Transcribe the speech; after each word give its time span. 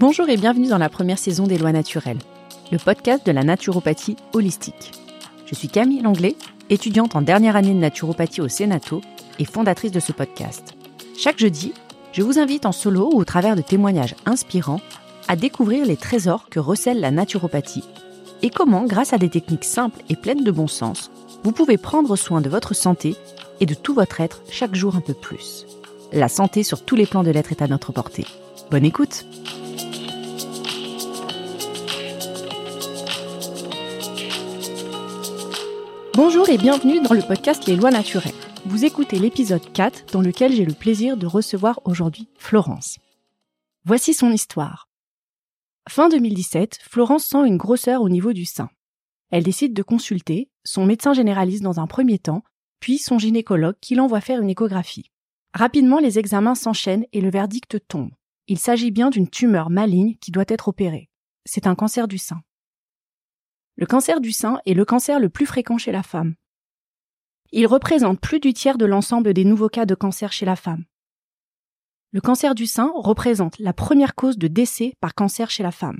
Bonjour 0.00 0.30
et 0.30 0.38
bienvenue 0.38 0.68
dans 0.68 0.78
la 0.78 0.88
première 0.88 1.18
saison 1.18 1.46
des 1.46 1.58
Lois 1.58 1.72
naturelles, 1.72 2.20
le 2.72 2.78
podcast 2.78 3.26
de 3.26 3.32
la 3.32 3.44
naturopathie 3.44 4.16
holistique. 4.32 4.92
Je 5.44 5.54
suis 5.54 5.68
Camille 5.68 6.00
Langlais, 6.00 6.36
étudiante 6.70 7.16
en 7.16 7.20
dernière 7.20 7.54
année 7.54 7.74
de 7.74 7.78
naturopathie 7.80 8.40
au 8.40 8.48
Sénato 8.48 9.02
et 9.38 9.44
fondatrice 9.44 9.92
de 9.92 10.00
ce 10.00 10.12
podcast. 10.12 10.74
Chaque 11.18 11.38
jeudi, 11.38 11.74
je 12.12 12.22
vous 12.22 12.38
invite 12.38 12.64
en 12.64 12.72
solo 12.72 13.10
ou 13.12 13.18
au 13.18 13.26
travers 13.26 13.56
de 13.56 13.60
témoignages 13.60 14.14
inspirants 14.24 14.80
à 15.28 15.36
découvrir 15.36 15.84
les 15.84 15.98
trésors 15.98 16.48
que 16.48 16.60
recèle 16.60 17.00
la 17.00 17.10
naturopathie 17.10 17.84
et 18.40 18.48
comment, 18.48 18.84
grâce 18.84 19.12
à 19.12 19.18
des 19.18 19.28
techniques 19.28 19.64
simples 19.64 20.00
et 20.08 20.16
pleines 20.16 20.44
de 20.44 20.50
bon 20.50 20.66
sens, 20.66 21.10
vous 21.44 21.52
pouvez 21.52 21.76
prendre 21.76 22.16
soin 22.16 22.40
de 22.40 22.48
votre 22.48 22.74
santé 22.74 23.16
et 23.60 23.66
de 23.66 23.74
tout 23.74 23.92
votre 23.92 24.22
être 24.22 24.40
chaque 24.50 24.74
jour 24.74 24.96
un 24.96 25.02
peu 25.02 25.12
plus. 25.12 25.66
La 26.10 26.30
santé 26.30 26.62
sur 26.62 26.86
tous 26.86 26.96
les 26.96 27.04
plans 27.04 27.22
de 27.22 27.30
l'être 27.30 27.52
est 27.52 27.60
à 27.60 27.68
notre 27.68 27.92
portée. 27.92 28.24
Bonne 28.70 28.86
écoute 28.86 29.26
Bonjour 36.22 36.50
et 36.50 36.58
bienvenue 36.58 37.00
dans 37.00 37.14
le 37.14 37.26
podcast 37.26 37.66
Les 37.66 37.76
lois 37.76 37.90
naturelles. 37.90 38.34
Vous 38.66 38.84
écoutez 38.84 39.18
l'épisode 39.18 39.72
4 39.72 40.12
dans 40.12 40.20
lequel 40.20 40.52
j'ai 40.52 40.66
le 40.66 40.74
plaisir 40.74 41.16
de 41.16 41.26
recevoir 41.26 41.80
aujourd'hui 41.86 42.28
Florence. 42.36 42.98
Voici 43.86 44.12
son 44.12 44.30
histoire. 44.30 44.90
Fin 45.88 46.10
2017, 46.10 46.78
Florence 46.82 47.24
sent 47.24 47.46
une 47.46 47.56
grosseur 47.56 48.02
au 48.02 48.10
niveau 48.10 48.34
du 48.34 48.44
sein. 48.44 48.68
Elle 49.30 49.44
décide 49.44 49.72
de 49.72 49.82
consulter 49.82 50.50
son 50.62 50.84
médecin 50.84 51.14
généraliste 51.14 51.62
dans 51.62 51.80
un 51.80 51.86
premier 51.86 52.18
temps, 52.18 52.44
puis 52.80 52.98
son 52.98 53.18
gynécologue 53.18 53.78
qui 53.80 53.94
l'envoie 53.94 54.20
faire 54.20 54.42
une 54.42 54.50
échographie. 54.50 55.10
Rapidement, 55.54 56.00
les 56.00 56.18
examens 56.18 56.54
s'enchaînent 56.54 57.06
et 57.14 57.22
le 57.22 57.30
verdict 57.30 57.78
tombe. 57.88 58.10
Il 58.46 58.58
s'agit 58.58 58.90
bien 58.90 59.08
d'une 59.08 59.30
tumeur 59.30 59.70
maligne 59.70 60.16
qui 60.20 60.32
doit 60.32 60.44
être 60.48 60.68
opérée. 60.68 61.08
C'est 61.46 61.66
un 61.66 61.74
cancer 61.74 62.08
du 62.08 62.18
sein. 62.18 62.42
Le 63.80 63.86
cancer 63.86 64.20
du 64.20 64.30
sein 64.30 64.60
est 64.66 64.74
le 64.74 64.84
cancer 64.84 65.18
le 65.18 65.30
plus 65.30 65.46
fréquent 65.46 65.78
chez 65.78 65.90
la 65.90 66.02
femme. 66.02 66.34
Il 67.50 67.66
représente 67.66 68.20
plus 68.20 68.38
du 68.38 68.52
tiers 68.52 68.76
de 68.76 68.84
l'ensemble 68.84 69.32
des 69.32 69.46
nouveaux 69.46 69.70
cas 69.70 69.86
de 69.86 69.94
cancer 69.94 70.34
chez 70.34 70.44
la 70.44 70.54
femme. 70.54 70.84
Le 72.12 72.20
cancer 72.20 72.54
du 72.54 72.66
sein 72.66 72.92
représente 72.94 73.58
la 73.58 73.72
première 73.72 74.14
cause 74.14 74.36
de 74.36 74.48
décès 74.48 74.92
par 75.00 75.14
cancer 75.14 75.48
chez 75.48 75.62
la 75.62 75.70
femme. 75.70 75.98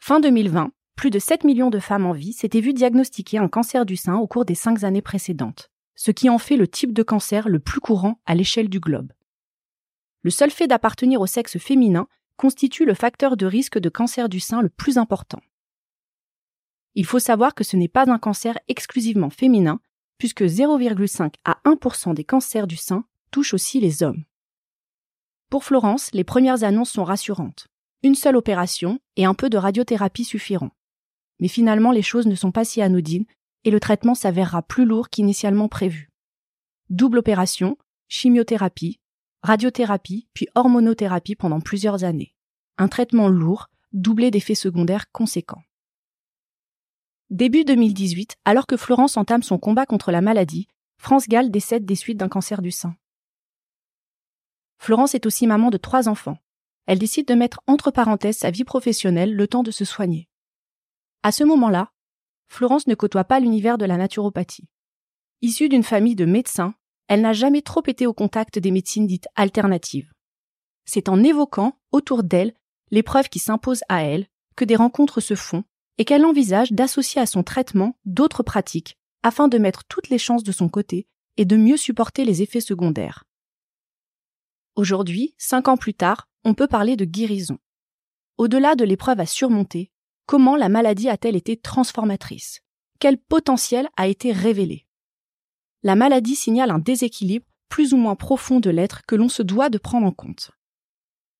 Fin 0.00 0.18
2020, 0.18 0.72
plus 0.96 1.10
de 1.10 1.20
7 1.20 1.44
millions 1.44 1.70
de 1.70 1.78
femmes 1.78 2.04
en 2.04 2.12
vie 2.12 2.32
s'étaient 2.32 2.60
vues 2.60 2.74
diagnostiquer 2.74 3.38
un 3.38 3.48
cancer 3.48 3.86
du 3.86 3.94
sein 3.94 4.16
au 4.16 4.26
cours 4.26 4.44
des 4.44 4.56
cinq 4.56 4.82
années 4.82 5.02
précédentes, 5.02 5.70
ce 5.94 6.10
qui 6.10 6.28
en 6.28 6.38
fait 6.38 6.56
le 6.56 6.66
type 6.66 6.92
de 6.92 7.04
cancer 7.04 7.48
le 7.48 7.60
plus 7.60 7.80
courant 7.80 8.20
à 8.26 8.34
l'échelle 8.34 8.68
du 8.68 8.80
globe. 8.80 9.12
Le 10.22 10.30
seul 10.30 10.50
fait 10.50 10.66
d'appartenir 10.66 11.20
au 11.20 11.26
sexe 11.26 11.58
féminin 11.58 12.08
constitue 12.36 12.86
le 12.86 12.94
facteur 12.94 13.36
de 13.36 13.46
risque 13.46 13.78
de 13.78 13.88
cancer 13.88 14.28
du 14.28 14.40
sein 14.40 14.62
le 14.62 14.68
plus 14.68 14.98
important. 14.98 15.38
Il 16.94 17.06
faut 17.06 17.18
savoir 17.18 17.54
que 17.54 17.64
ce 17.64 17.76
n'est 17.76 17.88
pas 17.88 18.10
un 18.10 18.18
cancer 18.18 18.58
exclusivement 18.68 19.30
féminin, 19.30 19.80
puisque 20.18 20.42
0,5 20.42 21.34
à 21.44 21.58
1% 21.64 22.14
des 22.14 22.24
cancers 22.24 22.66
du 22.66 22.76
sein 22.76 23.04
touchent 23.30 23.54
aussi 23.54 23.80
les 23.80 24.02
hommes. 24.02 24.24
Pour 25.50 25.64
Florence, 25.64 26.10
les 26.12 26.24
premières 26.24 26.64
annonces 26.64 26.90
sont 26.90 27.04
rassurantes. 27.04 27.68
Une 28.02 28.14
seule 28.14 28.36
opération 28.36 28.98
et 29.16 29.24
un 29.24 29.34
peu 29.34 29.50
de 29.50 29.58
radiothérapie 29.58 30.24
suffiront. 30.24 30.70
Mais 31.38 31.48
finalement, 31.48 31.90
les 31.90 32.02
choses 32.02 32.26
ne 32.26 32.34
sont 32.34 32.52
pas 32.52 32.64
si 32.64 32.82
anodines 32.82 33.26
et 33.64 33.70
le 33.70 33.80
traitement 33.80 34.14
s'avérera 34.14 34.62
plus 34.62 34.84
lourd 34.84 35.10
qu'initialement 35.10 35.68
prévu. 35.68 36.10
Double 36.88 37.18
opération, 37.18 37.76
chimiothérapie, 38.08 39.00
radiothérapie, 39.42 40.28
puis 40.34 40.48
hormonothérapie 40.54 41.34
pendant 41.34 41.60
plusieurs 41.60 42.04
années. 42.04 42.34
Un 42.78 42.88
traitement 42.88 43.28
lourd, 43.28 43.68
doublé 43.92 44.30
d'effets 44.30 44.54
secondaires 44.54 45.10
conséquents. 45.12 45.62
Début 47.30 47.64
2018, 47.64 48.38
alors 48.44 48.66
que 48.66 48.76
Florence 48.76 49.16
entame 49.16 49.44
son 49.44 49.56
combat 49.56 49.86
contre 49.86 50.10
la 50.10 50.20
maladie, 50.20 50.66
France 50.98 51.28
Gall 51.28 51.52
décède 51.52 51.84
des 51.84 51.94
suites 51.94 52.18
d'un 52.18 52.28
cancer 52.28 52.60
du 52.60 52.72
sein. 52.72 52.96
Florence 54.78 55.14
est 55.14 55.26
aussi 55.26 55.46
maman 55.46 55.70
de 55.70 55.76
trois 55.76 56.08
enfants. 56.08 56.38
Elle 56.86 56.98
décide 56.98 57.28
de 57.28 57.34
mettre 57.34 57.60
entre 57.68 57.92
parenthèses 57.92 58.38
sa 58.38 58.50
vie 58.50 58.64
professionnelle 58.64 59.32
le 59.32 59.46
temps 59.46 59.62
de 59.62 59.70
se 59.70 59.84
soigner. 59.84 60.28
À 61.22 61.30
ce 61.30 61.44
moment-là, 61.44 61.92
Florence 62.48 62.88
ne 62.88 62.96
côtoie 62.96 63.22
pas 63.22 63.38
l'univers 63.38 63.78
de 63.78 63.84
la 63.84 63.96
naturopathie. 63.96 64.66
Issue 65.40 65.68
d'une 65.68 65.84
famille 65.84 66.16
de 66.16 66.24
médecins, 66.24 66.74
elle 67.06 67.20
n'a 67.20 67.32
jamais 67.32 67.62
trop 67.62 67.82
été 67.86 68.08
au 68.08 68.12
contact 68.12 68.58
des 68.58 68.72
médecines 68.72 69.06
dites 69.06 69.28
alternatives. 69.36 70.12
C'est 70.84 71.08
en 71.08 71.22
évoquant, 71.22 71.78
autour 71.92 72.24
d'elle, 72.24 72.54
l'épreuve 72.90 73.28
qui 73.28 73.38
s'impose 73.38 73.84
à 73.88 74.02
elle, 74.02 74.26
que 74.56 74.64
des 74.64 74.74
rencontres 74.74 75.20
se 75.20 75.36
font 75.36 75.62
et 76.00 76.06
qu'elle 76.06 76.24
envisage 76.24 76.72
d'associer 76.72 77.20
à 77.20 77.26
son 77.26 77.42
traitement 77.42 77.94
d'autres 78.06 78.42
pratiques 78.42 78.96
afin 79.22 79.48
de 79.48 79.58
mettre 79.58 79.84
toutes 79.84 80.08
les 80.08 80.16
chances 80.16 80.42
de 80.42 80.50
son 80.50 80.70
côté 80.70 81.06
et 81.36 81.44
de 81.44 81.58
mieux 81.58 81.76
supporter 81.76 82.24
les 82.24 82.40
effets 82.40 82.62
secondaires. 82.62 83.24
Aujourd'hui, 84.76 85.34
cinq 85.36 85.68
ans 85.68 85.76
plus 85.76 85.92
tard, 85.92 86.30
on 86.42 86.54
peut 86.54 86.68
parler 86.68 86.96
de 86.96 87.04
guérison. 87.04 87.58
Au-delà 88.38 88.76
de 88.76 88.84
l'épreuve 88.84 89.20
à 89.20 89.26
surmonter, 89.26 89.92
comment 90.24 90.56
la 90.56 90.70
maladie 90.70 91.10
a-t-elle 91.10 91.36
été 91.36 91.58
transformatrice? 91.58 92.62
Quel 92.98 93.18
potentiel 93.18 93.86
a 93.98 94.08
été 94.08 94.32
révélé? 94.32 94.86
La 95.82 95.96
maladie 95.96 96.34
signale 96.34 96.70
un 96.70 96.78
déséquilibre 96.78 97.44
plus 97.68 97.92
ou 97.92 97.98
moins 97.98 98.16
profond 98.16 98.58
de 98.58 98.70
l'être 98.70 99.02
que 99.06 99.16
l'on 99.16 99.28
se 99.28 99.42
doit 99.42 99.68
de 99.68 99.76
prendre 99.76 100.06
en 100.06 100.12
compte. 100.12 100.50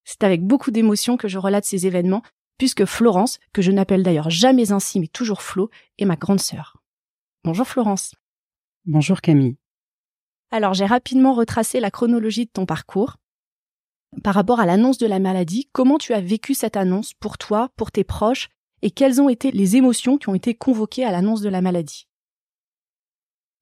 C'est 0.04 0.22
avec 0.22 0.44
beaucoup 0.44 0.70
d'émotion 0.70 1.16
que 1.16 1.28
je 1.28 1.38
relate 1.38 1.64
ces 1.64 1.86
événements 1.86 2.22
puisque 2.60 2.84
Florence, 2.84 3.38
que 3.54 3.62
je 3.62 3.72
n'appelle 3.72 4.02
d'ailleurs 4.02 4.28
jamais 4.28 4.70
ainsi 4.70 5.00
mais 5.00 5.06
toujours 5.06 5.40
Flo, 5.40 5.70
est 5.96 6.04
ma 6.04 6.16
grande 6.16 6.40
sœur. 6.40 6.76
Bonjour 7.42 7.66
Florence. 7.66 8.14
Bonjour 8.84 9.22
Camille. 9.22 9.56
Alors 10.50 10.74
j'ai 10.74 10.84
rapidement 10.84 11.32
retracé 11.32 11.80
la 11.80 11.90
chronologie 11.90 12.44
de 12.44 12.50
ton 12.50 12.66
parcours. 12.66 13.16
Par 14.22 14.34
rapport 14.34 14.60
à 14.60 14.66
l'annonce 14.66 14.98
de 14.98 15.06
la 15.06 15.20
maladie, 15.20 15.70
comment 15.72 15.96
tu 15.96 16.12
as 16.12 16.20
vécu 16.20 16.52
cette 16.52 16.76
annonce 16.76 17.14
pour 17.14 17.38
toi, 17.38 17.70
pour 17.76 17.90
tes 17.90 18.04
proches, 18.04 18.50
et 18.82 18.90
quelles 18.90 19.22
ont 19.22 19.30
été 19.30 19.52
les 19.52 19.76
émotions 19.76 20.18
qui 20.18 20.28
ont 20.28 20.34
été 20.34 20.54
convoquées 20.54 21.06
à 21.06 21.12
l'annonce 21.12 21.40
de 21.40 21.48
la 21.48 21.62
maladie? 21.62 22.08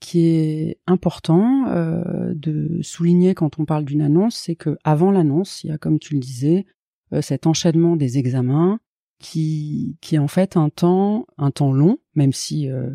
Qui 0.00 0.26
est 0.26 0.80
important 0.88 1.68
euh, 1.68 2.32
de 2.34 2.82
souligner 2.82 3.36
quand 3.36 3.60
on 3.60 3.64
parle 3.64 3.84
d'une 3.84 4.02
annonce, 4.02 4.34
c'est 4.34 4.56
que 4.56 4.76
avant 4.82 5.12
l'annonce, 5.12 5.62
il 5.62 5.68
y 5.68 5.72
a, 5.72 5.78
comme 5.78 6.00
tu 6.00 6.14
le 6.14 6.20
disais, 6.20 6.66
euh, 7.12 7.22
cet 7.22 7.46
enchaînement 7.46 7.94
des 7.94 8.18
examens, 8.18 8.80
qui, 9.18 9.96
qui 10.00 10.14
est 10.14 10.18
en 10.18 10.28
fait 10.28 10.56
un 10.56 10.70
temps, 10.70 11.26
un 11.36 11.50
temps 11.50 11.72
long, 11.72 11.98
même 12.14 12.32
si 12.32 12.70
euh, 12.70 12.90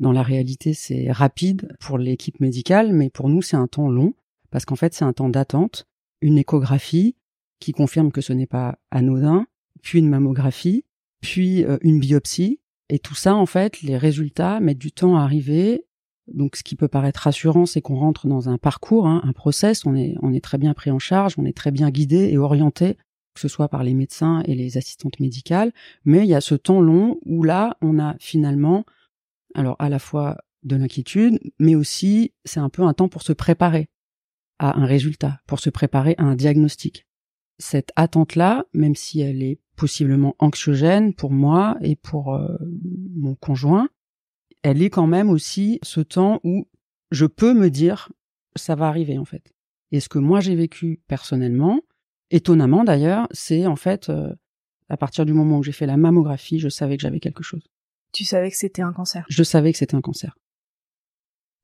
dans 0.00 0.12
la 0.12 0.22
réalité 0.22 0.74
c'est 0.74 1.10
rapide 1.10 1.76
pour 1.80 1.98
l'équipe 1.98 2.40
médicale, 2.40 2.92
mais 2.92 3.10
pour 3.10 3.28
nous 3.28 3.42
c'est 3.42 3.56
un 3.56 3.66
temps 3.66 3.88
long, 3.88 4.14
parce 4.50 4.64
qu'en 4.64 4.76
fait 4.76 4.94
c'est 4.94 5.04
un 5.04 5.12
temps 5.12 5.28
d'attente, 5.28 5.86
une 6.20 6.38
échographie 6.38 7.16
qui 7.60 7.72
confirme 7.72 8.12
que 8.12 8.20
ce 8.20 8.32
n'est 8.32 8.46
pas 8.46 8.78
anodin, 8.90 9.46
puis 9.82 9.98
une 9.98 10.08
mammographie, 10.08 10.84
puis 11.20 11.64
euh, 11.64 11.78
une 11.82 12.00
biopsie, 12.00 12.60
et 12.88 12.98
tout 12.98 13.14
ça 13.14 13.34
en 13.34 13.46
fait, 13.46 13.82
les 13.82 13.96
résultats 13.96 14.60
mettent 14.60 14.78
du 14.78 14.92
temps 14.92 15.16
à 15.16 15.22
arriver. 15.22 15.84
Donc 16.32 16.56
ce 16.56 16.62
qui 16.62 16.76
peut 16.76 16.88
paraître 16.88 17.20
rassurant, 17.20 17.64
c'est 17.64 17.80
qu'on 17.80 17.96
rentre 17.96 18.26
dans 18.26 18.48
un 18.48 18.58
parcours, 18.58 19.06
hein, 19.06 19.22
un 19.24 19.32
process, 19.32 19.86
on 19.86 19.94
est, 19.94 20.14
on 20.20 20.32
est 20.32 20.44
très 20.44 20.58
bien 20.58 20.74
pris 20.74 20.90
en 20.90 20.98
charge, 20.98 21.34
on 21.38 21.44
est 21.46 21.56
très 21.56 21.70
bien 21.70 21.90
guidé 21.90 22.28
et 22.30 22.36
orienté 22.36 22.96
que 23.38 23.48
ce 23.48 23.54
soit 23.54 23.68
par 23.68 23.84
les 23.84 23.94
médecins 23.94 24.42
et 24.46 24.54
les 24.54 24.76
assistantes 24.76 25.20
médicales, 25.20 25.72
mais 26.04 26.24
il 26.24 26.28
y 26.28 26.34
a 26.34 26.40
ce 26.40 26.56
temps 26.56 26.80
long 26.80 27.20
où 27.24 27.44
là, 27.44 27.76
on 27.80 27.98
a 27.98 28.16
finalement, 28.18 28.84
alors 29.54 29.76
à 29.78 29.88
la 29.88 30.00
fois 30.00 30.38
de 30.64 30.74
l'inquiétude, 30.74 31.38
mais 31.60 31.76
aussi 31.76 32.32
c'est 32.44 32.60
un 32.60 32.68
peu 32.68 32.82
un 32.82 32.94
temps 32.94 33.08
pour 33.08 33.22
se 33.22 33.32
préparer 33.32 33.88
à 34.58 34.78
un 34.78 34.86
résultat, 34.86 35.40
pour 35.46 35.60
se 35.60 35.70
préparer 35.70 36.16
à 36.18 36.24
un 36.24 36.34
diagnostic. 36.34 37.06
Cette 37.58 37.92
attente-là, 37.94 38.66
même 38.72 38.96
si 38.96 39.20
elle 39.20 39.42
est 39.42 39.60
possiblement 39.76 40.34
anxiogène 40.40 41.14
pour 41.14 41.30
moi 41.30 41.76
et 41.80 41.94
pour 41.94 42.34
euh, 42.34 42.56
mon 43.14 43.36
conjoint, 43.36 43.88
elle 44.62 44.82
est 44.82 44.90
quand 44.90 45.06
même 45.06 45.30
aussi 45.30 45.78
ce 45.82 46.00
temps 46.00 46.40
où 46.42 46.66
je 47.12 47.26
peux 47.26 47.54
me 47.54 47.70
dire 47.70 48.10
ça 48.56 48.74
va 48.74 48.88
arriver 48.88 49.16
en 49.16 49.24
fait. 49.24 49.54
Et 49.92 50.00
ce 50.00 50.08
que 50.08 50.18
moi 50.18 50.40
j'ai 50.40 50.56
vécu 50.56 51.00
personnellement, 51.06 51.80
Étonnamment 52.30 52.84
d'ailleurs, 52.84 53.26
c'est 53.30 53.66
en 53.66 53.76
fait 53.76 54.10
euh, 54.10 54.34
à 54.88 54.96
partir 54.96 55.26
du 55.26 55.32
moment 55.32 55.58
où 55.58 55.62
j'ai 55.62 55.72
fait 55.72 55.86
la 55.86 55.96
mammographie, 55.96 56.58
je 56.58 56.68
savais 56.68 56.96
que 56.96 57.02
j'avais 57.02 57.20
quelque 57.20 57.42
chose. 57.42 57.62
Tu 58.12 58.24
savais 58.24 58.50
que 58.50 58.56
c'était 58.56 58.82
un 58.82 58.92
cancer. 58.92 59.24
Je 59.28 59.42
savais 59.42 59.72
que 59.72 59.78
c'était 59.78 59.94
un 59.94 60.00
cancer. 60.00 60.36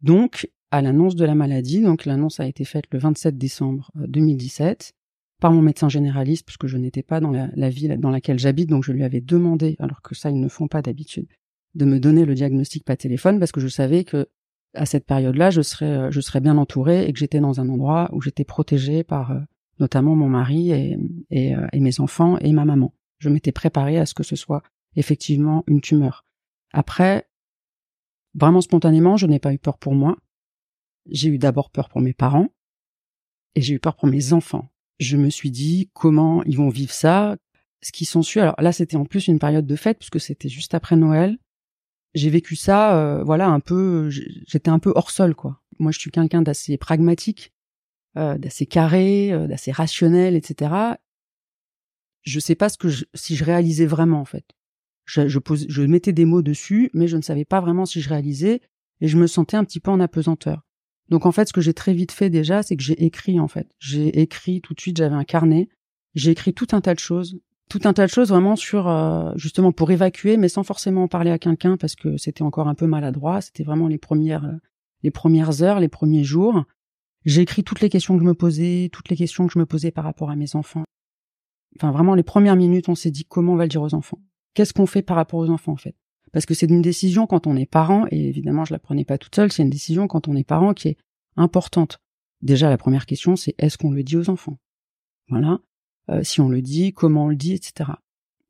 Donc, 0.02 0.50
à 0.70 0.82
l'annonce 0.82 1.14
de 1.14 1.25
la 1.25 1.34
maladie, 1.34 1.81
donc 1.81 2.05
l'annonce 2.05 2.40
a 2.40 2.46
été 2.46 2.64
faite 2.64 2.84
le 2.90 2.99
27 2.99 3.38
décembre 3.38 3.90
2017 3.94 4.93
euh, 4.93 5.00
par 5.40 5.52
mon 5.52 5.62
médecin 5.62 5.88
généraliste, 5.88 6.44
puisque 6.44 6.67
je 6.67 6.76
n'étais 6.76 7.02
pas 7.02 7.20
dans 7.20 7.31
la, 7.31 7.70
ville 7.70 7.96
dans 7.99 8.10
laquelle 8.10 8.38
j'habite, 8.38 8.69
donc 8.69 8.84
je 8.84 8.93
lui 8.93 9.05
avais 9.05 9.20
demandé, 9.20 9.76
alors 9.78 10.02
que 10.02 10.14
ça 10.14 10.31
ils 10.31 10.40
ne 10.40 10.49
font 10.49 10.69
pas 10.69 10.82
d'habitude, 10.82 11.26
de 11.75 11.84
me 11.84 11.99
donner 11.99 12.25
le 12.25 12.34
diagnostic 12.34 12.84
par 12.84 12.96
téléphone, 12.96 13.38
parce 13.38 13.52
que 13.52 13.60
je 13.60 13.69
savais 13.69 14.05
que 14.05 14.26
à 14.75 14.87
cette 14.87 15.06
période-là, 15.06 15.50
je 15.50 15.62
serais, 15.62 15.87
euh, 15.87 16.10
je 16.10 16.20
serais 16.20 16.40
bien 16.40 16.58
entourée 16.58 17.06
et 17.06 17.12
que 17.12 17.19
j'étais 17.19 17.40
dans 17.40 17.60
un 17.60 17.69
endroit 17.69 18.10
où 18.12 18.20
j'étais 18.20 18.44
protégée 18.44 19.05
par 19.05 19.31
notamment 19.79 20.15
mon 20.15 20.29
mari 20.29 20.71
et, 20.71 20.99
et, 21.31 21.55
et 21.73 21.81
mes 21.81 22.00
enfants 22.00 22.38
et 22.38 22.53
ma 22.53 22.65
maman. 22.65 22.94
Je 23.19 23.29
m'étais 23.29 23.53
préparée 23.53 23.99
à 23.99 24.06
ce 24.06 24.15
que 24.15 24.23
ce 24.23 24.37
soit 24.37 24.62
effectivement 24.97 25.65
une 25.67 25.81
tumeur. 25.81 26.25
Après, 26.73 27.29
vraiment 28.35 28.61
spontanément, 28.61 29.17
je 29.17 29.26
n'ai 29.26 29.38
pas 29.38 29.53
eu 29.53 29.59
peur 29.59 29.79
pour 29.79 29.94
moi. 29.94 30.17
J'ai 31.06 31.29
eu 31.29 31.38
d'abord 31.38 31.71
peur 31.71 31.88
pour 31.88 32.00
mes 32.00 32.15
parents 32.15 32.49
et 33.55 33.62
j'ai 33.62 33.75
eu 33.75 33.81
peur 33.81 33.97
pour 33.97 34.09
mes 34.09 34.32
enfants. 34.32 34.71
Je 34.99 35.17
me 35.17 35.31
suis 35.31 35.50
dit 35.50 35.91
comment 35.93 36.43
ils 36.44 36.56
vont 36.56 36.69
vivre 36.69 36.93
ça, 36.93 37.37
ce 37.82 37.93
qui 37.93 38.05
su. 38.05 38.41
Alors 38.41 38.61
là, 38.61 38.73
c'était 38.73 38.97
en 38.97 39.05
plus 39.05 39.29
une 39.29 39.38
période 39.38 39.67
de 39.67 39.77
fête 39.77 39.99
puisque 39.99 40.20
c'était 40.20 40.49
juste 40.49 40.75
après 40.75 40.97
Noël. 40.97 41.38
J'ai 42.15 42.31
vécu 42.31 42.55
ça, 42.56 42.97
euh, 42.97 43.25
voilà, 43.25 43.49
un 43.49 43.61
peu. 43.61 44.09
J'étais 44.11 44.70
un 44.70 44.79
peu 44.79 44.93
hors 44.94 45.11
sol, 45.11 45.35
quoi. 45.35 45.61
Moi, 45.81 45.91
je 45.91 45.99
suis 45.99 46.12
quelqu'un 46.12 46.43
d'assez 46.43 46.77
pragmatique, 46.79 47.53
euh, 48.16 48.38
d'assez 48.38 48.66
carré, 48.66 49.32
euh, 49.32 49.46
d'assez 49.46 49.72
rationnel, 49.72 50.37
etc. 50.37 50.72
Je 52.22 52.40
sais 52.40 52.55
pas 52.55 52.69
ce 52.69 52.78
que 52.78 52.88
si 53.14 53.37
je 53.37 53.44
réalisais 53.44 53.87
vraiment 53.87 54.20
en 54.20 54.25
fait. 54.25 54.44
Je, 55.05 55.28
je, 55.28 55.38
pose, 55.38 55.66
je 55.69 55.82
mettais 55.82 56.12
des 56.12 56.25
mots 56.25 56.43
dessus, 56.43 56.90
mais 56.94 57.08
je 57.08 57.16
ne 57.16 57.22
savais 57.22 57.44
pas 57.44 57.61
vraiment 57.61 57.87
si 57.87 58.00
je 58.00 58.08
réalisais, 58.08 58.61
et 59.00 59.08
je 59.08 59.19
me 59.19 59.26
sentais 59.26 59.56
un 59.56 59.64
petit 59.64 59.81
peu 59.81 59.90
en 59.90 60.00
apesanteur. 60.00 60.64
Donc 61.08 61.26
en 61.26 61.32
fait, 61.32 61.49
ce 61.49 61.52
que 61.52 61.61
j'ai 61.61 61.75
très 61.75 61.93
vite 61.93 62.12
fait 62.12 62.31
déjà, 62.31 62.62
c'est 62.62 62.76
que 62.76 62.82
j'ai 62.82 63.05
écrit 63.05 63.38
en 63.40 63.49
fait. 63.49 63.69
J'ai 63.78 64.20
écrit 64.20 64.60
tout 64.60 64.75
de 64.75 64.81
suite, 64.81 64.96
j'avais 64.96 65.14
un 65.14 65.25
carnet, 65.25 65.69
j'ai 66.14 66.31
écrit 66.31 66.55
tout 66.55 66.69
un 66.72 66.81
tas 66.81 66.94
de 66.94 67.00
choses, 67.00 67.38
tout 67.69 67.81
un 67.84 67.93
tas 67.93 68.06
de 68.06 68.10
choses 68.10 68.28
vraiment 68.28 68.56
sur 68.56 68.88
euh, 68.88 69.32
justement 69.37 69.72
pour 69.72 69.90
évacuer, 69.90 70.37
mais 70.37 70.49
sans 70.49 70.62
forcément 70.62 71.02
en 71.02 71.08
parler 71.08 71.31
à 71.31 71.38
quelqu'un 71.38 71.76
parce 71.76 71.96
que 71.96 72.17
c'était 72.17 72.43
encore 72.43 72.69
un 72.69 72.75
peu 72.75 72.87
maladroit. 72.87 73.40
C'était 73.40 73.64
vraiment 73.64 73.88
les 73.88 73.99
premières 73.99 74.49
les 75.02 75.10
premières 75.10 75.62
heures, 75.62 75.81
les 75.81 75.88
premiers 75.88 76.25
jours. 76.25 76.64
J'ai 77.25 77.41
écrit 77.41 77.65
toutes 77.65 77.81
les 77.81 77.88
questions 77.88 78.15
que 78.15 78.23
je 78.23 78.26
me 78.26 78.35
posais, 78.35 78.91
toutes 78.93 79.09
les 79.09 79.17
questions 79.17 79.47
que 79.47 79.53
je 79.53 79.59
me 79.59 79.67
posais 79.67 79.91
par 79.91 80.05
rapport 80.05 80.31
à 80.31 80.37
mes 80.37 80.56
enfants. 80.56 80.85
Enfin 81.76 81.91
vraiment 81.91 82.15
les 82.15 82.23
premières 82.23 82.56
minutes, 82.56 82.88
on 82.88 82.94
s'est 82.94 83.11
dit 83.11 83.25
comment 83.25 83.55
on 83.55 83.56
va 83.56 83.65
le 83.65 83.71
dire 83.71 83.82
aux 83.82 83.94
enfants? 83.94 84.21
Qu'est-ce 84.53 84.73
qu'on 84.73 84.87
fait 84.87 85.03
par 85.03 85.17
rapport 85.17 85.41
aux 85.41 85.49
enfants 85.50 85.73
en 85.73 85.76
fait? 85.76 85.97
Parce 86.32 86.47
que 86.47 86.55
c'est 86.55 86.67
une 86.67 86.82
décision 86.82 87.26
quand 87.26 87.47
on 87.47 87.56
est 87.56 87.67
parent, 87.67 88.06
et 88.11 88.29
évidemment 88.29 88.65
je 88.65 88.73
la 88.73 88.79
prenais 88.79 89.05
pas 89.05 89.19
toute 89.19 89.35
seule, 89.35 89.50
c'est 89.50 89.62
une 89.62 89.71
décision 89.71 90.06
quand 90.06 90.29
on 90.29 90.37
est 90.37 90.44
parent 90.44 90.75
qui 90.75 90.88
est 90.88 90.97
importante. 91.37 91.99
Déjà 92.43 92.69
la 92.69 92.79
première 92.79 93.06
question 93.06 93.37
c'est 93.37 93.55
est-ce 93.59 93.79
qu'on 93.79 93.91
le 93.91 94.03
dit 94.03 94.17
aux 94.17 94.29
enfants? 94.29 94.59
Voilà. 95.29 95.61
Euh, 96.11 96.23
si 96.23 96.43
on 96.43 96.50
le 96.50 96.61
dit, 96.61 96.93
comment 96.93 97.25
on 97.25 97.29
le 97.29 97.37
dit, 97.37 97.55
etc. 97.55 97.93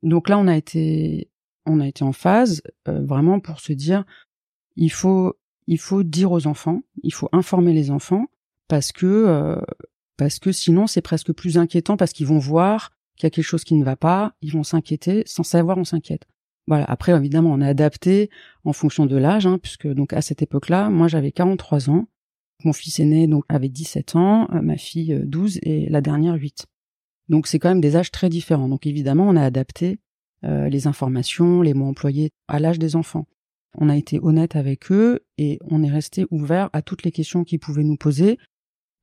Donc 0.02 0.28
là 0.28 0.36
on 0.36 0.48
a 0.48 0.56
été 0.56 1.30
on 1.64 1.80
a 1.80 1.86
été 1.86 2.02
en 2.02 2.12
phase 2.12 2.62
euh, 2.88 3.04
vraiment 3.04 3.38
pour 3.38 3.60
se 3.60 3.72
dire 3.72 4.04
il 4.76 4.90
faut 4.90 5.38
il 5.66 5.78
faut 5.78 6.02
dire 6.02 6.32
aux 6.32 6.46
enfants, 6.46 6.82
il 7.02 7.12
faut 7.12 7.28
informer 7.32 7.72
les 7.72 7.90
enfants 7.90 8.26
parce 8.68 8.92
que 8.92 9.06
euh, 9.06 9.60
parce 10.16 10.38
que 10.38 10.52
sinon 10.52 10.86
c'est 10.86 11.02
presque 11.02 11.32
plus 11.32 11.58
inquiétant 11.58 11.96
parce 11.96 12.12
qu'ils 12.12 12.26
vont 12.26 12.38
voir 12.38 12.90
qu'il 13.16 13.26
y 13.26 13.28
a 13.28 13.30
quelque 13.30 13.44
chose 13.44 13.64
qui 13.64 13.74
ne 13.74 13.84
va 13.84 13.96
pas, 13.96 14.34
ils 14.42 14.52
vont 14.52 14.64
s'inquiéter, 14.64 15.22
sans 15.26 15.42
savoir 15.42 15.78
on 15.78 15.84
s'inquiète. 15.84 16.26
Voilà. 16.66 16.84
Après, 16.86 17.12
évidemment, 17.12 17.50
on 17.52 17.60
a 17.60 17.68
adapté 17.68 18.30
en 18.64 18.72
fonction 18.72 19.06
de 19.06 19.16
l'âge, 19.16 19.46
hein, 19.46 19.58
puisque 19.58 19.86
donc 19.86 20.12
à 20.12 20.22
cette 20.22 20.42
époque-là, 20.42 20.88
moi 20.88 21.08
j'avais 21.08 21.30
43 21.30 21.90
ans, 21.90 22.06
mon 22.64 22.72
fils 22.72 23.00
aîné 23.00 23.26
donc 23.26 23.44
avait 23.48 23.68
17 23.68 24.16
ans, 24.16 24.48
euh, 24.52 24.62
ma 24.62 24.76
fille 24.76 25.20
12 25.24 25.56
euh, 25.56 25.60
et 25.62 25.88
la 25.90 26.00
dernière 26.00 26.34
8. 26.34 26.66
Donc 27.28 27.46
c'est 27.46 27.58
quand 27.58 27.68
même 27.68 27.80
des 27.80 27.96
âges 27.96 28.10
très 28.10 28.28
différents. 28.28 28.68
Donc 28.68 28.86
évidemment, 28.86 29.28
on 29.28 29.36
a 29.36 29.42
adapté 29.42 29.98
euh, 30.44 30.68
les 30.68 30.86
informations, 30.86 31.62
les 31.62 31.74
mots 31.74 31.88
employés 31.88 32.30
à 32.48 32.58
l'âge 32.58 32.78
des 32.78 32.96
enfants. 32.96 33.26
On 33.76 33.88
a 33.88 33.96
été 33.96 34.20
honnête 34.22 34.56
avec 34.56 34.92
eux 34.92 35.20
et 35.36 35.58
on 35.64 35.82
est 35.82 35.90
resté 35.90 36.26
ouvert 36.30 36.70
à 36.72 36.80
toutes 36.80 37.02
les 37.02 37.12
questions 37.12 37.44
qu'ils 37.44 37.58
pouvaient 37.58 37.82
nous 37.82 37.96
poser. 37.96 38.38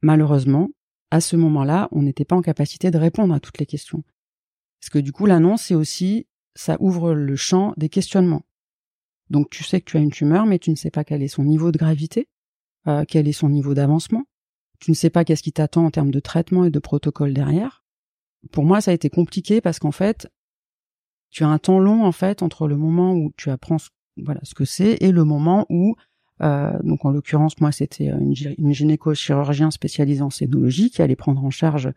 Malheureusement, 0.01 0.69
à 1.11 1.21
ce 1.21 1.35
moment-là, 1.35 1.89
on 1.91 2.01
n'était 2.01 2.25
pas 2.25 2.35
en 2.35 2.41
capacité 2.41 2.91
de 2.91 2.97
répondre 2.97 3.33
à 3.33 3.39
toutes 3.39 3.59
les 3.59 3.65
questions. 3.65 4.03
Parce 4.79 4.89
que 4.89 4.99
du 4.99 5.11
coup, 5.11 5.25
l'annonce, 5.25 5.63
c'est 5.63 5.75
aussi, 5.75 6.27
ça 6.55 6.77
ouvre 6.79 7.13
le 7.13 7.35
champ 7.35 7.73
des 7.77 7.89
questionnements. 7.89 8.43
Donc 9.29 9.49
tu 9.49 9.63
sais 9.63 9.79
que 9.79 9.89
tu 9.89 9.97
as 9.97 10.01
une 10.01 10.11
tumeur, 10.11 10.45
mais 10.45 10.59
tu 10.59 10.71
ne 10.71 10.75
sais 10.75 10.91
pas 10.91 11.03
quel 11.03 11.21
est 11.23 11.27
son 11.27 11.43
niveau 11.43 11.71
de 11.71 11.77
gravité, 11.77 12.27
euh, 12.87 13.05
quel 13.07 13.27
est 13.27 13.33
son 13.33 13.49
niveau 13.49 13.73
d'avancement. 13.73 14.25
Tu 14.79 14.91
ne 14.91 14.95
sais 14.95 15.09
pas 15.09 15.23
qu'est-ce 15.23 15.43
qui 15.43 15.53
t'attend 15.53 15.85
en 15.85 15.91
termes 15.91 16.11
de 16.11 16.19
traitement 16.19 16.65
et 16.65 16.71
de 16.71 16.79
protocole 16.79 17.33
derrière. 17.33 17.85
Pour 18.51 18.65
moi, 18.65 18.81
ça 18.81 18.91
a 18.91 18.93
été 18.93 19.09
compliqué 19.09 19.61
parce 19.61 19.79
qu'en 19.79 19.91
fait, 19.91 20.27
tu 21.29 21.43
as 21.43 21.47
un 21.47 21.59
temps 21.59 21.79
long 21.79 22.03
en 22.03 22.11
fait 22.11 22.41
entre 22.41 22.67
le 22.67 22.75
moment 22.75 23.13
où 23.13 23.31
tu 23.37 23.49
apprends 23.49 23.77
voilà 24.17 24.41
ce 24.43 24.53
que 24.53 24.65
c'est 24.65 24.97
et 25.01 25.11
le 25.11 25.23
moment 25.23 25.65
où 25.69 25.95
donc 26.83 27.05
en 27.05 27.11
l'occurrence, 27.11 27.59
moi, 27.59 27.71
c'était 27.71 28.09
euh, 28.09 28.17
une, 28.57 28.73
gynéco-chirurgien 28.73 29.71
spécialisé 29.71 30.21
en 30.21 30.29
scénologie 30.29 30.89
qui 30.89 31.01
allait 31.01 31.15
prendre 31.15 31.43
en 31.43 31.51
charge, 31.51 31.91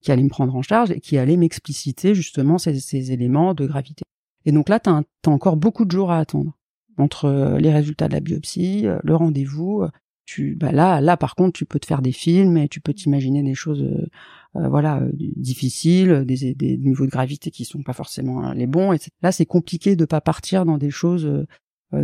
qui 0.00 0.12
allait 0.12 0.22
me 0.22 0.28
prendre 0.28 0.54
en 0.54 0.62
charge 0.62 0.90
et 0.92 1.00
qui 1.00 1.18
allait 1.18 1.36
m'expliciter 1.36 2.14
justement 2.14 2.58
ces, 2.58 3.12
éléments 3.12 3.54
de 3.54 3.66
gravité. 3.66 4.04
Et 4.44 4.52
donc 4.52 4.68
là, 4.68 4.78
tu 4.78 4.90
as, 4.90 5.02
encore 5.26 5.56
beaucoup 5.56 5.84
de 5.84 5.90
jours 5.90 6.10
à 6.10 6.18
attendre 6.18 6.56
entre 6.96 7.26
euh, 7.26 7.58
les 7.58 7.72
résultats 7.72 8.08
de 8.08 8.14
la 8.14 8.20
biopsie, 8.20 8.86
le 9.02 9.16
rendez-vous. 9.16 9.84
Tu, 10.26 10.56
bah 10.56 10.72
là, 10.72 11.00
là, 11.00 11.16
par 11.16 11.34
contre, 11.34 11.54
tu 11.54 11.64
peux 11.64 11.78
te 11.78 11.86
faire 11.86 12.02
des 12.02 12.12
films 12.12 12.58
et 12.58 12.68
tu 12.68 12.80
peux 12.80 12.92
t'imaginer 12.92 13.42
des 13.42 13.54
choses, 13.54 13.88
voilà, 14.52 15.02
difficiles, 15.14 16.26
des, 16.26 16.76
niveaux 16.76 17.06
de 17.06 17.10
gravité 17.10 17.50
qui 17.50 17.64
sont 17.64 17.82
pas 17.82 17.94
forcément 17.94 18.52
les 18.52 18.66
bons. 18.66 18.92
Et 18.92 18.98
là, 19.22 19.32
c'est 19.32 19.46
compliqué 19.46 19.96
de 19.96 20.04
pas 20.04 20.20
partir 20.20 20.66
dans 20.66 20.76
des 20.76 20.90
choses 20.90 21.24
euh, 21.24 21.46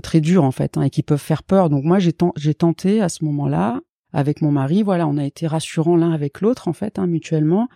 très 0.03 0.21
durs 0.21 0.45
en 0.45 0.51
fait 0.51 0.77
hein, 0.77 0.83
et 0.83 0.91
qui 0.91 1.03
peuvent 1.03 1.21
faire 1.21 1.43
peur. 1.43 1.71
Donc 1.71 1.85
moi 1.85 1.99
j'ai 1.99 2.13
tenté 2.55 3.01
à 3.01 3.09
ce 3.09 3.25
moment-là 3.25 3.81
avec 4.15 4.43
mon 4.43 4.53
mari, 4.53 4.85
voilà, 4.85 5.09
on 5.09 5.19
a 5.19 5.25
été 5.25 5.49
rassurants 5.49 5.97
l'un 5.97 6.13
avec 6.13 6.41
l'autre 6.41 6.69
en 6.69 6.73
fait 6.73 6.99
hein, 6.99 7.07
mutuellement 7.09 7.69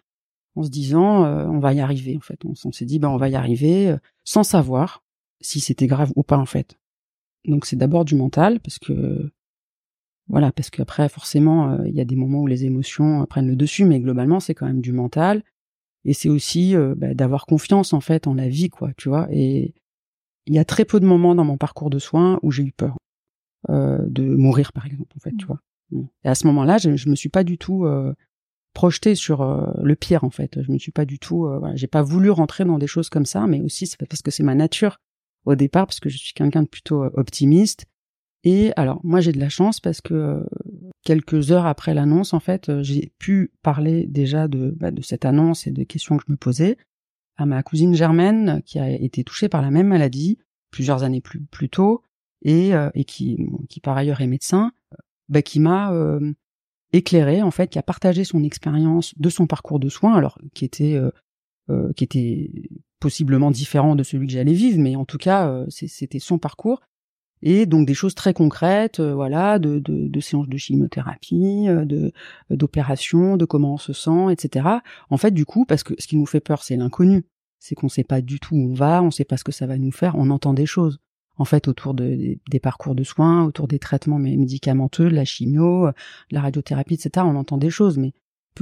en 0.55 0.62
se 0.62 0.70
disant 0.70 1.25
euh, 1.25 1.46
on 1.46 1.58
va 1.58 1.75
y 1.75 1.81
arriver 1.81 2.16
en 2.16 2.20
fait. 2.20 2.40
On, 2.44 2.72
s'est 2.72 2.84
dit 2.84 2.99
ben 2.99 3.08
on 3.08 3.16
va 3.16 3.28
y 3.28 3.34
arriver 3.34 3.90
euh, 3.90 3.96
sans 4.25 4.44
savoir 4.44 5.02
si 5.40 5.60
c'était 5.60 5.88
grave 5.88 6.12
ou 6.14 6.22
pas 6.22 6.38
en 6.38 6.46
fait. 6.46 6.78
Donc 7.44 7.66
c'est 7.66 7.76
d'abord 7.76 8.05
du 8.05 8.14
mental 8.14 8.60
parce 8.60 8.78
que 8.78 9.31
voilà 10.28 10.52
parce 10.52 10.70
qu'après 10.70 11.08
forcément 11.08 11.82
il 11.84 11.94
y 11.94 12.00
a 12.00 12.05
des 12.05 12.16
moments 12.16 12.43
où 12.43 12.46
les 12.46 12.64
émotions 12.64 13.25
prennent 13.26 13.49
le 13.49 13.56
dessus 13.56 13.84
mais 13.84 14.00
globalement 14.00 14.40
c'est 14.40 14.55
quand 14.55 14.66
même 14.66 14.81
du 14.81 14.93
mental 14.93 15.43
et 16.05 16.12
c'est 16.12 16.28
aussi 16.28 16.75
bah, 16.96 17.14
d'avoir 17.14 17.46
confiance 17.46 17.94
en 17.94 18.00
fait 18.00 18.26
en 18.26 18.34
la 18.34 18.49
vie 18.49 18.69
quoi 18.69 18.90
tu 18.99 19.08
vois 19.08 19.26
et 19.31 19.75
il 20.49 20.55
y 20.55 20.59
a 20.59 20.65
très 20.65 20.85
peu 20.85 20.99
de 20.99 21.06
moments 21.06 21.35
dans 21.35 21.45
mon 21.45 21.59
parcours 21.59 21.91
de 21.91 21.99
soins 21.99 22.39
où 22.43 22.50
j'ai 22.50 22.65
eu 22.65 22.73
peur 22.73 22.97
euh, 23.69 23.99
de 24.06 24.25
mourir, 24.25 24.73
par 24.73 24.87
exemple, 24.87 25.12
en 25.17 25.21
fait, 25.21 25.33
tu 25.37 25.45
mmh. 25.45 25.49
vois. 25.49 25.61
Mmh. 25.91 26.03
Et 26.25 26.29
à 26.29 26.35
ce 26.35 26.47
moment-là, 26.47 26.79
je, 26.79 26.97
je 26.97 27.09
me 27.09 27.15
suis 27.15 27.29
pas 27.29 27.45
du 27.45 27.59
tout 27.59 27.85
euh, 27.85 28.15
projetée 28.73 29.15
sur 29.15 29.43
euh, 29.43 29.67
le 29.83 29.95
pire, 29.95 30.25
en 30.25 30.31
fait. 30.31 30.62
Je 30.62 30.73
me 30.73 30.79
suis 30.79 30.91
pas 30.93 31.05
du 31.05 31.19
tout, 31.19 31.47
euh, 31.47 31.59
voilà, 31.59 31.77
j'ai 31.77 31.87
pas 31.87 32.03
voulu 32.03 32.31
rentrer 32.31 32.65
dans 32.65 32.79
des 32.79 32.87
choses 32.87 33.11
comme 33.11 33.27
ça, 33.27 33.46
mais 33.46 33.61
aussi 33.61 33.87
c'est 33.87 33.99
parce 33.99 34.22
que 34.22 34.31
c'est 34.31 34.43
ma 34.43 34.55
nature 34.55 34.99
au 35.44 35.55
départ, 35.55 35.87
parce 35.87 36.01
que 36.01 36.08
je 36.08 36.17
suis 36.17 36.32
quelqu'un 36.32 36.63
de 36.63 36.69
plutôt 36.69 37.05
optimiste. 37.15 37.84
Et 38.44 38.72
alors, 38.77 39.01
moi, 39.05 39.20
j'ai 39.20 39.32
de 39.32 39.41
la 39.41 39.49
chance 39.49 39.81
parce 39.81 40.01
que 40.01 40.46
quelques 41.05 41.51
heures 41.51 41.67
après 41.67 41.93
l'annonce, 41.93 42.32
en 42.32 42.41
fait, 42.41 42.70
j'ai 42.82 43.13
pu 43.19 43.53
parler 43.63 44.06
déjà 44.06 44.46
de, 44.46 44.75
bah, 44.79 44.91
de 44.91 45.03
cette 45.03 45.25
annonce 45.25 45.67
et 45.67 45.72
des 45.72 45.87
questions 45.87 46.17
que 46.17 46.25
je 46.27 46.32
me 46.32 46.37
posais 46.37 46.77
à 47.37 47.46
ma 47.46 47.63
cousine 47.63 47.94
Germaine 47.94 48.63
qui 48.65 48.79
a 48.79 48.91
été 48.91 49.25
touchée 49.25 49.49
par 49.49 49.63
la 49.63 49.70
même 49.70 49.89
maladie 49.89 50.39
plusieurs 50.70 51.03
années 51.03 51.20
plus, 51.20 51.41
plus 51.41 51.69
tôt 51.69 52.03
et, 52.43 52.75
euh, 52.75 52.91
et 52.94 53.05
qui, 53.05 53.39
qui 53.69 53.81
par 53.81 53.96
ailleurs 53.96 54.20
est 54.20 54.27
médecin, 54.27 54.72
bah, 55.29 55.43
qui 55.43 55.60
m'a 55.60 55.93
euh, 55.93 56.32
éclairé 56.93 57.43
en 57.43 57.51
fait, 57.51 57.69
qui 57.69 57.79
a 57.79 57.82
partagé 57.82 58.25
son 58.25 58.43
expérience 58.44 59.15
de 59.19 59.29
son 59.29 59.46
parcours 59.46 59.81
de 59.81 59.89
soins, 59.89 60.15
alors 60.15 60.39
qui 60.55 60.65
était 60.65 60.94
euh, 60.94 61.10
euh 61.70 61.93
qui 61.94 62.05
était 62.05 62.51
possiblement 63.01 63.51
différent 63.51 63.94
de 63.94 64.03
celui 64.03 64.27
que 64.27 64.32
j'allais 64.32 64.55
vivre, 64.55 64.79
mais 64.81 64.96
en 64.96 65.05
tout 65.05 65.19
cas 65.19 65.65
c'était 65.69 66.19
son 66.19 66.39
parcours 66.39 66.81
et 67.43 67.67
donc 67.67 67.87
des 67.87 67.94
choses 67.94 68.17
très 68.17 68.34
concrètes, 68.34 68.98
voilà, 68.98 69.60
de, 69.60 69.79
de, 69.79 70.08
de, 70.08 70.20
séances 70.20 70.48
de 70.48 70.56
chimiothérapie, 70.56 71.67
de 71.69 72.10
d'opérations, 72.51 73.37
de 73.37 73.44
comment 73.44 73.75
on 73.75 73.79
se 73.79 73.93
sent, 73.93 74.32
etc. 74.32 74.69
En 75.10 75.17
fait, 75.19 75.31
du 75.31 75.44
coup, 75.44 75.65
parce 75.65 75.84
que 75.84 75.94
ce 76.01 76.08
qui 76.08 76.17
nous 76.17 76.27
fait 76.27 76.41
peur, 76.41 76.65
c'est 76.65 76.75
l'inconnu, 76.75 77.25
c'est 77.58 77.74
qu'on 77.74 77.88
sait 77.88 78.05
pas 78.05 78.20
du 78.20 78.41
tout 78.41 78.55
où 78.55 78.70
on 78.70 78.74
va, 78.74 79.03
on 79.03 79.10
sait 79.10 79.24
pas 79.24 79.36
ce 79.36 79.44
que 79.44 79.53
ça 79.53 79.67
va 79.67 79.79
nous 79.79 79.93
faire, 79.93 80.15
on 80.17 80.31
entend 80.31 80.55
des 80.55 80.67
choses. 80.67 81.00
En 81.36 81.44
fait, 81.44 81.69
autour 81.69 81.94
de, 81.94 82.36
des 82.50 82.60
parcours 82.60 82.96
de 82.96 83.05
soins, 83.05 83.44
autour 83.44 83.69
des 83.69 83.79
traitements 83.79 84.19
médicamenteux, 84.19 85.08
de 85.08 85.15
la 85.15 85.24
chimio, 85.24 85.86
de 85.86 86.34
la 86.34 86.41
radiothérapie, 86.41 86.94
etc. 86.94 87.24
On 87.24 87.36
entend 87.36 87.58
des 87.58 87.70
choses, 87.70 87.96
mais 87.96 88.12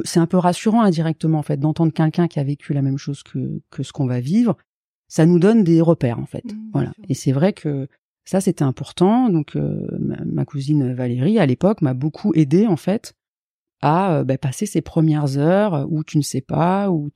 c'est 0.05 0.21
un 0.21 0.27
peu 0.27 0.37
rassurant 0.37 0.83
indirectement 0.83 1.39
en 1.39 1.43
fait 1.43 1.57
d'entendre 1.57 1.93
quelqu'un 1.93 2.29
qui 2.29 2.39
a 2.39 2.45
vécu 2.45 2.75
la 2.75 2.83
même 2.83 2.99
chose 2.99 3.23
que 3.23 3.63
que 3.71 3.83
ce 3.83 3.93
qu'on 3.93 4.07
va 4.07 4.21
vivre. 4.21 4.59
Ça 5.09 5.25
nous 5.25 5.39
donne 5.39 5.65
des 5.65 5.81
repères 5.81 6.19
en 6.19 6.27
fait. 6.27 6.45
Mmh, 6.45 6.71
voilà. 6.73 6.93
Et 7.09 7.15
c'est 7.15 7.33
vrai 7.33 7.55
que 7.55 7.89
ça, 8.27 8.41
c'était 8.41 8.65
important. 8.65 9.29
Donc, 9.31 9.55
euh, 9.55 9.87
ma, 9.99 10.45
cousine 10.45 10.93
Valérie, 10.93 11.39
à 11.39 11.47
l'époque, 11.47 11.81
m'a 11.81 11.95
beaucoup 11.95 12.33
aidé 12.35 12.67
en 12.67 12.77
fait 12.77 13.15
à 13.81 14.17
euh, 14.17 14.25
bah, 14.25 14.37
passer 14.37 14.67
ces 14.67 14.83
premières 14.83 15.39
heures 15.39 15.87
où 15.89 16.03
tu 16.03 16.19
ne 16.19 16.23
sais 16.23 16.41
pas, 16.41 16.91
où, 16.91 17.09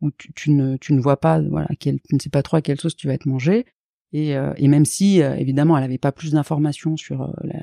où 0.00 0.10
tu, 0.10 0.50
ne, 0.50 0.76
tu 0.76 0.92
ne 0.92 1.00
vois 1.00 1.18
pas, 1.18 1.40
voilà, 1.40 1.68
tu 1.78 1.90
ne 1.90 2.18
sais 2.18 2.30
pas 2.30 2.42
trop 2.42 2.56
à 2.58 2.62
quelle 2.62 2.80
sauce 2.80 2.96
tu 2.96 3.06
vas 3.06 3.14
être 3.14 3.26
mangé. 3.26 3.66
Et, 4.12 4.36
euh, 4.36 4.52
et 4.56 4.68
même 4.68 4.84
si, 4.84 5.18
évidemment, 5.18 5.76
elle 5.76 5.84
n'avait 5.84 5.98
pas 5.98 6.12
plus 6.12 6.32
d'informations 6.32 6.96
sur 6.96 7.34
la, 7.42 7.60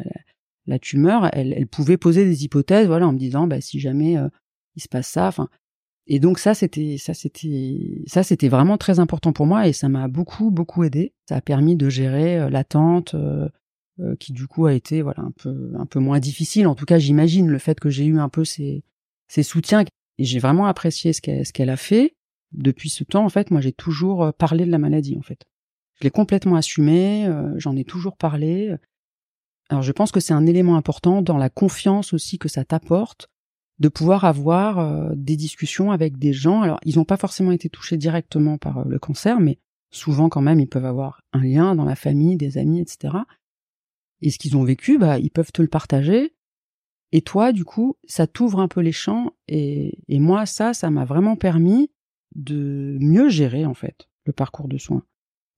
la, 0.66 0.80
tumeur, 0.80 1.30
elle, 1.34 1.54
elle, 1.54 1.68
pouvait 1.68 1.98
poser 1.98 2.26
des 2.26 2.44
hypothèses, 2.44 2.88
voilà, 2.88 3.08
en 3.08 3.14
me 3.14 3.18
disant, 3.18 3.48
bah, 3.48 3.62
si 3.62 3.80
jamais 3.80 4.18
il 4.76 4.82
se 4.82 4.88
passe 4.88 5.08
ça, 5.08 5.28
enfin, 5.28 5.50
Et 6.08 6.20
donc 6.20 6.40
ça 6.40 6.54
c'était 6.54 6.98
ça 6.98 7.14
c'était 7.14 8.02
ça 8.08 8.24
c'était 8.24 8.50
vraiment 8.50 8.78
très 8.78 9.00
important 9.00 9.34
pour 9.34 9.46
moi 9.46 9.68
et 9.68 9.74
ça 9.74 9.90
m'a 9.90 10.08
beaucoup 10.08 10.52
beaucoup 10.52 10.84
aidé. 10.84 11.14
Ça 11.30 11.36
a 11.38 11.42
permis 11.42 11.76
de 11.76 11.90
gérer 11.90 12.40
euh, 12.40 12.50
l'attente 12.50 13.14
euh, 13.16 13.48
euh, 14.00 14.16
qui 14.18 14.34
du 14.34 14.48
coup 14.48 14.66
a 14.66 14.74
été 14.74 15.02
voilà 15.02 15.22
un 15.22 15.32
peu 15.32 15.72
un 15.78 15.86
peu 15.86 16.00
moins 16.00 16.20
difficile. 16.20 16.68
En 16.68 16.76
tout 16.76 16.86
cas 16.86 17.00
j'imagine 17.00 17.48
le 17.50 17.60
fait 17.60 17.80
que 17.80 17.90
j'ai 17.90 18.06
eu 18.06 18.20
un 18.20 18.30
peu 18.30 18.46
ces 18.46 18.84
ces 19.28 19.44
soutiens 19.44 19.84
et 20.18 20.24
j'ai 20.26 20.40
vraiment 20.40 20.66
apprécié 20.66 21.14
ce 21.14 21.22
qu'elle 21.22 21.46
ce 21.46 21.54
qu'elle 21.54 21.70
a 21.70 21.78
fait. 21.78 22.16
Depuis 22.54 22.90
ce 22.90 23.04
temps 23.04 23.26
en 23.26 23.30
fait 23.30 23.52
moi 23.52 23.62
j'ai 23.62 23.72
toujours 23.72 24.34
parlé 24.34 24.66
de 24.66 24.72
la 24.72 24.78
maladie 24.78 25.18
en 25.18 25.22
fait. 25.22 25.46
Je 26.00 26.04
l'ai 26.04 26.12
complètement 26.12 26.56
assumé, 26.56 27.32
j'en 27.58 27.76
ai 27.76 27.84
toujours 27.84 28.18
parlé. 28.18 28.76
Alors 29.70 29.84
je 29.84 29.92
pense 29.92 30.12
que 30.12 30.20
c'est 30.20 30.34
un 30.34 30.46
élément 30.46 30.76
important 30.76 31.22
dans 31.22 31.38
la 31.38 31.50
confiance 31.50 32.14
aussi 32.14 32.40
que 32.40 32.50
ça 32.50 32.66
t'apporte 32.66 33.30
de 33.82 33.90
pouvoir 33.90 34.26
avoir 34.26 34.78
euh, 34.78 35.10
des 35.16 35.36
discussions 35.36 35.92
avec 35.92 36.20
des 36.20 36.34
gens. 36.34 36.62
Alors, 36.62 36.80
ils 36.86 36.98
n'ont 36.98 37.04
pas 37.04 37.18
forcément 37.18 37.52
été 37.52 37.68
touchés 37.68 37.98
directement 37.98 38.60
par 38.60 38.78
euh, 38.78 38.84
le 38.88 39.00
cancer, 39.00 39.40
mais 39.40 39.58
souvent 39.90 40.30
quand 40.30 40.42
même, 40.42 40.60
ils 40.60 40.68
peuvent 40.68 40.86
avoir 40.86 41.22
un 41.34 41.44
lien 41.44 41.74
dans 41.74 41.84
la 41.84 41.96
famille, 41.96 42.38
des 42.38 42.60
amis, 42.60 42.80
etc. 42.80 43.16
Et 44.22 44.30
ce 44.30 44.38
qu'ils 44.38 44.56
ont 44.56 44.64
vécu, 44.64 45.00
bah, 45.00 45.18
ils 45.18 45.32
peuvent 45.32 45.52
te 45.52 45.64
le 45.64 45.68
partager. 45.68 46.36
Et 47.12 47.24
toi, 47.24 47.52
du 47.52 47.66
coup, 47.66 47.98
ça 48.08 48.28
t'ouvre 48.28 48.60
un 48.60 48.68
peu 48.68 48.82
les 48.82 48.92
champs. 48.92 49.34
Et, 49.48 49.98
et 50.08 50.20
moi, 50.20 50.46
ça, 50.46 50.76
ça 50.76 50.92
m'a 50.92 51.04
vraiment 51.04 51.36
permis 51.36 51.90
de 52.36 52.98
mieux 53.00 53.30
gérer, 53.30 53.66
en 53.66 53.74
fait, 53.74 54.08
le 54.26 54.34
parcours 54.34 54.68
de 54.68 54.78
soins. 54.78 55.04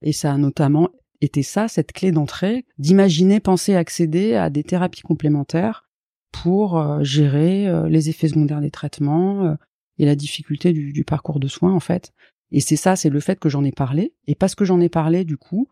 Et 0.02 0.12
ça 0.14 0.34
a 0.34 0.38
notamment 0.38 0.90
été 1.22 1.44
ça, 1.44 1.68
cette 1.68 1.94
clé 1.94 2.12
d'entrée, 2.12 2.66
d'imaginer, 2.78 3.40
penser, 3.40 3.76
accéder 3.76 4.36
à 4.36 4.50
des 4.50 4.64
thérapies 4.64 5.02
complémentaires 5.02 5.88
pour 6.32 6.78
euh, 6.78 7.04
gérer 7.04 7.68
euh, 7.68 7.88
les 7.88 8.10
effets 8.10 8.28
secondaires 8.28 8.60
des 8.60 8.72
traitements 8.72 9.46
euh, 9.46 9.56
et 9.98 10.06
la 10.06 10.16
difficulté 10.16 10.74
du, 10.74 11.04
parcours 11.06 11.40
de 11.40 11.48
soins 11.48 11.74
en 11.74 11.80
fait. 11.80 12.12
Et 12.52 12.60
c'est 12.60 12.76
ça, 12.76 12.96
c'est 12.96 13.10
le 13.10 13.20
fait 13.20 13.40
que 13.40 13.50
j'en 13.50 13.64
ai 13.64 13.72
parlé. 13.72 14.14
Et 14.28 14.36
parce 14.36 14.56
que 14.56 14.66
j'en 14.66 14.82
ai 14.82 14.90
parlé, 14.90 15.24
du 15.24 15.38
coup, 15.38 15.70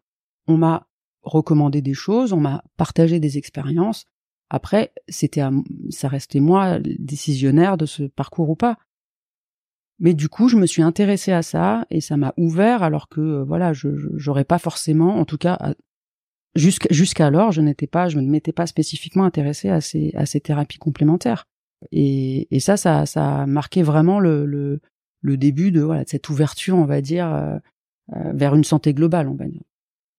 on 0.47 0.57
m'a 0.57 0.87
recommandé 1.21 1.81
des 1.81 1.93
choses, 1.93 2.33
on 2.33 2.39
m'a 2.39 2.63
partagé 2.77 3.19
des 3.19 3.37
expériences. 3.37 4.05
Après, 4.49 4.91
c'était, 5.07 5.41
ça 5.89 6.07
restait 6.07 6.39
moi 6.39 6.79
décisionnaire 6.79 7.77
de 7.77 7.85
ce 7.85 8.03
parcours 8.03 8.49
ou 8.49 8.55
pas. 8.55 8.77
Mais 10.01 10.13
du 10.13 10.27
coup, 10.27 10.49
je 10.49 10.57
me 10.57 10.65
suis 10.65 10.81
intéressée 10.81 11.31
à 11.31 11.43
ça 11.43 11.85
et 11.89 12.01
ça 12.01 12.17
m'a 12.17 12.33
ouvert 12.35 12.83
alors 12.83 13.07
que 13.07 13.43
voilà, 13.43 13.71
je 13.71 13.89
j'aurais 14.15 14.43
pas 14.43 14.57
forcément, 14.57 15.17
en 15.17 15.25
tout 15.25 15.37
cas 15.37 15.73
jusqu'alors, 16.55 17.51
je 17.51 17.61
n'étais 17.61 17.87
pas, 17.87 18.09
je 18.09 18.19
ne 18.19 18.27
m'étais 18.27 18.51
pas 18.51 18.67
spécifiquement 18.67 19.23
intéressée 19.23 19.69
à 19.69 19.79
ces, 19.79 20.11
à 20.15 20.25
ces 20.25 20.41
thérapies 20.41 20.79
complémentaires. 20.79 21.45
Et, 21.91 22.47
et 22.55 22.59
ça, 22.59 22.77
ça, 22.77 23.05
ça 23.05 23.43
a 23.43 23.45
marqué 23.45 23.83
vraiment 23.83 24.19
le, 24.19 24.45
le, 24.45 24.81
le 25.21 25.37
début 25.37 25.71
de, 25.71 25.81
voilà, 25.81 26.03
de 26.03 26.09
cette 26.09 26.29
ouverture, 26.29 26.75
on 26.75 26.85
va 26.85 27.01
dire, 27.01 27.33
euh, 27.33 27.57
euh, 28.15 28.33
vers 28.33 28.55
une 28.55 28.63
santé 28.63 28.93
globale, 28.93 29.27
on 29.27 29.35
va 29.35 29.45
dire. 29.45 29.63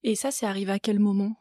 Et 0.05 0.15
ça, 0.15 0.31
c'est 0.31 0.47
arrivé 0.47 0.73
à 0.73 0.79
quel 0.79 0.99
moment? 0.99 1.37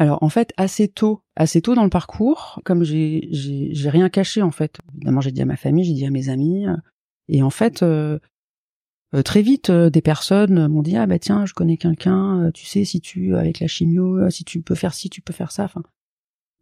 Alors 0.00 0.22
en 0.22 0.30
fait 0.30 0.52
assez 0.56 0.88
tôt, 0.88 1.22
assez 1.36 1.60
tôt 1.60 1.74
dans 1.74 1.84
le 1.84 1.90
parcours, 1.90 2.60
comme 2.64 2.82
j'ai 2.84 3.28
j'ai 3.30 3.90
rien 3.90 4.08
caché 4.08 4.40
en 4.40 4.50
fait. 4.50 4.78
Évidemment 4.96 5.20
j'ai 5.20 5.30
dit 5.30 5.42
à 5.42 5.44
ma 5.44 5.56
famille, 5.56 5.84
j'ai 5.84 5.92
dit 5.92 6.06
à 6.06 6.10
mes 6.10 6.30
amis, 6.30 6.66
euh, 6.66 6.74
et 7.28 7.42
en 7.42 7.50
fait 7.50 7.84
euh, 9.14 9.22
très 9.22 9.42
vite, 9.42 9.70
euh, 9.70 9.90
des 9.90 10.00
personnes 10.00 10.68
m'ont 10.68 10.82
dit 10.82 10.96
ah 10.96 11.06
bah 11.06 11.18
tiens, 11.18 11.44
je 11.44 11.52
connais 11.52 11.76
quelqu'un, 11.76 12.46
euh, 12.46 12.50
tu 12.50 12.64
sais 12.64 12.84
si 12.86 13.00
tu 13.02 13.36
avec 13.36 13.60
la 13.60 13.66
chimio, 13.66 14.30
si 14.30 14.44
tu 14.44 14.62
peux 14.62 14.74
faire 14.74 14.94
ci, 14.94 15.10
tu 15.10 15.20
peux 15.20 15.34
faire 15.34 15.52
ça. 15.52 15.64
Enfin, 15.64 15.82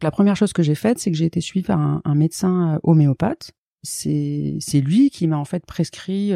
la 0.02 0.10
première 0.10 0.34
chose 0.34 0.52
que 0.52 0.64
j'ai 0.64 0.74
faite, 0.74 0.98
c'est 0.98 1.12
que 1.12 1.16
j'ai 1.16 1.26
été 1.26 1.40
suivie 1.40 1.66
par 1.66 1.78
un, 1.78 2.02
un 2.04 2.14
médecin 2.16 2.80
homéopathe. 2.82 3.52
C'est 3.84 4.56
c'est 4.58 4.80
lui 4.80 5.10
qui 5.10 5.28
m'a 5.28 5.38
en 5.38 5.44
fait 5.44 5.64
prescrit 5.64 6.32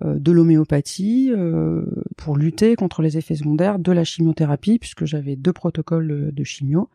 de 0.00 0.32
l'homéopathie 0.32 1.32
pour 2.16 2.36
lutter 2.36 2.76
contre 2.76 3.02
les 3.02 3.18
effets 3.18 3.34
secondaires 3.34 3.78
de 3.78 3.92
la 3.92 4.04
chimiothérapie, 4.04 4.78
puisque 4.78 5.04
j'avais 5.04 5.36
deux 5.36 5.52
protocoles 5.52 6.30
de 6.32 6.44
chimio, 6.44 6.88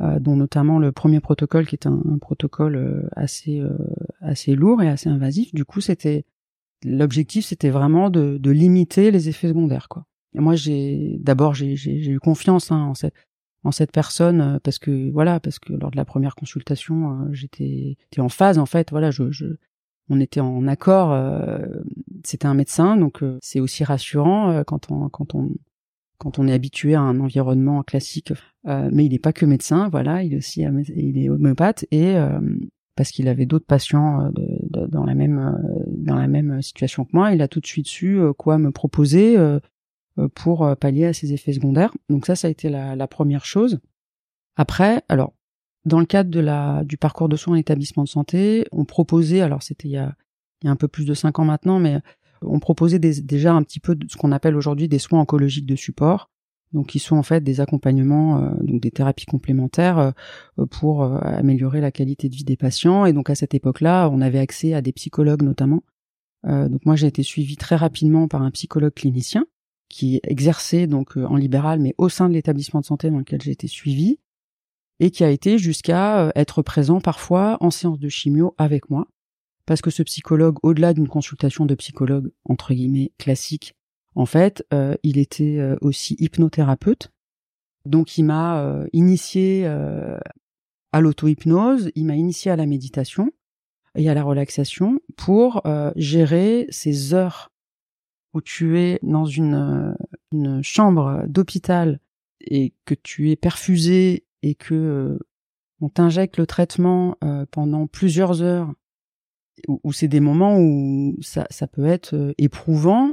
dont 0.00 0.34
notamment 0.34 0.78
le 0.78 0.90
premier 0.90 1.20
protocole 1.20 1.66
qui 1.66 1.76
est 1.76 1.86
un, 1.86 2.02
un 2.10 2.18
protocole 2.18 3.08
assez 3.14 3.62
assez 4.20 4.56
lourd 4.56 4.82
et 4.82 4.88
assez 4.88 5.08
invasif. 5.08 5.54
Du 5.54 5.64
coup, 5.64 5.80
c'était 5.80 6.24
l'objectif 6.84 7.46
c'était 7.46 7.70
vraiment 7.70 8.10
de, 8.10 8.38
de, 8.38 8.50
limiter 8.50 9.10
les 9.10 9.28
effets 9.28 9.48
secondaires 9.48 9.88
quoi. 9.88 10.04
Et 10.34 10.40
moi 10.40 10.54
j'ai 10.54 11.16
d'abord 11.20 11.54
j'ai 11.54 11.74
eu 11.74 12.20
confiance 12.20 12.70
hein, 12.72 12.78
en 12.78 12.94
cette 12.94 13.14
en 13.62 13.72
cette 13.72 13.92
personne 13.92 14.40
euh, 14.40 14.58
parce 14.62 14.78
que 14.78 15.10
voilà 15.10 15.40
parce 15.40 15.58
que 15.58 15.72
lors 15.72 15.90
de 15.90 15.96
la 15.96 16.04
première 16.04 16.34
consultation 16.34 17.10
euh, 17.10 17.32
j'étais 17.32 17.96
en 18.18 18.28
phase 18.28 18.58
en 18.58 18.66
fait 18.66 18.90
voilà 18.90 19.10
je, 19.10 19.30
je 19.30 19.46
on 20.10 20.20
était 20.20 20.40
en 20.40 20.66
accord 20.66 21.12
euh, 21.12 21.58
c'était 22.24 22.46
un 22.46 22.54
médecin 22.54 22.96
donc 22.96 23.24
c'est 23.40 23.60
aussi 23.60 23.84
rassurant 23.84 24.62
quand 24.66 24.90
on 24.90 25.08
quand 25.08 25.34
on 25.34 25.50
quand 26.18 26.38
on 26.38 26.46
est 26.46 26.52
habitué 26.52 26.94
à 26.94 27.00
un 27.00 27.18
environnement 27.20 27.82
classique 27.82 28.32
mais 28.64 29.06
il 29.06 29.12
n'est 29.12 29.18
pas 29.18 29.32
que 29.32 29.46
médecin 29.46 29.88
voilà 29.88 30.22
il 30.22 30.34
est 30.34 30.36
aussi 30.36 30.66
il 30.94 31.18
est 31.18 31.30
homéopathe 31.30 31.86
et 31.90 32.16
parce 33.00 33.12
qu'il 33.12 33.28
avait 33.28 33.46
d'autres 33.46 33.64
patients 33.64 34.26
euh, 34.26 34.86
dans 34.88 35.04
la 35.04 35.14
même 35.14 35.38
euh, 35.38 35.84
dans 35.88 36.16
la 36.16 36.28
même 36.28 36.60
situation 36.60 37.06
que 37.06 37.10
moi. 37.14 37.32
Il 37.32 37.40
a 37.40 37.48
tout 37.48 37.60
de 37.60 37.66
suite 37.66 37.86
su 37.86 38.18
euh, 38.18 38.34
quoi 38.34 38.58
me 38.58 38.70
proposer 38.72 39.38
pour 40.34 40.76
pallier 40.76 41.06
à 41.06 41.14
ces 41.14 41.32
effets 41.32 41.54
secondaires. 41.54 41.94
Donc 42.10 42.26
ça, 42.26 42.36
ça 42.36 42.48
a 42.48 42.50
été 42.50 42.68
la, 42.68 43.08
première 43.08 43.46
chose. 43.46 43.80
Après, 44.56 45.02
alors 45.08 45.32
dans 45.84 46.00
le 46.00 46.06
cadre 46.06 46.30
de 46.30 46.40
la 46.40 46.84
du 46.84 46.96
parcours 46.96 47.28
de 47.28 47.36
soins 47.36 47.54
en 47.54 47.56
établissement 47.56 48.04
de 48.04 48.08
santé, 48.08 48.66
on 48.72 48.84
proposait, 48.84 49.40
alors 49.40 49.62
c'était 49.62 49.88
il 49.88 49.92
y 49.92 49.96
a 49.96 50.14
il 50.62 50.66
y 50.66 50.68
a 50.68 50.72
un 50.72 50.76
peu 50.76 50.88
plus 50.88 51.06
de 51.06 51.14
cinq 51.14 51.38
ans 51.38 51.44
maintenant, 51.44 51.78
mais 51.78 52.00
on 52.42 52.58
proposait 52.58 52.98
déjà 52.98 53.54
un 53.54 53.62
petit 53.62 53.80
peu 53.80 53.94
de 53.94 54.06
ce 54.10 54.16
qu'on 54.16 54.32
appelle 54.32 54.56
aujourd'hui 54.56 54.88
des 54.88 54.98
soins 54.98 55.20
oncologiques 55.20 55.66
de 55.66 55.76
support 55.76 56.30
donc 56.72 56.86
qui 56.88 56.98
sont 56.98 57.16
en 57.16 57.22
fait 57.22 57.42
des 57.42 57.60
accompagnements, 57.60 58.42
euh, 58.42 58.50
donc 58.60 58.80
des 58.80 58.90
thérapies 58.90 59.26
complémentaires 59.26 59.98
euh, 59.98 60.66
pour 60.66 61.02
euh, 61.02 61.18
améliorer 61.20 61.80
la 61.80 61.90
qualité 61.90 62.28
de 62.28 62.34
vie 62.34 62.44
des 62.44 62.56
patients. 62.56 63.06
Et 63.06 63.12
donc 63.12 63.30
à 63.30 63.34
cette 63.34 63.54
époque-là, 63.54 64.08
on 64.10 64.20
avait 64.20 64.38
accès 64.38 64.74
à 64.74 64.82
des 64.82 64.92
psychologues 64.92 65.42
notamment. 65.42 65.82
donc 66.44 66.86
moi 66.86 66.96
j'ai 66.96 67.06
été 67.06 67.22
suivie 67.22 67.56
très 67.56 67.76
rapidement 67.76 68.28
par 68.28 68.42
un 68.42 68.50
psychologue 68.50 68.94
clinicien 68.94 69.44
qui 69.88 70.20
exerçait 70.22 70.86
donc 70.86 71.16
en 71.16 71.36
libéral, 71.36 71.80
mais 71.80 71.94
au 71.98 72.08
sein 72.08 72.28
de 72.28 72.34
l'établissement 72.34 72.80
de 72.80 72.86
santé 72.86 73.10
dans 73.10 73.18
lequel 73.18 73.42
j'ai 73.42 73.50
été 73.50 73.66
suivie, 73.66 74.18
et 75.00 75.10
qui 75.10 75.24
a 75.24 75.30
été 75.30 75.58
jusqu'à 75.58 76.30
être 76.36 76.62
présent 76.62 77.00
parfois 77.00 77.56
en 77.60 77.70
séance 77.70 77.98
de 77.98 78.08
chimio 78.08 78.54
avec 78.58 78.90
moi, 78.90 79.08
parce 79.66 79.80
que 79.80 79.90
ce 79.90 80.02
psychologue, 80.02 80.58
au-delà 80.62 80.92
d'une 80.94 81.08
consultation 81.08 81.66
de 81.66 81.74
psychologue 81.74 82.30
entre 82.44 82.74
guillemets 82.74 83.12
classique, 83.18 83.74
en 84.14 84.26
fait, 84.26 84.66
euh, 84.74 84.96
il 85.02 85.18
était 85.18 85.58
euh, 85.58 85.76
aussi 85.80 86.16
hypnothérapeute. 86.18 87.12
Donc 87.86 88.18
il 88.18 88.24
m'a 88.24 88.62
euh, 88.62 88.86
initié 88.92 89.66
à 89.66 91.00
l'auto-hypnose, 91.00 91.90
il 91.94 92.04
m'a 92.04 92.16
initié 92.16 92.50
à 92.50 92.56
la 92.56 92.66
méditation 92.66 93.30
et 93.94 94.10
à 94.10 94.14
la 94.14 94.22
relaxation 94.22 95.00
pour 95.16 95.62
gérer 95.96 96.66
ces 96.70 97.14
heures 97.14 97.50
où 98.34 98.40
tu 98.40 98.78
es 98.78 98.98
dans 99.02 99.24
une 99.24 99.96
chambre 100.62 101.24
d'hôpital 101.26 102.00
et 102.40 102.74
que 102.84 102.94
tu 102.94 103.30
es 103.30 103.36
perfusé 103.36 104.24
et 104.42 104.54
que 104.54 105.18
on 105.80 105.88
t'injecte 105.88 106.36
le 106.36 106.46
traitement 106.46 107.16
pendant 107.50 107.86
plusieurs 107.86 108.42
heures, 108.42 108.72
où, 109.66 109.92
c'est 109.92 110.08
des 110.08 110.20
moments 110.20 110.58
où 110.58 111.16
ça, 111.20 111.46
ça 111.50 111.66
peut 111.66 111.86
être 111.86 112.34
éprouvant 112.38 113.12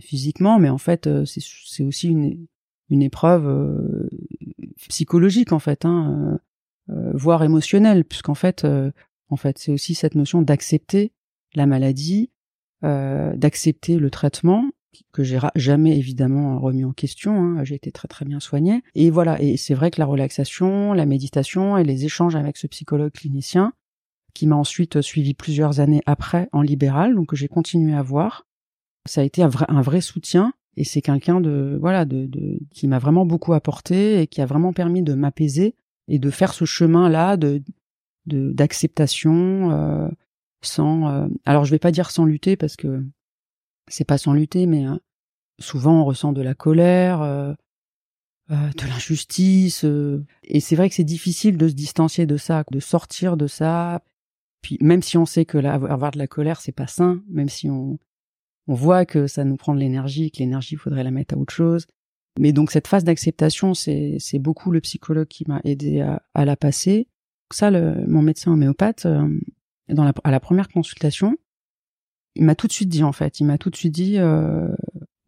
physiquement, 0.00 0.58
mais 0.58 0.68
en 0.68 0.78
fait, 0.78 1.06
euh, 1.06 1.24
c'est 1.24 1.84
aussi 1.84 2.08
une, 2.08 2.46
une 2.88 3.02
épreuve 3.02 3.46
euh, 3.46 4.08
psychologique 4.88 5.52
en 5.52 5.58
fait, 5.58 5.84
hein, 5.84 6.38
euh, 6.90 7.12
voire 7.14 7.42
émotionnelle, 7.44 8.04
puisqu'en 8.04 8.34
fait, 8.34 8.66
en 9.28 9.36
fait, 9.36 9.58
c'est 9.58 9.72
aussi 9.72 9.94
cette 9.94 10.14
notion 10.14 10.42
d'accepter 10.42 11.12
la 11.54 11.66
maladie, 11.66 12.30
d'accepter 12.82 13.98
le 13.98 14.10
traitement 14.10 14.68
que 15.12 15.22
j'ai 15.22 15.38
jamais 15.54 15.96
évidemment 15.98 16.58
remis 16.58 16.84
en 16.84 16.92
question. 16.92 17.34
Hein, 17.42 17.64
j'ai 17.64 17.74
été 17.74 17.92
très 17.92 18.08
très 18.08 18.24
bien 18.24 18.40
soignée. 18.40 18.82
Et 18.94 19.10
voilà. 19.10 19.40
Et 19.40 19.56
c'est 19.56 19.74
vrai 19.74 19.90
que 19.90 20.00
la 20.00 20.06
relaxation, 20.06 20.92
la 20.92 21.06
méditation 21.06 21.78
et 21.78 21.84
les 21.84 22.04
échanges 22.04 22.36
avec 22.36 22.56
ce 22.56 22.66
psychologue 22.66 23.12
clinicien, 23.12 23.72
qui 24.34 24.46
m'a 24.46 24.56
ensuite 24.56 25.00
suivi 25.02 25.34
plusieurs 25.34 25.80
années 25.80 26.02
après 26.06 26.48
en 26.52 26.62
libéral, 26.62 27.14
donc 27.14 27.28
que 27.28 27.36
j'ai 27.36 27.48
continué 27.48 27.94
à 27.94 28.02
voir, 28.02 28.46
ça 29.06 29.20
a 29.20 29.24
été 29.24 29.42
un 29.42 29.48
vrai, 29.48 30.00
soutien 30.00 30.52
et 30.76 30.84
c'est 30.84 31.02
quelqu'un 31.02 31.40
de 31.40 31.76
voilà 31.80 32.04
de, 32.04 32.26
de 32.26 32.58
qui 32.70 32.88
m'a 32.88 32.98
vraiment 32.98 33.26
beaucoup 33.26 33.52
apporté 33.52 34.22
et 34.22 34.26
qui 34.26 34.40
a 34.40 34.46
vraiment 34.46 34.72
permis 34.72 35.02
de 35.02 35.12
m'apaiser 35.12 35.74
et 36.08 36.18
de 36.18 36.30
faire 36.30 36.54
ce 36.54 36.64
chemin 36.64 37.08
là 37.08 37.36
de 37.36 37.62
d'acceptation 38.26 39.70
euh, 39.70 40.08
sans 40.62 41.08
euh, 41.08 41.28
alors 41.44 41.64
je 41.64 41.72
vais 41.72 41.78
pas 41.78 41.90
dire 41.90 42.10
sans 42.10 42.24
lutter 42.24 42.56
parce 42.56 42.76
que 42.76 43.04
c'est 43.88 44.04
pas 44.04 44.18
sans 44.18 44.32
lutter 44.32 44.66
mais 44.66 44.86
euh, 44.86 44.96
souvent 45.58 46.00
on 46.00 46.04
ressent 46.04 46.32
de 46.32 46.42
la 46.42 46.54
colère 46.54 47.22
euh, 47.22 47.54
de 48.50 48.86
l'injustice 48.86 49.84
et 50.42 50.60
c'est 50.60 50.76
vrai 50.76 50.88
que 50.88 50.94
c'est 50.94 51.04
difficile 51.04 51.56
de 51.56 51.68
se 51.68 51.74
distancier 51.74 52.26
de 52.26 52.36
ça 52.36 52.64
de 52.70 52.80
sortir 52.80 53.36
de 53.36 53.46
ça 53.46 54.02
Puis 54.62 54.78
même 54.80 55.02
si 55.02 55.18
on 55.18 55.26
sait 55.26 55.44
que 55.44 55.58
avoir 55.58 56.12
de 56.12 56.18
la 56.18 56.26
colère, 56.26 56.60
c'est 56.60 56.72
pas 56.72 56.86
sain, 56.86 57.22
même 57.28 57.48
si 57.48 57.68
on, 57.68 57.98
voit 58.68 59.04
que 59.04 59.26
ça 59.26 59.44
nous 59.44 59.56
prend 59.56 59.74
de 59.74 59.80
l'énergie, 59.80 60.30
que 60.30 60.38
l'énergie, 60.38 60.76
faudrait 60.76 61.02
la 61.02 61.10
mettre 61.10 61.34
à 61.34 61.36
autre 61.36 61.52
chose. 61.52 61.86
Mais 62.38 62.52
donc 62.52 62.70
cette 62.70 62.86
phase 62.86 63.04
d'acceptation, 63.04 63.74
c'est, 63.74 64.18
beaucoup 64.38 64.70
le 64.70 64.80
psychologue 64.80 65.28
qui 65.28 65.44
m'a 65.46 65.60
aidé 65.64 66.00
à, 66.00 66.44
la 66.44 66.56
passer. 66.56 67.08
Ça, 67.52 67.70
mon 67.70 68.22
médecin 68.22 68.52
homéopathe, 68.52 69.04
euh, 69.06 69.28
à 70.24 70.30
la 70.30 70.40
première 70.40 70.68
consultation, 70.68 71.36
il 72.34 72.44
m'a 72.44 72.54
tout 72.54 72.66
de 72.66 72.72
suite 72.72 72.88
dit 72.88 73.02
en 73.02 73.12
fait, 73.12 73.40
il 73.40 73.44
m'a 73.44 73.58
tout 73.58 73.70
de 73.70 73.76
suite 73.76 73.92
dit, 73.92 74.18
euh, 74.18 74.68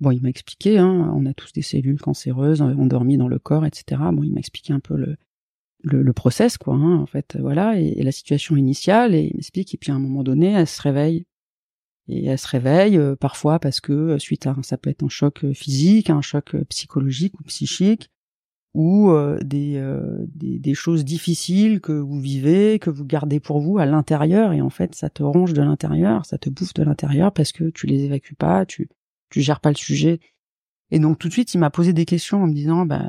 bon, 0.01 0.11
il 0.11 0.23
m'a 0.23 0.29
expliqué, 0.29 0.79
hein, 0.79 1.13
on 1.15 1.27
a 1.27 1.35
tous 1.35 1.53
des 1.53 1.63
cellules 1.63 2.01
cancéreuses, 2.01 2.63
on 2.63 2.87
dormit 2.87 3.17
dans 3.17 3.29
le 3.29 3.39
corps, 3.39 3.67
etc. 3.67 4.01
Bon, 4.13 4.23
il 4.23 4.33
m'a 4.33 4.41
expliqué 4.41 4.73
un 4.73 4.81
peu 4.81 4.97
le, 4.97 5.17
le, 5.83 6.03
le 6.03 6.13
process, 6.13 6.59
quoi, 6.59 6.75
hein, 6.75 6.97
en 6.97 7.07
fait, 7.07 7.37
voilà, 7.39 7.79
et, 7.79 8.03
la 8.03 8.13
situation 8.13 8.57
initiale, 8.57 9.15
et 9.15 9.29
il 9.31 9.37
m'explique, 9.37 9.75
et 9.75 9.79
puis 9.79 9.93
à 9.93 9.95
un 9.95 9.99
moment 9.99 10.23
donné, 10.23 10.53
elle 10.53 10.67
se 10.67 10.81
réveille. 10.83 11.27
Et 12.09 12.27
elle 12.27 12.39
se 12.39 12.49
réveille 12.49 12.99
euh, 12.99 13.17
parfois 13.17 13.59
parce 13.59 13.81
que 13.81 13.93
euh, 13.93 14.19
suite 14.19 14.47
à 14.47 14.55
ça 14.63 14.77
peut 14.77 14.91
être 14.91 15.03
un 15.03 15.09
choc 15.09 15.45
euh, 15.45 15.55
physique, 15.55 16.11
un 16.11 16.21
choc 16.21 16.55
psychologique 16.69 17.39
ou 17.41 17.45
psychique, 17.45 18.11
ou 18.75 19.13
des, 19.43 19.81
des, 20.35 20.59
des 20.59 20.75
choses 20.75 21.05
difficiles 21.05 21.81
que 21.81 21.93
vous 21.93 22.19
vivez, 22.19 22.79
que 22.81 22.91
vous 22.91 23.05
gardez 23.05 23.39
pour 23.39 23.61
vous 23.61 23.79
à 23.79 23.87
l'intérieur, 23.87 24.53
et 24.53 24.61
en 24.61 24.71
fait 24.71 24.95
ça 24.95 25.09
te 25.09 25.23
ronge 25.23 25.53
de 25.53 25.63
l'intérieur, 25.63 26.27
ça 26.27 26.39
te 26.39 26.51
bouffe 26.51 26.75
de 26.75 26.83
l'intérieur 26.83 27.33
parce 27.33 27.53
que 27.53 27.71
tu 27.71 27.87
les 27.87 28.05
évacues 28.05 28.35
pas, 28.35 28.67
tu 28.67 28.89
tu 29.31 29.41
gères 29.41 29.61
pas 29.61 29.71
le 29.71 29.77
sujet. 29.77 30.21
Et 30.91 30.99
donc 30.99 31.19
tout 31.19 31.29
de 31.29 31.33
suite 31.33 31.55
il 31.55 31.59
m'a 31.59 31.71
posé 31.71 31.93
des 31.93 32.05
questions 32.05 32.43
en 32.43 32.47
me 32.49 32.53
disant 32.55 32.85
bah 32.85 33.09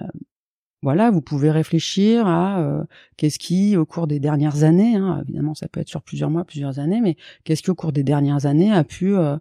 voilà, 0.85 1.09
vous 1.09 1.21
pouvez 1.21 1.49
réfléchir 1.49 2.27
à 2.27 2.59
euh, 2.61 2.83
qu'est-ce 3.17 3.39
qui, 3.39 3.75
au 3.75 3.87
cours 3.87 4.05
des 4.05 4.19
dernières 4.19 4.63
années, 4.63 4.95
hein, 4.95 5.23
évidemment 5.23 5.55
ça 5.55 5.67
peut 5.67 5.79
être 5.79 5.89
sur 5.89 6.03
plusieurs 6.03 6.29
mois, 6.29 6.45
plusieurs 6.45 6.77
années, 6.77 7.01
mais 7.01 7.15
qu'est-ce 7.43 7.63
qui 7.63 7.71
au 7.71 7.75
cours 7.75 7.91
des 7.91 8.03
dernières 8.03 8.45
années 8.45 8.71
a 8.71 8.83
pu, 8.83 9.15
euh, 9.15 9.35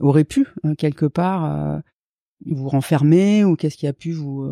aurait 0.00 0.22
pu 0.22 0.46
euh, 0.64 0.76
quelque 0.76 1.06
part 1.06 1.82
vous 2.46 2.68
renfermer 2.68 3.44
ou 3.44 3.56
qu'est-ce 3.56 3.76
qui 3.76 3.88
a 3.88 3.92
pu 3.92 4.12
vous, 4.12 4.48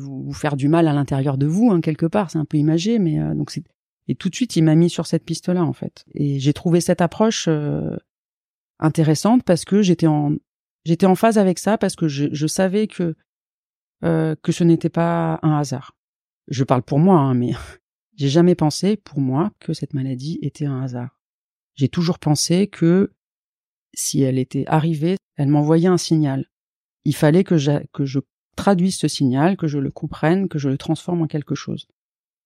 vous, 0.00 0.32
faire 0.32 0.56
du 0.56 0.68
mal 0.68 0.88
à 0.88 0.92
l'intérieur 0.92 1.38
de 1.38 1.46
vous, 1.46 1.70
hein, 1.70 1.80
quelque 1.80 2.06
part, 2.06 2.30
c'est 2.30 2.38
un 2.38 2.44
peu 2.44 2.56
imagé, 2.56 2.98
mais 2.98 3.18
donc 3.34 3.50
c'est 3.50 3.62
et 4.08 4.16
tout 4.16 4.28
de 4.28 4.34
suite 4.34 4.56
il 4.56 4.64
m'a 4.64 4.74
mis 4.74 4.90
sur 4.90 5.06
cette 5.06 5.24
piste-là 5.24 5.64
en 5.64 5.72
fait, 5.72 6.04
et 6.14 6.40
j'ai 6.40 6.52
trouvé 6.52 6.80
cette 6.80 7.00
approche 7.00 7.48
intéressante 8.80 9.44
parce 9.44 9.64
que 9.64 9.82
j'étais 9.82 10.08
en 10.08 10.32
j'étais 10.84 11.06
en 11.06 11.14
phase 11.14 11.38
avec 11.38 11.58
ça 11.58 11.78
parce 11.78 11.94
que 11.94 12.08
je, 12.08 12.26
je 12.32 12.46
savais 12.46 12.86
que 12.86 13.14
euh, 14.02 14.34
que 14.42 14.50
ce 14.50 14.64
n'était 14.64 14.88
pas 14.88 15.38
un 15.42 15.58
hasard. 15.58 15.94
Je 16.48 16.64
parle 16.64 16.82
pour 16.82 16.98
moi, 16.98 17.18
hein, 17.18 17.34
mais 17.34 17.52
j'ai 18.16 18.28
jamais 18.28 18.54
pensé 18.54 18.96
pour 18.96 19.20
moi 19.20 19.52
que 19.60 19.74
cette 19.74 19.92
maladie 19.92 20.38
était 20.42 20.66
un 20.66 20.80
hasard. 20.80 21.20
J'ai 21.74 21.88
toujours 21.88 22.18
pensé 22.18 22.66
que 22.66 23.12
si 23.92 24.22
elle 24.22 24.38
était 24.38 24.64
arrivée, 24.66 25.16
elle 25.36 25.48
m'envoyait 25.48 25.88
un 25.88 25.98
signal. 25.98 26.46
Il 27.04 27.14
fallait 27.14 27.44
que, 27.44 27.56
que 27.92 28.04
je 28.04 28.20
traduise 28.60 28.96
ce 28.96 29.08
signal, 29.08 29.56
que 29.56 29.66
je 29.66 29.78
le 29.78 29.90
comprenne, 29.90 30.48
que 30.48 30.58
je 30.58 30.68
le 30.68 30.78
transforme 30.78 31.22
en 31.22 31.26
quelque 31.26 31.54
chose. 31.54 31.86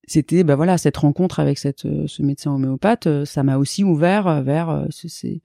C'était, 0.06 0.44
ben 0.44 0.54
voilà, 0.54 0.76
cette 0.78 0.96
rencontre 0.98 1.40
avec 1.40 1.58
euh, 1.64 2.06
ce 2.06 2.22
médecin 2.22 2.52
homéopathe, 2.52 3.06
euh, 3.06 3.24
ça 3.24 3.42
m'a 3.42 3.56
aussi 3.56 3.84
ouvert 3.84 4.42
vers 4.42 4.86
ces, 4.90 5.40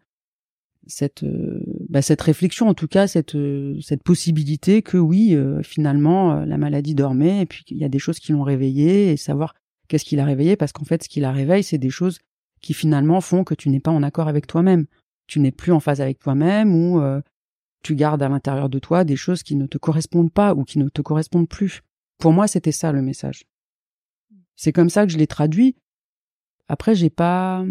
cette 0.89 1.23
euh, 1.23 1.61
bah, 1.89 2.01
cette 2.01 2.21
réflexion 2.21 2.67
en 2.67 2.73
tout 2.73 2.87
cas 2.87 3.07
cette 3.07 3.35
euh, 3.35 3.79
cette 3.81 4.03
possibilité 4.03 4.81
que 4.81 4.97
oui 4.97 5.35
euh, 5.35 5.61
finalement 5.61 6.45
la 6.45 6.57
maladie 6.57 6.95
dormait 6.95 7.41
et 7.41 7.45
puis 7.45 7.63
qu'il 7.63 7.77
y 7.77 7.85
a 7.85 7.89
des 7.89 7.99
choses 7.99 8.19
qui 8.19 8.31
l'ont 8.31 8.43
réveillé 8.43 9.11
et 9.11 9.17
savoir 9.17 9.55
qu'est-ce 9.87 10.05
qui 10.05 10.15
l'a 10.15 10.25
réveillé 10.25 10.55
parce 10.55 10.71
qu'en 10.71 10.85
fait 10.85 11.03
ce 11.03 11.09
qui 11.09 11.19
la 11.19 11.31
réveille 11.31 11.63
c'est 11.63 11.77
des 11.77 11.89
choses 11.89 12.19
qui 12.61 12.73
finalement 12.73 13.21
font 13.21 13.43
que 13.43 13.53
tu 13.55 13.69
n'es 13.69 13.79
pas 13.79 13.91
en 13.91 14.03
accord 14.03 14.27
avec 14.27 14.47
toi-même 14.47 14.85
tu 15.27 15.39
n'es 15.39 15.51
plus 15.51 15.71
en 15.71 15.79
phase 15.79 16.01
avec 16.01 16.19
toi-même 16.19 16.73
ou 16.73 17.01
tu 17.81 17.95
gardes 17.95 18.21
à 18.21 18.29
l'intérieur 18.29 18.69
de 18.69 18.79
toi 18.79 19.03
des 19.03 19.15
choses 19.15 19.43
qui 19.43 19.55
ne 19.55 19.65
te 19.65 19.77
correspondent 19.77 20.31
pas 20.31 20.53
ou 20.53 20.63
qui 20.63 20.79
ne 20.79 20.89
te 20.89 21.01
correspondent 21.01 21.49
plus 21.49 21.81
pour 22.17 22.33
moi 22.33 22.47
c'était 22.47 22.71
ça 22.71 22.91
le 22.91 23.01
message 23.01 23.45
c'est 24.55 24.73
comme 24.73 24.89
ça 24.89 25.05
que 25.05 25.11
je 25.11 25.17
l'ai 25.17 25.27
traduit 25.27 25.75
après 26.67 26.95
j'ai 26.95 27.09
pas 27.09 27.63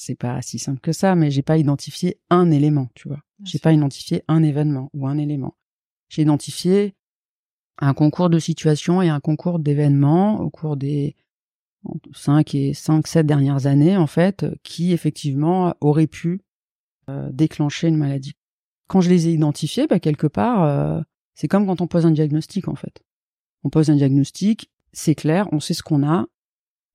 c'est 0.00 0.14
pas 0.14 0.40
si 0.40 0.58
simple 0.58 0.80
que 0.80 0.92
ça, 0.92 1.14
mais 1.14 1.30
j'ai 1.30 1.42
pas 1.42 1.58
identifié 1.58 2.18
un 2.30 2.50
élément, 2.50 2.88
tu 2.94 3.06
vois. 3.06 3.20
J'ai 3.44 3.58
pas 3.58 3.72
identifié 3.72 4.22
un 4.28 4.42
événement 4.42 4.88
ou 4.94 5.06
un 5.06 5.18
élément. 5.18 5.56
J'ai 6.08 6.22
identifié 6.22 6.94
un 7.78 7.92
concours 7.92 8.30
de 8.30 8.38
situations 8.38 9.02
et 9.02 9.10
un 9.10 9.20
concours 9.20 9.58
d'événements 9.58 10.40
au 10.40 10.48
cours 10.48 10.78
des 10.78 11.16
cinq 12.14 12.54
et 12.54 12.72
cinq, 12.72 13.06
sept 13.06 13.26
dernières 13.26 13.66
années, 13.66 13.98
en 13.98 14.06
fait, 14.06 14.46
qui 14.62 14.92
effectivement 14.92 15.74
auraient 15.82 16.06
pu 16.06 16.40
euh, 17.10 17.28
déclencher 17.30 17.88
une 17.88 17.96
maladie. 17.96 18.32
Quand 18.90 19.00
je 19.00 19.08
les 19.08 19.28
ai 19.28 19.32
identifiés, 19.32 19.86
bah, 19.86 20.00
quelque 20.00 20.26
part, 20.26 20.64
euh, 20.64 21.00
c'est 21.34 21.46
comme 21.46 21.64
quand 21.64 21.80
on 21.80 21.86
pose 21.86 22.06
un 22.06 22.10
diagnostic, 22.10 22.66
en 22.66 22.74
fait. 22.74 23.04
On 23.62 23.70
pose 23.70 23.88
un 23.88 23.94
diagnostic, 23.94 24.68
c'est 24.92 25.14
clair, 25.14 25.48
on 25.52 25.60
sait 25.60 25.74
ce 25.74 25.84
qu'on 25.84 26.02
a. 26.02 26.26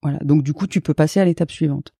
Voilà. 0.01 0.19
Donc, 0.19 0.43
du 0.43 0.51
coup, 0.51 0.67
tu 0.67 0.81
peux 0.81 0.93
passer 0.93 1.21
à 1.21 1.25
l'étape 1.25 1.51
suivante. 1.51 1.93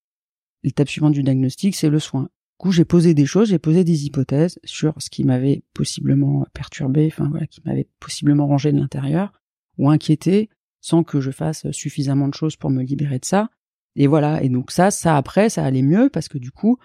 L'étape 0.64 0.90
suivante 0.90 1.14
du 1.14 1.24
diagnostic, 1.24 1.78
c'est 1.78 1.88
le 1.88 2.00
soin. 2.00 2.24
Du 2.24 2.58
coup, 2.58 2.72
j'ai 2.74 2.84
posé 2.84 3.14
des 3.14 3.26
choses, 3.26 3.48
j'ai 3.48 3.58
posé 3.58 3.86
des 3.86 4.06
hypothèses 4.06 4.60
sur 4.66 4.94
ce 4.98 5.10
qui 5.10 5.24
m'avait 5.24 5.64
possiblement 5.74 6.46
perturbé, 6.52 7.08
enfin 7.10 7.30
voilà, 7.30 7.48
qui 7.48 7.62
m'avait 7.64 7.88
possiblement 8.02 8.48
rangé 8.48 8.74
de 8.74 8.78
l'intérieur 8.78 9.32
ou 9.78 9.90
inquiété, 9.90 10.50
sans 10.82 11.06
que 11.06 11.22
je 11.22 11.32
fasse 11.32 11.72
suffisamment 11.72 12.28
de 12.28 12.34
choses 12.34 12.58
pour 12.58 12.70
me 12.70 12.84
libérer 12.84 13.20
de 13.20 13.26
ça. 13.26 13.50
Et 13.96 14.08
voilà. 14.08 14.44
Et 14.44 14.50
donc 14.50 14.72
ça, 14.72 14.92
ça 14.92 15.16
après, 15.16 15.48
ça 15.48 15.64
allait 15.64 15.84
mieux 15.84 16.10
parce 16.10 16.28
que 16.28 16.38
du 16.38 16.52
coup, 16.52 16.80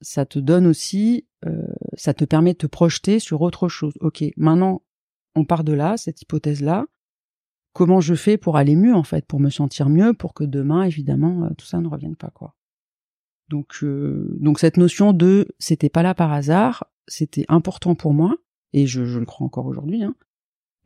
ça 0.00 0.26
te 0.26 0.38
donne 0.38 0.66
aussi, 0.66 1.26
euh, 1.46 1.66
ça 1.94 2.14
te 2.14 2.24
permet 2.24 2.52
de 2.52 2.58
te 2.58 2.66
projeter 2.66 3.18
sur 3.18 3.42
autre 3.42 3.68
chose. 3.68 3.94
Ok, 4.00 4.24
maintenant, 4.36 4.82
on 5.34 5.44
part 5.44 5.64
de 5.64 5.72
là, 5.72 5.96
cette 5.96 6.22
hypothèse-là. 6.22 6.86
Comment 7.72 8.00
je 8.00 8.14
fais 8.14 8.36
pour 8.36 8.56
aller 8.56 8.74
mieux 8.74 8.94
en 8.94 9.04
fait, 9.04 9.24
pour 9.26 9.38
me 9.38 9.50
sentir 9.50 9.88
mieux, 9.88 10.12
pour 10.12 10.34
que 10.34 10.44
demain, 10.44 10.82
évidemment, 10.82 11.44
euh, 11.44 11.50
tout 11.56 11.66
ça 11.66 11.80
ne 11.80 11.88
revienne 11.88 12.16
pas 12.16 12.30
quoi. 12.30 12.56
Donc, 13.48 13.82
euh, 13.82 14.36
donc 14.40 14.58
cette 14.58 14.76
notion 14.76 15.12
de 15.12 15.48
c'était 15.58 15.88
pas 15.88 16.02
là 16.02 16.14
par 16.14 16.32
hasard, 16.32 16.84
c'était 17.06 17.44
important 17.48 17.94
pour 17.94 18.12
moi 18.12 18.36
et 18.72 18.86
je, 18.86 19.04
je 19.04 19.18
le 19.18 19.26
crois 19.26 19.46
encore 19.46 19.66
aujourd'hui. 19.66 20.02
Hein, 20.02 20.16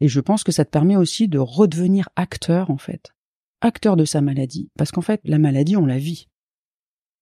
et 0.00 0.09
je 0.09 0.20
pense 0.20 0.44
que 0.44 0.53
ça 0.53 0.64
te 0.64 0.70
permet 0.70 0.96
aussi 0.96 1.29
de 1.29 1.38
redevenir 1.38 2.09
acteur 2.16 2.70
en 2.70 2.79
fait, 2.79 3.14
acteur 3.62 3.96
de 3.96 4.05
sa 4.05 4.20
maladie, 4.20 4.70
parce 4.77 4.92
qu'en 4.92 5.03
fait 5.03 5.20
la 5.24 5.38
maladie 5.38 5.77
on 5.77 5.87
la 5.87 5.98
vit 5.98 6.29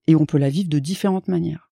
et 0.08 0.16
on 0.16 0.26
peut 0.26 0.38
la 0.38 0.50
vivre 0.50 0.68
de 0.68 0.80
différentes 0.80 1.28
manières. 1.28 1.71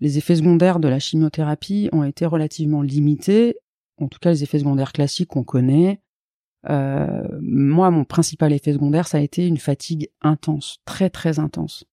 Les 0.00 0.18
effets 0.18 0.36
secondaires 0.36 0.78
de 0.78 0.88
la 0.88 0.98
chimiothérapie 0.98 1.88
ont 1.92 2.04
été 2.04 2.26
relativement 2.26 2.82
limités, 2.82 3.56
en 4.00 4.08
tout 4.08 4.18
cas 4.20 4.30
les 4.30 4.42
effets 4.42 4.60
secondaires 4.60 4.92
classiques 4.92 5.28
qu'on 5.28 5.44
connaît. 5.44 6.00
Euh, 6.68 7.26
moi, 7.40 7.90
mon 7.90 8.04
principal 8.04 8.52
effet 8.52 8.72
secondaire, 8.72 9.08
ça 9.08 9.18
a 9.18 9.20
été 9.20 9.46
une 9.46 9.58
fatigue 9.58 10.10
intense, 10.22 10.78
très 10.84 11.10
très 11.10 11.38
intense 11.38 11.84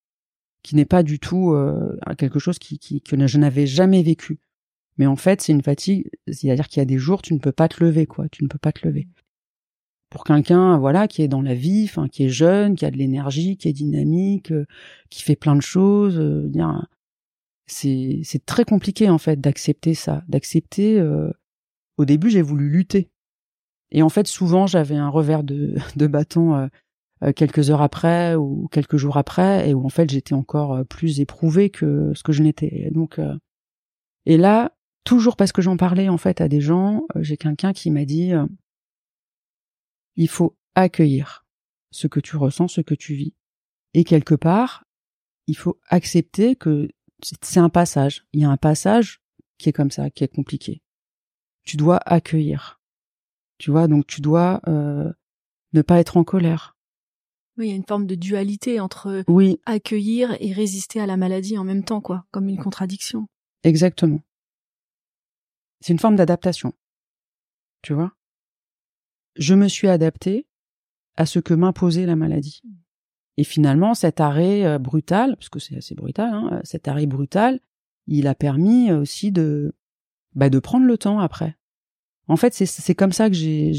qui 0.66 0.74
n'est 0.74 0.84
pas 0.84 1.04
du 1.04 1.20
tout 1.20 1.52
euh, 1.52 1.96
quelque 2.18 2.40
chose 2.40 2.58
qui, 2.58 2.80
qui, 2.80 3.00
que 3.00 3.24
je 3.28 3.38
n'avais 3.38 3.68
jamais 3.68 4.02
vécu. 4.02 4.40
Mais 4.98 5.06
en 5.06 5.14
fait, 5.14 5.40
c'est 5.40 5.52
une 5.52 5.62
fatigue, 5.62 6.10
c'est-à-dire 6.26 6.66
qu'il 6.66 6.80
y 6.80 6.82
a 6.82 6.86
des 6.86 6.98
jours 6.98 7.22
tu 7.22 7.34
ne 7.34 7.38
peux 7.38 7.52
pas 7.52 7.68
te 7.68 7.84
lever, 7.84 8.06
quoi, 8.06 8.28
tu 8.30 8.42
ne 8.42 8.48
peux 8.48 8.58
pas 8.58 8.72
te 8.72 8.84
lever. 8.84 9.06
Pour 10.10 10.24
quelqu'un, 10.24 10.76
voilà, 10.76 11.06
qui 11.06 11.22
est 11.22 11.28
dans 11.28 11.40
la 11.40 11.54
vie, 11.54 11.84
enfin, 11.84 12.08
qui 12.08 12.24
est 12.24 12.30
jeune, 12.30 12.74
qui 12.74 12.84
a 12.84 12.90
de 12.90 12.96
l'énergie, 12.96 13.56
qui 13.56 13.68
est 13.68 13.72
dynamique, 13.72 14.50
euh, 14.50 14.66
qui 15.08 15.22
fait 15.22 15.36
plein 15.36 15.54
de 15.54 15.62
choses, 15.62 16.18
euh, 16.18 16.48
c'est 17.66 18.20
c'est 18.24 18.44
très 18.46 18.64
compliqué 18.64 19.08
en 19.10 19.18
fait 19.18 19.40
d'accepter 19.40 19.94
ça, 19.94 20.22
d'accepter. 20.28 21.02
au 21.98 22.04
début, 22.04 22.30
j'ai 22.30 22.42
voulu 22.42 22.68
lutter, 22.68 23.10
et 23.90 24.02
en 24.02 24.08
fait, 24.08 24.26
souvent, 24.26 24.66
j'avais 24.66 24.96
un 24.96 25.08
revers 25.08 25.44
de, 25.44 25.74
de 25.96 26.06
bâton 26.06 26.68
euh, 27.22 27.32
quelques 27.32 27.70
heures 27.70 27.80
après 27.80 28.34
ou 28.34 28.68
quelques 28.68 28.98
jours 28.98 29.16
après 29.16 29.70
et 29.70 29.74
où 29.74 29.86
en 29.86 29.88
fait 29.88 30.10
j'étais 30.10 30.34
encore 30.34 30.74
euh, 30.74 30.84
plus 30.84 31.18
éprouvée 31.20 31.70
que 31.70 32.12
ce 32.14 32.22
que 32.22 32.32
je 32.32 32.42
n'étais. 32.42 32.90
Donc 32.90 33.18
euh, 33.18 33.34
et 34.26 34.36
là, 34.36 34.76
toujours 35.04 35.36
parce 35.36 35.52
que 35.52 35.62
j'en 35.62 35.78
parlais 35.78 36.10
en 36.10 36.18
fait 36.18 36.42
à 36.42 36.48
des 36.48 36.60
gens, 36.60 37.06
j'ai 37.16 37.38
quelqu'un 37.38 37.72
qui 37.72 37.90
m'a 37.90 38.04
dit 38.04 38.32
il 40.16 40.28
faut 40.28 40.58
accueillir 40.74 41.46
ce 41.90 42.06
que 42.06 42.20
tu 42.20 42.36
ressens, 42.36 42.68
ce 42.68 42.80
que 42.82 42.94
tu 42.94 43.14
vis. 43.14 43.34
Et 43.94 44.04
quelque 44.04 44.34
part, 44.34 44.84
il 45.46 45.56
faut 45.56 45.78
accepter 45.88 46.54
que 46.54 46.90
c'est 47.22 47.60
un 47.60 47.68
passage. 47.68 48.26
Il 48.32 48.40
y 48.40 48.44
a 48.44 48.50
un 48.50 48.56
passage 48.56 49.20
qui 49.58 49.68
est 49.68 49.72
comme 49.72 49.90
ça, 49.90 50.10
qui 50.10 50.24
est 50.24 50.34
compliqué. 50.34 50.82
Tu 51.64 51.76
dois 51.76 51.98
accueillir. 51.98 52.80
Tu 53.58 53.70
vois, 53.70 53.88
donc 53.88 54.06
tu 54.06 54.20
dois 54.20 54.60
ne 54.66 55.82
pas 55.82 55.98
être 55.98 56.16
en 56.16 56.24
colère. 56.24 56.76
Oui, 57.58 57.68
il 57.68 57.70
y 57.70 57.72
a 57.72 57.76
une 57.76 57.86
forme 57.86 58.06
de 58.06 58.14
dualité 58.14 58.80
entre 58.80 59.24
oui. 59.28 59.58
accueillir 59.64 60.36
et 60.40 60.52
résister 60.52 61.00
à 61.00 61.06
la 61.06 61.16
maladie 61.16 61.56
en 61.56 61.64
même 61.64 61.84
temps, 61.84 62.02
quoi, 62.02 62.26
comme 62.30 62.48
une 62.50 62.58
contradiction. 62.58 63.28
Exactement. 63.64 64.20
C'est 65.80 65.94
une 65.94 65.98
forme 65.98 66.16
d'adaptation. 66.16 66.74
Tu 67.80 67.94
vois? 67.94 68.12
Je 69.36 69.54
me 69.54 69.68
suis 69.68 69.88
adaptée 69.88 70.46
à 71.16 71.24
ce 71.24 71.38
que 71.38 71.54
m'imposait 71.54 72.04
la 72.04 72.16
maladie. 72.16 72.62
Et 73.36 73.44
finalement, 73.44 73.94
cet 73.94 74.20
arrêt 74.20 74.78
brutal, 74.78 75.36
parce 75.36 75.48
que 75.48 75.58
c'est 75.58 75.76
assez 75.76 75.94
brutal, 75.94 76.32
hein, 76.32 76.60
cet 76.64 76.88
arrêt 76.88 77.06
brutal, 77.06 77.60
il 78.06 78.26
a 78.26 78.34
permis 78.34 78.92
aussi 78.92 79.32
de, 79.32 79.74
bah, 80.34 80.50
de 80.50 80.58
prendre 80.58 80.86
le 80.86 80.98
temps 80.98 81.18
après. 81.18 81.56
En 82.28 82.36
fait, 82.36 82.52
c'est 82.54 82.94
comme 82.94 83.12
ça 83.12 83.28
que 83.28 83.36
j'ai, 83.36 83.72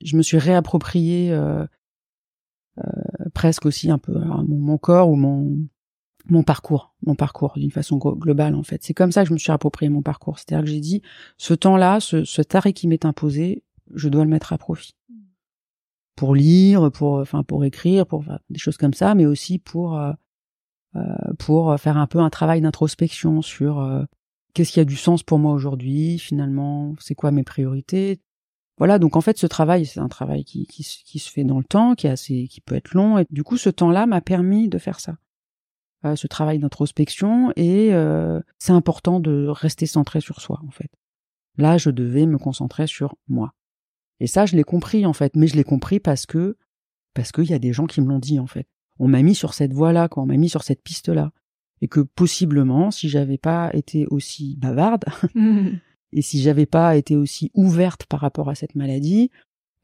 je 0.00 0.16
me 0.16 0.22
suis 0.22 0.38
réapproprié 0.38 1.32
euh, 1.32 1.66
euh, 2.78 2.82
presque 3.34 3.66
aussi 3.66 3.90
un 3.90 3.98
peu 3.98 4.16
mon, 4.16 4.44
mon, 4.44 4.78
corps 4.78 5.10
ou 5.10 5.16
mon 5.16 5.58
mon 6.30 6.42
parcours, 6.42 6.94
mon 7.06 7.14
parcours 7.14 7.54
d'une 7.56 7.70
façon 7.70 7.96
globale 7.96 8.54
en 8.54 8.62
fait. 8.62 8.84
C'est 8.84 8.92
comme 8.92 9.12
ça 9.12 9.22
que 9.22 9.28
je 9.28 9.32
me 9.32 9.38
suis 9.38 9.50
approprié 9.50 9.88
mon 9.88 10.02
parcours. 10.02 10.38
C'est-à-dire 10.38 10.64
que 10.64 10.70
j'ai 10.70 10.80
dit, 10.80 11.02
ce 11.38 11.54
temps-là, 11.54 12.00
ce, 12.00 12.24
ce 12.24 12.42
taré 12.42 12.74
qui 12.74 12.86
m'est 12.86 13.06
imposé, 13.06 13.64
je 13.94 14.10
dois 14.10 14.24
le 14.24 14.30
mettre 14.30 14.52
à 14.52 14.58
profit. 14.58 14.94
Pour 16.18 16.34
lire, 16.34 16.90
pour, 16.90 17.14
enfin, 17.14 17.44
pour 17.44 17.64
écrire, 17.64 18.06
pour 18.06 18.24
des 18.50 18.58
choses 18.58 18.76
comme 18.76 18.94
ça, 18.94 19.14
mais 19.14 19.26
aussi 19.26 19.58
pour, 19.58 19.96
euh, 19.96 20.12
euh 20.96 21.34
pour 21.38 21.78
faire 21.78 21.96
un 21.96 22.06
peu 22.06 22.18
un 22.18 22.30
travail 22.30 22.60
d'introspection 22.60 23.40
sur 23.40 23.78
euh, 23.78 24.04
qu'est-ce 24.52 24.72
qui 24.72 24.80
a 24.80 24.84
du 24.84 24.96
sens 24.96 25.22
pour 25.22 25.38
moi 25.38 25.52
aujourd'hui, 25.52 26.18
finalement, 26.18 26.94
c'est 26.98 27.14
quoi 27.14 27.30
mes 27.30 27.44
priorités. 27.44 28.20
Voilà, 28.78 28.98
donc 28.98 29.16
en 29.16 29.20
fait, 29.20 29.38
ce 29.38 29.46
travail, 29.46 29.86
c'est 29.86 30.00
un 30.00 30.08
travail 30.08 30.44
qui, 30.44 30.66
qui, 30.66 30.82
qui, 30.82 31.18
se 31.18 31.30
fait 31.30 31.44
dans 31.44 31.58
le 31.58 31.64
temps, 31.64 31.94
qui 31.94 32.06
est 32.06 32.10
assez, 32.10 32.48
qui 32.48 32.60
peut 32.60 32.74
être 32.74 32.94
long, 32.94 33.18
et 33.18 33.26
du 33.30 33.44
coup, 33.44 33.56
ce 33.56 33.70
temps-là 33.70 34.06
m'a 34.06 34.20
permis 34.20 34.68
de 34.68 34.78
faire 34.78 35.00
ça. 35.00 35.16
Euh, 36.04 36.14
ce 36.14 36.28
travail 36.28 36.60
d'introspection 36.60 37.52
et 37.56 37.92
euh, 37.92 38.40
c'est 38.58 38.70
important 38.70 39.18
de 39.18 39.48
rester 39.48 39.86
centré 39.86 40.20
sur 40.20 40.40
soi 40.40 40.60
en 40.64 40.70
fait. 40.70 40.90
Là, 41.56 41.76
je 41.76 41.90
devais 41.90 42.24
me 42.24 42.38
concentrer 42.38 42.86
sur 42.86 43.16
moi. 43.26 43.52
Et 44.20 44.26
ça, 44.26 44.46
je 44.46 44.56
l'ai 44.56 44.64
compris 44.64 45.06
en 45.06 45.12
fait, 45.12 45.36
mais 45.36 45.46
je 45.46 45.56
l'ai 45.56 45.64
compris 45.64 46.00
parce 46.00 46.26
que 46.26 46.56
parce 47.14 47.32
qu'il 47.32 47.46
y 47.46 47.54
a 47.54 47.58
des 47.58 47.72
gens 47.72 47.86
qui 47.86 48.00
me 48.00 48.08
l'ont 48.08 48.18
dit 48.18 48.38
en 48.38 48.46
fait. 48.46 48.66
On 48.98 49.08
m'a 49.08 49.22
mis 49.22 49.34
sur 49.34 49.54
cette 49.54 49.72
voie-là, 49.72 50.08
quand 50.08 50.22
on 50.22 50.26
m'a 50.26 50.36
mis 50.36 50.48
sur 50.48 50.62
cette 50.62 50.82
piste-là, 50.82 51.32
et 51.80 51.88
que 51.88 52.00
possiblement, 52.00 52.90
si 52.90 53.08
j'avais 53.08 53.38
pas 53.38 53.70
été 53.74 54.06
aussi 54.06 54.56
bavarde 54.56 55.04
et 56.12 56.22
si 56.22 56.40
j'avais 56.42 56.66
pas 56.66 56.96
été 56.96 57.16
aussi 57.16 57.50
ouverte 57.54 58.06
par 58.06 58.20
rapport 58.20 58.48
à 58.48 58.54
cette 58.54 58.74
maladie, 58.74 59.30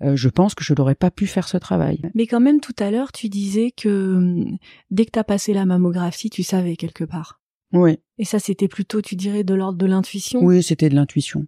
euh, 0.03 0.17
je 0.17 0.29
pense 0.29 0.55
que 0.55 0.65
je 0.65 0.75
n'aurais 0.75 0.95
pas 0.95 1.11
pu 1.11 1.27
faire 1.27 1.49
ce 1.49 1.57
travail. 1.57 2.01
Mais 2.15 2.27
quand 2.27 2.41
même, 2.41 2.61
tout 2.61 2.75
à 2.79 2.91
l'heure, 2.91 3.13
tu 3.13 3.29
disais 3.29 3.71
que 3.71 4.17
hum, 4.17 4.59
dès 4.91 5.07
que 5.07 5.13
tu 5.13 5.19
as 5.19 5.25
passé 5.25 5.55
la 5.55 5.67
mammographie, 5.67 6.31
tu 6.31 6.43
savais 6.43 6.77
quelque 6.77 7.05
part. 7.05 7.41
Oui. 7.73 7.99
Et 8.19 8.25
ça, 8.25 8.39
c'était 8.39 8.69
plutôt, 8.69 9.03
tu 9.03 9.17
dirais, 9.17 9.45
de 9.45 9.55
l'ordre 9.55 9.79
de 9.79 9.87
l'intuition? 9.87 10.41
Oui, 10.43 10.63
c'était 10.63 10.89
de 10.89 10.95
l'intuition. 10.95 11.47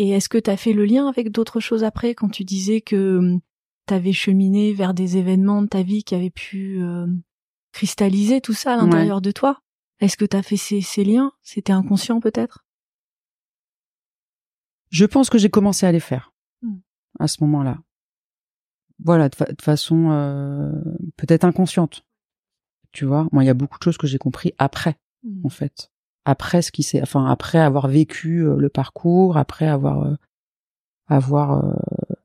Et 0.00 0.12
est-ce 0.12 0.30
que 0.30 0.38
tu 0.38 0.48
as 0.48 0.56
fait 0.56 0.72
le 0.72 0.86
lien 0.86 1.08
avec 1.08 1.30
d'autres 1.30 1.60
choses 1.60 1.84
après, 1.84 2.14
quand 2.14 2.30
tu 2.30 2.42
disais 2.42 2.80
que 2.80 3.18
hum, 3.18 3.40
tu 3.86 3.92
avais 3.92 4.14
cheminé 4.14 4.72
vers 4.72 4.94
des 4.94 5.18
événements 5.18 5.60
de 5.60 5.66
ta 5.66 5.82
vie 5.82 6.04
qui 6.04 6.14
avaient 6.14 6.30
pu 6.30 6.82
euh, 6.82 7.06
cristalliser 7.72 8.40
tout 8.40 8.54
ça 8.54 8.72
à 8.72 8.76
l'intérieur 8.78 9.20
de 9.20 9.30
toi? 9.30 9.60
Est-ce 9.98 10.16
que 10.16 10.24
tu 10.24 10.38
as 10.38 10.42
fait 10.42 10.56
ces, 10.56 10.80
ces 10.80 11.04
liens? 11.04 11.32
C'était 11.42 11.74
inconscient 11.74 12.18
peut-être? 12.18 12.64
Je 14.88 15.04
pense 15.04 15.28
que 15.28 15.36
j'ai 15.36 15.50
commencé 15.50 15.84
à 15.84 15.92
les 15.92 16.00
faire 16.00 16.32
à 17.18 17.28
ce 17.28 17.44
moment-là. 17.44 17.82
Voilà, 19.04 19.28
de, 19.28 19.36
façon 19.60 20.12
euh, 20.12 20.72
peut-être 21.18 21.44
inconsciente. 21.44 22.06
Tu 22.92 23.04
vois, 23.04 23.28
moi, 23.32 23.44
il 23.44 23.48
y 23.48 23.50
a 23.50 23.54
beaucoup 23.54 23.78
de 23.78 23.84
choses 23.84 23.98
que 23.98 24.06
j'ai 24.06 24.18
compris 24.18 24.54
après, 24.56 24.96
mmh. 25.24 25.44
en 25.44 25.50
fait. 25.50 25.89
Après 26.24 26.62
ce 26.62 26.70
qui 26.70 26.82
s'est, 26.82 27.02
enfin, 27.02 27.26
après 27.26 27.58
avoir 27.58 27.88
vécu 27.88 28.44
euh, 28.44 28.56
le 28.56 28.68
parcours, 28.68 29.36
après 29.36 29.66
avoir, 29.66 30.06
euh, 30.06 30.14
avoir, 31.08 31.76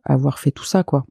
avoir 0.04 0.40
fait 0.40 0.52
tout 0.52 0.66
ça, 0.66 0.84
quoi. 0.84 1.06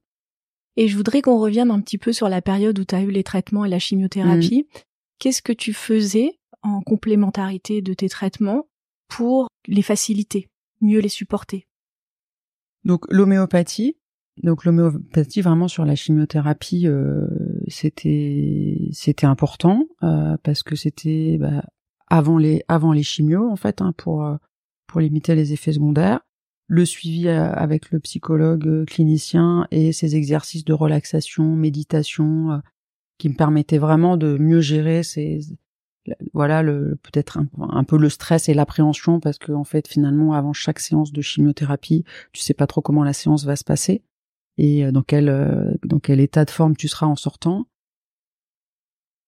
Et 0.77 0.89
je 0.89 0.97
voudrais 0.97 1.23
qu'on 1.23 1.39
revienne 1.39 1.71
un 1.71 1.81
petit 1.81 1.99
peu 1.99 2.13
sur 2.13 2.29
la 2.29 2.43
période 2.43 2.79
où 2.79 2.85
tu 2.85 2.95
as 2.95 3.03
eu 3.03 3.11
les 3.11 3.23
traitements 3.23 3.65
et 3.65 3.69
la 3.69 3.79
chimiothérapie. 3.79 4.67
Mmh. 4.69 4.79
Qu'est-ce 5.19 5.43
que 5.43 5.53
tu 5.53 5.73
faisais 5.73 6.39
en 6.63 6.81
complémentarité 6.81 7.81
de 7.81 7.95
tes 7.95 8.09
traitements 8.09 8.67
pour 9.09 9.49
les 9.69 9.83
faciliter, 9.83 10.49
mieux 10.81 11.01
les 11.01 11.09
supporter? 11.09 11.67
Donc 12.85 13.07
l'homéopathie, 13.11 13.97
donc 14.43 14.65
l'homéopathie 14.65 15.41
vraiment 15.41 15.69
sur 15.69 15.85
la 15.85 15.95
chimiothérapie, 15.95 16.87
euh, 16.87 17.27
c'était 17.69 18.89
c'était 18.91 19.27
important 19.27 19.87
euh, 20.03 20.37
parce 20.43 20.63
que 20.63 20.75
c'était 20.75 21.39
bah, 21.39 21.65
avant 22.15 22.39
les 22.39 22.63
avant 22.69 22.93
les 22.93 23.03
chimios 23.03 23.51
en 23.51 23.57
fait 23.57 23.83
hein, 23.83 23.93
pour 23.97 24.25
euh, 24.25 24.37
pour 24.87 25.01
limiter 25.01 25.35
les 25.35 25.53
effets 25.53 25.73
secondaires. 25.73 26.21
Le 26.67 26.87
suivi 26.87 27.29
avec 27.29 27.91
le 27.91 28.01
psychologue 28.01 28.87
clinicien 28.87 29.67
et 29.71 29.93
ces 29.93 30.17
exercices 30.17 30.65
de 30.65 30.73
relaxation, 30.73 31.45
méditation 31.45 32.63
qui 33.19 33.29
me 33.29 33.35
permettaient 33.35 33.77
vraiment 33.77 34.17
de 34.17 34.39
mieux 34.39 34.61
gérer 34.61 35.03
ces 35.03 35.41
voilà 36.33 36.63
le 36.63 36.99
peut-être 37.03 37.39
un, 37.59 37.85
peu 37.85 37.99
le 37.99 38.09
stress 38.09 38.49
et 38.49 38.55
l'appréhension 38.55 39.21
parce 39.21 39.39
que 39.39 39.53
en 39.53 39.65
fait 39.65 39.89
finalement 39.89 40.33
avant 40.33 40.53
chaque 40.53 40.79
séance 40.79 41.13
de 41.13 41.23
chimiothérapie 41.23 42.05
tu 42.33 42.41
sais 42.41 42.55
pas 42.55 42.67
trop 42.67 42.81
comment 42.81 43.05
la 43.05 43.13
séance 43.13 43.45
va 43.45 43.57
se 43.57 43.65
passer 43.65 44.03
et 44.59 44.85
euh, 44.85 44.93
dans 44.93 45.03
quel 45.03 45.29
euh, 45.29 45.73
dans 45.85 45.99
quel 45.99 46.21
état 46.21 46.45
de 46.45 46.51
forme 46.51 46.77
tu 46.77 46.89
seras 46.89 47.07
en 47.07 47.17
sortant 47.17 47.67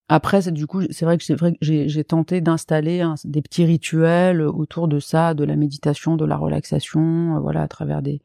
après 0.09 0.51
du 0.53 0.67
coup 0.67 0.83
c'est 0.91 1.05
vrai 1.05 1.19
que 1.19 1.25
c'est 1.25 1.37
j'ai 1.61 2.05
tenté 2.05 2.41
d'installer 2.41 3.05
des 3.25 3.43
petits 3.43 3.65
rituels 3.65 4.43
autour 4.43 4.89
de 4.89 5.01
ça 5.01 5.35
de 5.35 5.45
la 5.45 5.57
méditation 5.57 6.17
de 6.17 6.25
la 6.25 6.37
relaxation 6.37 7.37
euh, 7.37 7.41
voilà 7.41 7.63
à 7.63 7.69
travers 7.69 8.03
des 8.03 8.23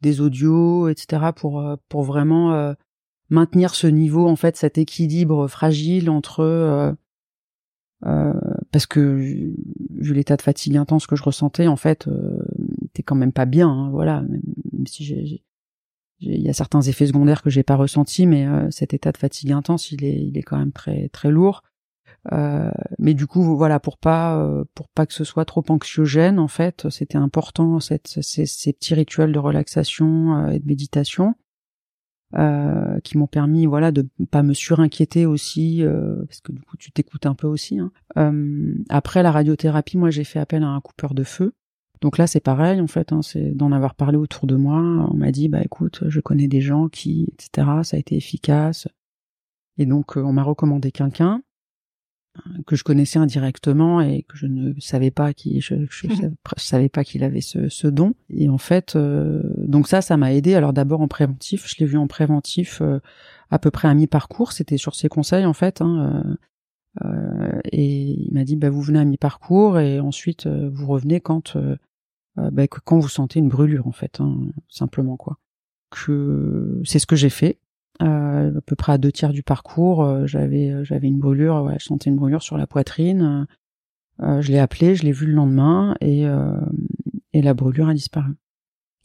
des 0.00 0.20
audios 0.20 0.88
etc 0.88 1.30
pour 1.36 1.62
pour 1.88 2.02
vraiment 2.02 2.74
maintenir 3.28 3.74
ce 3.74 3.86
niveau 3.86 4.26
en 4.26 4.36
fait 4.36 4.56
cet 4.56 4.78
équilibre 4.78 5.46
fragile 5.46 6.10
entre 6.10 6.96
euh, 8.06 8.32
parce 8.72 8.86
que 8.86 8.98
vu 8.98 10.14
l'état 10.14 10.36
de 10.36 10.42
fatigue 10.42 10.76
intense 10.76 11.06
que 11.06 11.16
je 11.16 11.22
ressentais, 11.22 11.66
en 11.66 11.76
fait, 11.76 12.08
euh, 12.08 12.38
t'es 12.94 13.02
quand 13.02 13.14
même 13.14 13.32
pas 13.32 13.44
bien. 13.44 13.68
Hein, 13.68 13.90
voilà, 13.90 14.22
même, 14.22 14.86
si 14.86 15.04
j'ai, 15.04 15.42
il 16.20 16.40
y 16.40 16.48
a 16.48 16.52
certains 16.52 16.82
effets 16.82 17.06
secondaires 17.06 17.42
que 17.42 17.50
j'ai 17.50 17.62
pas 17.62 17.76
ressentis, 17.76 18.26
mais 18.26 18.46
euh, 18.46 18.70
cet 18.70 18.94
état 18.94 19.12
de 19.12 19.16
fatigue 19.16 19.52
intense, 19.52 19.90
il 19.92 20.04
est, 20.04 20.20
il 20.22 20.36
est 20.38 20.42
quand 20.42 20.58
même 20.58 20.72
très 20.72 21.08
très 21.08 21.30
lourd. 21.30 21.62
Euh, 22.32 22.70
mais 22.98 23.14
du 23.14 23.26
coup, 23.26 23.56
voilà, 23.56 23.80
pour 23.80 23.96
pas 23.96 24.36
euh, 24.36 24.64
pour 24.74 24.88
pas 24.88 25.06
que 25.06 25.14
ce 25.14 25.24
soit 25.24 25.46
trop 25.46 25.64
anxiogène, 25.68 26.38
en 26.38 26.48
fait, 26.48 26.88
c'était 26.90 27.16
important 27.18 27.80
cette, 27.80 28.18
ces, 28.20 28.72
petits 28.72 28.94
rituels 28.94 29.32
de 29.32 29.38
relaxation 29.38 30.48
et 30.48 30.58
de 30.58 30.66
méditation. 30.66 31.34
Euh, 32.38 33.00
qui 33.00 33.18
m'ont 33.18 33.26
permis 33.26 33.66
voilà 33.66 33.90
de 33.90 34.08
pas 34.30 34.44
me 34.44 34.54
surinquiéter 34.54 35.26
aussi 35.26 35.82
euh, 35.82 36.24
parce 36.28 36.40
que 36.40 36.52
du 36.52 36.60
coup 36.60 36.76
tu 36.76 36.92
t'écoutes 36.92 37.26
un 37.26 37.34
peu 37.34 37.48
aussi 37.48 37.80
hein. 37.80 37.90
euh, 38.18 38.72
après 38.88 39.24
la 39.24 39.32
radiothérapie 39.32 39.98
moi 39.98 40.10
j'ai 40.10 40.22
fait 40.22 40.38
appel 40.38 40.62
à 40.62 40.68
un 40.68 40.80
coupeur 40.80 41.12
de 41.12 41.24
feu 41.24 41.54
donc 42.00 42.16
là 42.16 42.26
c'est 42.26 42.40
pareil 42.40 42.80
en 42.80 42.86
fait 42.86 43.12
hein, 43.12 43.22
c'est 43.22 43.50
d'en 43.50 43.72
avoir 43.72 43.94
parlé 43.94 44.16
autour 44.16 44.46
de 44.46 44.56
moi. 44.56 44.80
On 45.10 45.14
m'a 45.14 45.32
dit 45.32 45.48
bah 45.48 45.62
écoute 45.62 46.04
je 46.08 46.20
connais 46.20 46.48
des 46.48 46.60
gens 46.60 46.88
qui 46.88 47.28
etc 47.34 47.68
ça 47.82 47.96
a 47.96 48.00
été 48.00 48.16
efficace. 48.16 48.88
Et 49.78 49.86
donc 49.86 50.16
on 50.16 50.32
m'a 50.32 50.42
recommandé 50.42 50.92
quelqu'un 50.92 51.42
que 52.66 52.76
je 52.76 52.84
connaissais 52.84 53.18
indirectement 53.18 54.00
et 54.00 54.22
que 54.22 54.36
je 54.36 54.46
ne 54.46 54.72
savais 54.78 55.10
pas 55.10 55.32
qui 55.32 55.60
je, 55.60 55.74
je, 55.90 56.06
savais 56.56 56.88
pas 56.88 57.04
qu'il 57.04 57.24
avait 57.24 57.40
ce, 57.40 57.68
ce, 57.68 57.86
don. 57.86 58.14
Et 58.30 58.48
en 58.48 58.58
fait 58.58 58.96
euh, 58.96 59.42
donc 59.58 59.88
ça 59.88 60.00
ça 60.00 60.16
m'a 60.16 60.32
aidé. 60.32 60.54
Alors 60.54 60.72
d'abord 60.72 61.00
en 61.00 61.08
préventif 61.08 61.66
je 61.66 61.76
l'ai 61.78 61.86
vu 61.86 61.98
en 61.98 62.06
préventif 62.06 62.80
euh, 62.80 63.00
à 63.50 63.58
peu 63.58 63.70
près 63.70 63.88
à 63.88 63.94
mi 63.94 64.06
parcours 64.06 64.52
c'était 64.52 64.76
sur 64.76 64.94
ses 64.94 65.08
conseils 65.08 65.44
en 65.44 65.52
fait 65.52 65.82
hein, 65.82 66.36
euh, 67.02 67.04
euh 67.04 67.60
et 67.72 68.10
il 68.26 68.32
m'a 68.32 68.44
dit 68.44 68.56
bah 68.56 68.70
vous 68.70 68.82
venez 68.82 69.00
à 69.00 69.04
mi 69.04 69.16
parcours 69.16 69.78
et 69.78 70.00
ensuite 70.00 70.46
vous 70.46 70.86
revenez 70.86 71.20
quand 71.20 71.56
bah, 72.36 72.66
quand 72.68 72.98
vous 72.98 73.08
sentez 73.08 73.38
une 73.38 73.48
brûlure 73.48 73.86
en 73.86 73.92
fait 73.92 74.20
hein, 74.20 74.38
simplement 74.68 75.16
quoi 75.16 75.38
que 75.90 76.80
c'est 76.84 76.98
ce 76.98 77.06
que 77.06 77.16
j'ai 77.16 77.30
fait 77.30 77.58
euh, 78.02 78.56
à 78.56 78.60
peu 78.62 78.76
près 78.76 78.92
à 78.92 78.98
deux 78.98 79.12
tiers 79.12 79.32
du 79.32 79.42
parcours, 79.42 80.02
euh, 80.02 80.26
j'avais 80.26 80.70
euh, 80.70 80.84
j'avais 80.84 81.08
une 81.08 81.18
brûlure, 81.18 81.62
ouais, 81.64 81.76
je 81.78 81.84
sentais 81.84 82.08
une 82.08 82.16
brûlure 82.16 82.42
sur 82.42 82.56
la 82.56 82.66
poitrine. 82.66 83.46
je 84.18 84.50
l'ai 84.50 84.58
appelé, 84.58 84.94
je 84.94 85.02
l'ai 85.02 85.12
vu 85.12 85.26
le 85.26 85.32
lendemain 85.32 85.94
et 86.00 86.24
et 87.32 87.42
la 87.42 87.54
brûlure 87.54 87.88
a 87.88 87.94
disparu. 87.94 88.34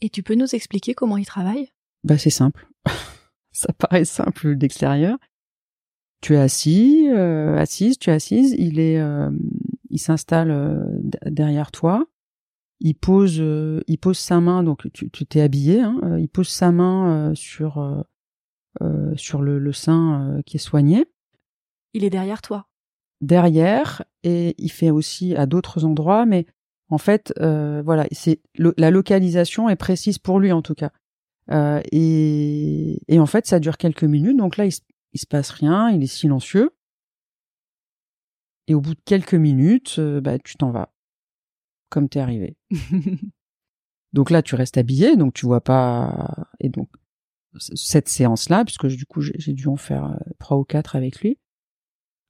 Et 0.00 0.08
tu 0.08 0.22
peux 0.22 0.34
nous 0.34 0.54
expliquer 0.54 0.94
comment 0.94 1.16
il 1.16 1.26
travaille? 1.26 1.70
Bah 2.04 2.18
c'est 2.18 2.30
simple. 2.30 2.68
Ça 3.52 3.72
paraît 3.72 4.04
simple 4.04 4.56
d'extérieur. 4.56 5.18
Tu 6.22 6.34
es 6.34 6.38
assis, 6.38 7.08
assise, 7.08 7.98
tu 7.98 8.10
es 8.10 8.12
assise, 8.14 8.54
il 8.58 8.78
est 8.78 9.02
il 9.90 9.98
s'installe 9.98 11.00
derrière 11.26 11.70
toi. 11.70 12.06
Il 12.80 12.94
pose 12.94 13.38
il 13.38 13.98
pose 13.98 14.18
sa 14.18 14.40
main 14.40 14.62
donc 14.62 14.86
tu 14.92 15.08
t'es 15.08 15.40
habillé 15.40 15.80
hein, 15.80 16.18
il 16.18 16.28
pose 16.28 16.48
sa 16.48 16.72
main 16.72 17.32
sur 17.34 18.04
euh, 18.82 19.14
sur 19.16 19.40
le, 19.40 19.58
le 19.58 19.72
sein 19.72 20.36
euh, 20.36 20.42
qui 20.42 20.56
est 20.56 20.60
soigné. 20.60 21.06
Il 21.94 22.04
est 22.04 22.10
derrière 22.10 22.42
toi. 22.42 22.68
Derrière, 23.22 24.04
et 24.22 24.54
il 24.58 24.70
fait 24.70 24.90
aussi 24.90 25.34
à 25.34 25.46
d'autres 25.46 25.86
endroits, 25.86 26.26
mais 26.26 26.46
en 26.90 26.98
fait, 26.98 27.32
euh, 27.40 27.80
voilà, 27.82 28.06
c'est 28.12 28.40
la 28.58 28.90
localisation 28.90 29.70
est 29.70 29.76
précise 29.76 30.18
pour 30.18 30.40
lui 30.40 30.52
en 30.52 30.60
tout 30.60 30.74
cas. 30.74 30.90
Euh, 31.50 31.80
et, 31.90 33.00
et, 33.08 33.18
en 33.18 33.26
fait, 33.26 33.46
ça 33.46 33.60
dure 33.60 33.78
quelques 33.78 34.04
minutes. 34.04 34.36
Donc 34.36 34.56
là, 34.56 34.66
il, 34.66 34.72
il 35.12 35.20
se 35.20 35.26
passe 35.26 35.50
rien, 35.50 35.88
il 35.90 36.02
est 36.02 36.08
silencieux. 36.08 36.76
Et 38.66 38.74
au 38.74 38.80
bout 38.80 38.94
de 38.94 39.00
quelques 39.04 39.34
minutes, 39.34 39.96
euh, 39.98 40.20
bah, 40.20 40.38
tu 40.38 40.56
t'en 40.56 40.70
vas, 40.70 40.92
comme 41.88 42.08
t'es 42.08 42.20
arrivé. 42.20 42.56
donc 44.12 44.30
là, 44.30 44.42
tu 44.42 44.54
restes 44.54 44.78
habillé, 44.78 45.16
donc 45.16 45.34
tu 45.34 45.46
vois 45.46 45.62
pas. 45.62 46.48
Et 46.60 46.68
donc 46.68 46.88
cette 47.58 48.08
séance-là, 48.08 48.64
puisque 48.64 48.86
du 48.86 49.06
coup 49.06 49.20
j'ai 49.20 49.52
dû 49.52 49.68
en 49.68 49.76
faire 49.76 50.04
euh, 50.04 50.30
trois 50.38 50.58
ou 50.58 50.64
quatre 50.64 50.96
avec 50.96 51.20
lui. 51.20 51.38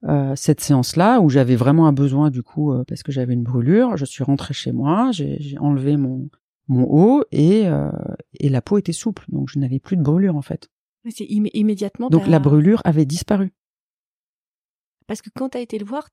Euh, 0.04 0.36
cette 0.36 0.60
séance-là 0.60 1.20
où 1.20 1.30
j'avais 1.30 1.56
vraiment 1.56 1.86
un 1.86 1.92
besoin 1.92 2.30
du 2.30 2.42
coup 2.42 2.72
euh, 2.72 2.84
parce 2.86 3.02
que 3.02 3.10
j'avais 3.12 3.32
une 3.32 3.42
brûlure, 3.42 3.96
je 3.96 4.04
suis 4.04 4.22
rentrée 4.22 4.54
chez 4.54 4.72
moi, 4.72 5.10
j'ai 5.12 5.56
enlevé 5.58 5.96
mon 5.96 6.28
mon 6.68 6.84
haut 6.84 7.24
et 7.30 7.64
et 8.40 8.48
la 8.48 8.60
peau 8.60 8.78
était 8.78 8.92
souple, 8.92 9.24
donc 9.28 9.48
je 9.48 9.58
n'avais 9.58 9.78
plus 9.78 9.96
de 9.96 10.02
brûlure 10.02 10.36
en 10.36 10.42
fait. 10.42 10.68
C'est 11.08 11.24
immédiatement. 11.24 12.10
Donc 12.10 12.26
la 12.26 12.40
brûlure 12.40 12.82
avait 12.84 13.04
disparu. 13.04 13.52
Parce 15.06 15.22
que 15.22 15.30
quand 15.34 15.50
tu 15.50 15.58
as 15.58 15.60
été 15.60 15.78
le 15.78 15.84
voir, 15.84 16.08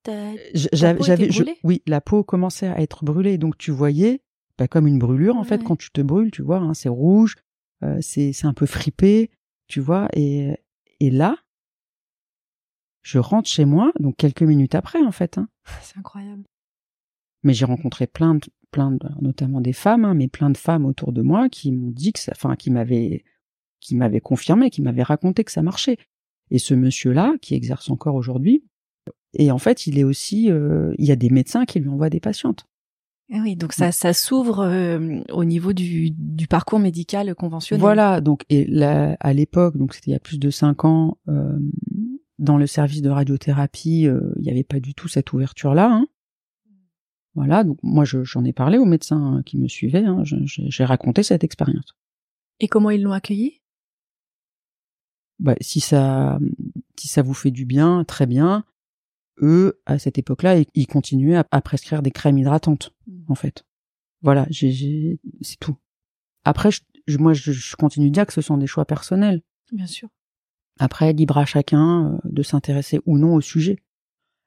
j'avais, 0.54 1.28
oui, 1.64 1.82
la 1.86 2.00
peau 2.00 2.22
commençait 2.22 2.68
à 2.68 2.80
être 2.80 3.04
brûlée, 3.04 3.38
donc 3.38 3.58
tu 3.58 3.72
voyais, 3.72 4.22
bah, 4.56 4.68
comme 4.68 4.86
une 4.86 4.98
brûlure 4.98 5.36
en 5.36 5.44
fait, 5.44 5.64
quand 5.64 5.76
tu 5.76 5.90
te 5.90 6.00
brûles, 6.00 6.30
tu 6.30 6.42
vois, 6.42 6.58
hein, 6.58 6.74
c'est 6.74 6.88
rouge, 6.88 7.36
euh, 7.82 7.98
c'est 8.00 8.32
c'est 8.32 8.46
un 8.46 8.54
peu 8.54 8.66
fripé, 8.66 9.30
tu 9.66 9.80
vois, 9.80 10.08
et 10.12 10.56
et 11.00 11.10
là, 11.10 11.36
je 13.02 13.18
rentre 13.18 13.48
chez 13.48 13.64
moi, 13.64 13.92
donc 13.98 14.16
quelques 14.16 14.42
minutes 14.42 14.76
après 14.76 15.02
en 15.02 15.12
fait. 15.12 15.38
Hein. 15.38 15.48
C'est 15.82 15.98
incroyable. 15.98 16.44
Mais 17.42 17.52
j'ai 17.52 17.64
rencontré 17.64 18.06
plein 18.06 18.36
de, 18.36 18.46
plein 18.70 18.92
de, 18.92 19.06
notamment 19.20 19.60
des 19.60 19.72
femmes, 19.72 20.04
hein, 20.04 20.14
mais 20.14 20.28
plein 20.28 20.50
de 20.50 20.56
femmes 20.56 20.86
autour 20.86 21.12
de 21.12 21.20
moi 21.20 21.48
qui 21.48 21.72
m'ont 21.72 21.90
dit 21.90 22.12
que 22.12 22.20
ça, 22.20 22.32
enfin, 22.34 22.56
qui 22.56 22.70
m'avaient, 22.70 23.24
qui 23.80 23.94
m'avaient 23.96 24.20
confirmé, 24.20 24.70
qui 24.70 24.82
m'avaient 24.82 25.02
raconté 25.02 25.44
que 25.44 25.52
ça 25.52 25.62
marchait. 25.62 25.98
Et 26.50 26.58
ce 26.58 26.74
monsieur-là, 26.74 27.34
qui 27.42 27.54
exerce 27.54 27.90
encore 27.90 28.14
aujourd'hui, 28.14 28.64
et 29.34 29.50
en 29.50 29.58
fait, 29.58 29.86
il 29.86 29.98
est 29.98 30.04
aussi, 30.04 30.50
euh, 30.50 30.94
il 30.98 31.06
y 31.06 31.12
a 31.12 31.16
des 31.16 31.30
médecins 31.30 31.64
qui 31.64 31.80
lui 31.80 31.88
envoient 31.88 32.10
des 32.10 32.20
patientes. 32.20 32.66
Eh 33.30 33.40
oui, 33.40 33.56
donc 33.56 33.72
ça, 33.72 33.90
ça 33.90 34.12
s'ouvre 34.12 34.60
euh, 34.60 35.20
au 35.32 35.44
niveau 35.44 35.72
du, 35.72 36.10
du, 36.10 36.46
parcours 36.46 36.78
médical 36.78 37.34
conventionnel. 37.34 37.80
Voilà, 37.80 38.20
donc 38.20 38.44
et 38.50 38.66
là, 38.66 39.16
à 39.20 39.32
l'époque, 39.32 39.78
donc 39.78 39.94
c'était 39.94 40.10
il 40.10 40.14
y 40.14 40.16
a 40.16 40.20
plus 40.20 40.38
de 40.38 40.50
cinq 40.50 40.84
ans, 40.84 41.16
euh, 41.28 41.58
dans 42.38 42.58
le 42.58 42.66
service 42.66 43.00
de 43.00 43.08
radiothérapie, 43.08 44.02
il 44.02 44.42
n'y 44.42 44.50
avait 44.50 44.64
pas 44.64 44.78
du 44.78 44.94
tout 44.94 45.08
cette 45.08 45.32
ouverture-là. 45.32 45.90
Hein. 45.90 46.06
Voilà, 47.34 47.64
donc 47.64 47.78
moi 47.82 48.04
j'en 48.04 48.44
ai 48.44 48.52
parlé 48.52 48.76
aux 48.76 48.84
médecins 48.84 49.42
qui 49.46 49.56
me 49.56 49.68
suivaient, 49.68 50.04
hein, 50.04 50.22
j'ai 50.24 50.84
raconté 50.84 51.22
cette 51.22 51.44
expérience. 51.44 51.96
Et 52.60 52.68
comment 52.68 52.90
ils 52.90 53.02
l'ont 53.02 53.12
accueilli? 53.12 53.62
Bah, 55.40 55.54
si 55.60 55.80
ça 55.80 56.38
si 56.96 57.08
ça 57.08 57.22
vous 57.22 57.34
fait 57.34 57.50
du 57.50 57.64
bien, 57.64 58.04
très 58.04 58.26
bien 58.26 58.64
eux, 59.42 59.80
à 59.86 59.98
cette 59.98 60.18
époque-là, 60.18 60.62
ils 60.74 60.86
continuaient 60.86 61.42
à, 61.50 61.60
prescrire 61.60 62.02
des 62.02 62.10
crèmes 62.10 62.38
hydratantes, 62.38 62.92
mmh. 63.06 63.24
en 63.28 63.34
fait. 63.34 63.64
Voilà, 64.22 64.46
j'ai, 64.48 65.18
c'est 65.42 65.58
tout. 65.58 65.76
Après, 66.44 66.70
je, 67.06 67.18
moi, 67.18 67.34
je, 67.34 67.76
continue 67.76 68.08
de 68.08 68.14
dire 68.14 68.26
que 68.26 68.32
ce 68.32 68.40
sont 68.40 68.56
des 68.56 68.66
choix 68.66 68.84
personnels. 68.86 69.42
Bien 69.72 69.86
sûr. 69.86 70.08
Après, 70.78 71.12
libre 71.12 71.38
à 71.38 71.44
chacun 71.44 72.14
euh, 72.14 72.18
de 72.24 72.42
s'intéresser 72.42 73.00
ou 73.06 73.18
non 73.18 73.34
au 73.34 73.40
sujet. 73.40 73.78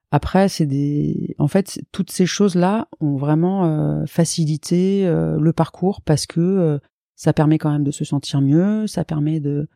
Après, 0.09 0.49
c'est 0.49 0.65
des, 0.65 1.35
en 1.37 1.47
fait, 1.47 1.81
toutes 1.91 2.11
ces 2.11 2.25
choses-là 2.25 2.87
ont 3.01 3.17
vraiment 3.17 3.65
euh, 3.65 4.05
facilité 4.05 5.05
euh, 5.05 5.37
le 5.39 5.53
parcours 5.53 6.01
parce 6.01 6.25
que 6.25 6.79
ça 7.15 7.33
permet 7.33 7.57
quand 7.57 7.71
même 7.71 7.83
de 7.83 7.91
se 7.91 8.05
sentir 8.05 8.41
mieux, 8.41 8.87
ça 8.87 9.03
permet 9.03 9.39
de 9.39 9.67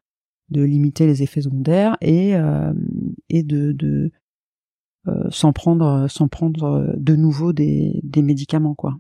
de 0.49 0.61
limiter 0.61 1.05
les 1.05 1.23
effets 1.23 1.41
secondaires 1.41 1.95
et 2.01 2.33
et 3.29 3.43
de, 3.43 3.71
de 3.71 4.11
sans 5.29 5.51
prendre 5.51 6.07
sans 6.09 6.27
prendre 6.27 6.93
de 6.95 7.15
nouveau 7.15 7.53
des, 7.53 7.99
des 8.03 8.21
médicaments 8.21 8.75
quoi. 8.75 8.99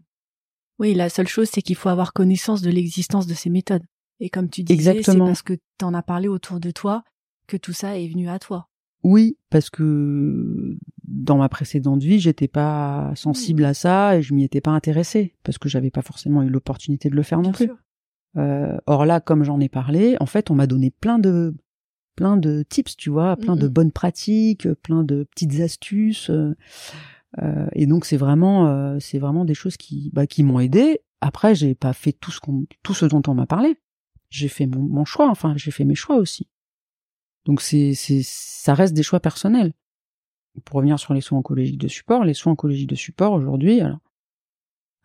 Oui, 0.79 0.93
la 0.93 1.09
seule 1.09 1.27
chose 1.27 1.49
c'est 1.51 1.61
qu'il 1.61 1.75
faut 1.75 1.89
avoir 1.89 2.13
connaissance 2.13 2.61
de 2.61 2.71
l'existence 2.71 3.27
de 3.27 3.33
ces 3.33 3.49
méthodes. 3.49 3.83
Et 4.19 4.29
comme 4.29 4.49
tu 4.49 4.63
disais, 4.63 5.01
c'est 5.03 5.17
parce 5.17 5.41
que 5.41 5.53
tu 5.53 5.85
en 5.85 5.93
as 5.93 6.03
parlé 6.03 6.27
autour 6.27 6.59
de 6.59 6.71
toi 6.71 7.03
que 7.47 7.57
tout 7.57 7.73
ça 7.73 7.97
est 7.97 8.07
venu 8.07 8.29
à 8.29 8.39
toi. 8.39 8.69
Oui, 9.03 9.37
parce 9.49 9.71
que 9.71 10.77
dans 11.03 11.37
ma 11.37 11.49
précédente 11.49 12.03
vie, 12.03 12.19
j'étais 12.19 12.47
pas 12.47 13.11
sensible 13.15 13.65
à 13.65 13.73
ça 13.73 14.17
et 14.17 14.21
je 14.21 14.33
m'y 14.33 14.43
étais 14.43 14.61
pas 14.61 14.71
intéressée 14.71 15.35
parce 15.43 15.57
que 15.57 15.67
j'avais 15.67 15.89
pas 15.89 16.03
forcément 16.03 16.43
eu 16.43 16.49
l'opportunité 16.49 17.09
de 17.09 17.15
le 17.15 17.23
faire 17.23 17.41
non 17.41 17.51
plus. 17.51 17.71
Euh, 18.37 18.77
or 18.85 19.05
là, 19.05 19.19
comme 19.19 19.43
j'en 19.43 19.59
ai 19.59 19.69
parlé, 19.69 20.15
en 20.19 20.27
fait, 20.27 20.51
on 20.51 20.55
m'a 20.55 20.67
donné 20.67 20.91
plein 20.91 21.17
de 21.19 21.55
plein 22.21 22.37
de 22.37 22.63
tips, 22.69 22.97
tu 22.97 23.09
vois, 23.09 23.35
plein 23.35 23.55
de 23.55 23.67
bonnes 23.67 23.91
pratiques, 23.91 24.71
plein 24.83 25.03
de 25.03 25.23
petites 25.23 25.59
astuces. 25.59 26.29
Euh, 26.29 26.55
euh, 27.41 27.65
et 27.73 27.87
donc 27.87 28.05
c'est 28.05 28.15
vraiment, 28.15 28.67
euh, 28.67 28.99
c'est 28.99 29.17
vraiment 29.17 29.43
des 29.43 29.55
choses 29.55 29.75
qui, 29.75 30.11
bah, 30.13 30.27
qui 30.27 30.43
m'ont 30.43 30.59
aidé. 30.59 30.99
Après, 31.19 31.55
j'ai 31.55 31.73
pas 31.73 31.93
fait 31.93 32.11
tout 32.11 32.29
ce 32.29 32.39
qu'on, 32.39 32.67
tout 32.83 32.93
ce 32.93 33.07
dont 33.07 33.23
on 33.27 33.33
m'a 33.33 33.47
parlé. 33.47 33.75
J'ai 34.29 34.49
fait 34.49 34.67
mon, 34.67 34.83
mon, 34.83 35.03
choix, 35.03 35.31
enfin, 35.31 35.55
j'ai 35.57 35.71
fait 35.71 35.83
mes 35.83 35.95
choix 35.95 36.17
aussi. 36.17 36.47
Donc 37.45 37.59
c'est, 37.59 37.95
c'est, 37.95 38.21
ça 38.23 38.75
reste 38.75 38.93
des 38.93 39.01
choix 39.01 39.19
personnels. 39.19 39.73
Pour 40.63 40.75
revenir 40.75 40.99
sur 40.99 41.15
les 41.15 41.21
soins 41.21 41.39
oncologiques 41.39 41.79
de 41.81 41.87
support, 41.87 42.23
les 42.23 42.35
soins 42.35 42.53
oncologiques 42.53 42.89
de 42.89 42.95
support 42.95 43.33
aujourd'hui, 43.33 43.81
alors 43.81 43.99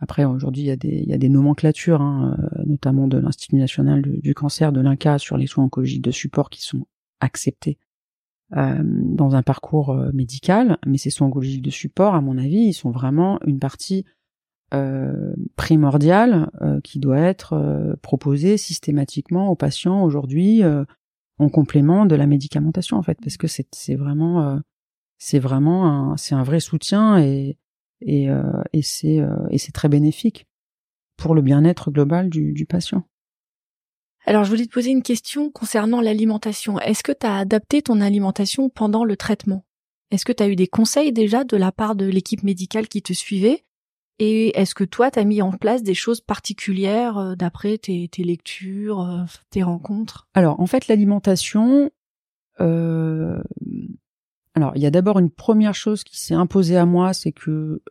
après 0.00 0.26
aujourd'hui 0.26 0.64
il 0.64 0.66
y 0.66 0.70
a 0.70 0.76
des, 0.76 0.98
il 0.98 1.08
y 1.08 1.14
a 1.14 1.18
des 1.18 1.30
nomenclatures, 1.30 2.02
hein, 2.02 2.36
notamment 2.66 3.08
de 3.08 3.16
l'Institut 3.16 3.56
national 3.56 4.02
du, 4.02 4.18
du 4.18 4.34
cancer, 4.34 4.70
de 4.70 4.82
l'INCA 4.82 5.18
sur 5.18 5.38
les 5.38 5.46
soins 5.46 5.64
oncologiques 5.64 6.02
de 6.02 6.10
support 6.10 6.50
qui 6.50 6.60
sont 6.60 6.84
acceptés 7.20 7.78
euh, 8.56 8.80
dans 8.84 9.34
un 9.34 9.42
parcours 9.42 9.90
euh, 9.90 10.12
médical, 10.12 10.78
mais 10.86 10.98
ces 10.98 11.10
soins 11.10 11.28
de 11.28 11.70
support, 11.70 12.14
à 12.14 12.20
mon 12.20 12.38
avis, 12.38 12.66
ils 12.68 12.74
sont 12.74 12.92
vraiment 12.92 13.40
une 13.44 13.58
partie 13.58 14.04
euh, 14.72 15.34
primordiale 15.56 16.50
qui 16.84 17.00
doit 17.00 17.18
être 17.18 17.96
proposée 18.02 18.56
systématiquement 18.56 19.48
aux 19.48 19.56
patients 19.56 20.02
aujourd'hui 20.02 20.62
en 21.38 21.48
complément 21.48 22.04
de 22.06 22.16
la 22.16 22.26
médicamentation 22.26 22.96
en 22.96 23.02
fait, 23.02 23.18
parce 23.22 23.36
que 23.36 23.46
c'est 23.46 23.94
vraiment 23.94 24.60
c'est 25.18 25.38
vraiment 25.38 25.86
un 25.86 26.16
c'est 26.16 26.34
un 26.34 26.42
vrai 26.42 26.58
soutien 26.58 27.18
et 27.18 27.58
et, 28.00 28.28
et 28.72 28.82
c'est 28.82 29.72
très 29.72 29.88
bénéfique 29.88 30.48
pour 31.16 31.36
le 31.36 31.42
bien-être 31.42 31.92
global 31.92 32.28
du 32.28 32.66
patient. 32.68 33.04
Alors, 34.28 34.42
je 34.42 34.50
voulais 34.50 34.66
te 34.66 34.72
poser 34.72 34.90
une 34.90 35.04
question 35.04 35.50
concernant 35.50 36.00
l'alimentation. 36.00 36.80
Est-ce 36.80 37.04
que 37.04 37.12
tu 37.12 37.24
as 37.24 37.36
adapté 37.36 37.80
ton 37.80 38.00
alimentation 38.00 38.68
pendant 38.68 39.04
le 39.04 39.16
traitement? 39.16 39.64
Est-ce 40.10 40.24
que 40.24 40.32
tu 40.32 40.42
as 40.42 40.48
eu 40.48 40.56
des 40.56 40.66
conseils 40.66 41.12
déjà 41.12 41.44
de 41.44 41.56
la 41.56 41.70
part 41.70 41.94
de 41.94 42.06
l'équipe 42.06 42.42
médicale 42.42 42.88
qui 42.88 43.02
te 43.02 43.12
suivait? 43.12 43.64
Et 44.18 44.58
est-ce 44.58 44.74
que 44.74 44.82
toi, 44.82 45.12
tu 45.12 45.20
as 45.20 45.24
mis 45.24 45.42
en 45.42 45.52
place 45.52 45.84
des 45.84 45.94
choses 45.94 46.20
particulières 46.20 47.18
euh, 47.18 47.34
d'après 47.36 47.78
tes, 47.78 48.08
lectures, 48.18 49.00
euh, 49.00 49.24
tes 49.50 49.62
rencontres? 49.62 50.26
Alors, 50.34 50.58
en 50.58 50.66
fait, 50.66 50.88
l'alimentation... 50.88 51.90
Euh... 52.60 53.40
Alors, 54.54 54.72
il 54.74 54.82
y 54.82 54.86
a 54.86 54.90
d'abord 54.90 55.20
une 55.20 55.30
première 55.30 55.74
chose 55.74 56.02
qui 56.02 56.18
s'est 56.18 56.34
imposée 56.34 56.78
à 56.78 56.86
moi, 56.86 57.12
c'est 57.12 57.32
que 57.32 57.82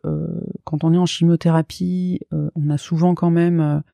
quand 0.64 0.82
on 0.82 0.92
est 0.92 0.98
en 0.98 1.06
chimiothérapie, 1.06 2.18
on 2.32 2.70
a 2.70 2.76
souvent 2.76 3.14
quand 3.14 3.30
même 3.30 3.84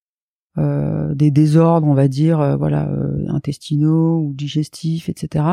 euh, 0.58 1.14
des 1.14 1.30
désordres, 1.30 1.86
on 1.86 1.94
va 1.94 2.08
dire, 2.08 2.40
euh, 2.40 2.56
voilà, 2.56 2.86
euh, 2.90 3.26
intestinaux 3.28 4.18
ou 4.18 4.34
digestifs, 4.34 5.08
etc. 5.08 5.44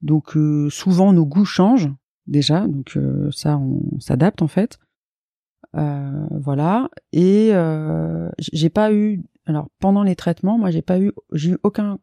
Donc 0.00 0.36
souvent 0.70 1.12
nos 1.12 1.26
goûts 1.26 1.44
changent 1.44 1.92
déjà, 2.28 2.68
donc 2.68 2.96
ça 3.32 3.58
on 3.58 3.98
s'adapte 3.98 4.42
en 4.42 4.46
fait. 4.46 4.78
voilà. 5.72 6.88
Et 7.12 7.50
j'ai 8.38 8.70
pas 8.70 8.92
eu, 8.92 9.24
alors 9.46 9.68
pendant 9.80 10.04
les 10.04 10.14
traitements, 10.14 10.56
moi 10.56 10.70
j'ai 10.70 10.82
pas 10.82 11.00
eu, 11.00 11.10
j'ai 11.32 11.50
eu 11.50 11.58
aucun 11.64 11.98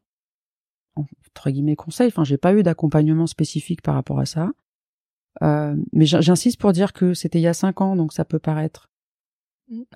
entre 0.97 1.51
guillemets 1.51 1.77
conseil. 1.77 2.07
Enfin, 2.07 2.25
j'ai 2.25 2.37
pas 2.37 2.53
eu 2.53 2.63
d'accompagnement 2.63 3.27
spécifique 3.27 3.81
par 3.81 3.95
rapport 3.95 4.19
à 4.19 4.25
ça. 4.25 4.51
mais 5.41 6.05
j'insiste 6.05 6.59
pour 6.59 6.73
dire 6.73 6.91
que 6.91 7.13
c'était 7.13 7.39
il 7.39 7.43
y 7.43 7.47
a 7.47 7.53
cinq 7.53 7.79
ans, 7.79 7.95
donc 7.95 8.11
ça 8.11 8.25
peut 8.25 8.39
paraître. 8.39 8.89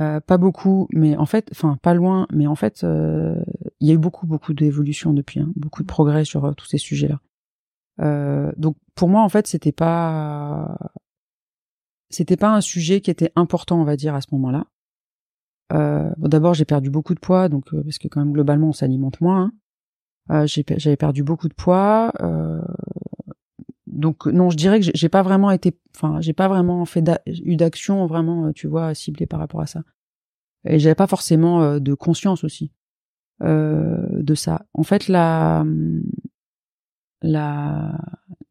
Euh, 0.01 0.19
pas 0.19 0.37
beaucoup, 0.37 0.87
mais 0.91 1.15
en 1.15 1.25
fait, 1.25 1.47
enfin 1.51 1.77
pas 1.81 1.93
loin, 1.93 2.25
mais 2.31 2.47
en 2.47 2.55
fait, 2.55 2.83
euh, 2.83 3.35
il 3.79 3.87
y 3.87 3.91
a 3.91 3.93
eu 3.93 3.99
beaucoup, 3.99 4.25
beaucoup 4.25 4.53
d'évolution 4.53 5.13
depuis, 5.13 5.39
hein, 5.39 5.51
beaucoup 5.55 5.83
de 5.83 5.85
mm. 5.85 5.93
progrès 5.93 6.25
sur 6.25 6.45
euh, 6.45 6.53
tous 6.53 6.65
ces 6.65 6.79
sujets-là. 6.79 7.19
donc 8.57 8.77
pour 8.95 9.09
moi, 9.09 9.21
en 9.21 9.29
fait, 9.29 9.45
c'était 9.45 9.71
pas, 9.71 10.75
c'était 12.09 12.37
pas 12.37 12.49
un 12.49 12.61
sujet 12.61 13.01
qui 13.01 13.11
était 13.11 13.31
important, 13.35 13.79
on 13.79 13.83
va 13.83 13.95
dire, 13.95 14.15
à 14.15 14.21
ce 14.21 14.27
moment-là. 14.31 14.65
bon, 15.71 16.27
d'abord, 16.27 16.55
j'ai 16.55 16.65
perdu 16.65 16.89
beaucoup 16.89 17.13
de 17.13 17.19
poids, 17.19 17.47
donc 17.49 17.69
parce 17.83 17.99
que 17.99 18.07
quand 18.07 18.21
même 18.21 18.33
globalement, 18.33 18.69
on 18.69 18.73
s'alimente 18.73 19.21
moins. 19.21 19.51
Hein. 20.29 20.45
j'avais 20.47 20.97
perdu 20.97 21.23
beaucoup 21.23 21.47
de 21.47 21.53
poids 21.53 22.11
donc 23.99 24.25
non, 24.27 24.49
je 24.49 24.55
dirais 24.55 24.79
que 24.79 24.85
j'ai 24.93 25.09
pas 25.09 25.21
vraiment 25.21 25.51
été, 25.51 25.77
enfin, 25.95 26.21
j'ai 26.21 26.33
pas 26.33 26.47
vraiment 26.47 26.85
fait 26.85 27.03
eu 27.27 27.57
d'action 27.57 28.07
vraiment, 28.07 28.47
euh, 28.47 28.51
tu 28.53 28.67
vois, 28.67 28.95
ciblée 28.95 29.25
par 29.25 29.39
rapport 29.39 29.61
à 29.61 29.67
ça. 29.67 29.83
Et 30.65 30.79
j'avais 30.79 30.95
pas 30.95 31.07
forcément 31.07 31.61
euh, 31.61 31.79
de 31.79 31.93
conscience 31.93 32.43
aussi 32.43 32.71
euh, 33.43 34.07
de 34.11 34.35
ça. 34.35 34.65
En 34.73 34.83
fait, 34.83 35.09
la 35.09 35.65
la 37.21 37.99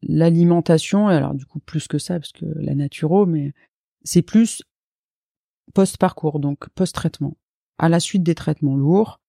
l'alimentation, 0.03 1.07
alors 1.07 1.33
du 1.33 1.45
coup 1.45 1.59
plus 1.59 1.87
que 1.87 1.97
ça 1.97 2.19
parce 2.19 2.31
que 2.31 2.45
la 2.45 2.75
naturo, 2.75 3.25
mais 3.25 3.53
c'est 4.03 4.21
plus 4.21 4.63
post-parcours, 5.73 6.39
donc 6.39 6.69
post-traitement, 6.69 7.37
à 7.79 7.89
la 7.89 7.99
suite 7.99 8.23
des 8.23 8.35
traitements 8.35 8.75
lourds. 8.75 9.19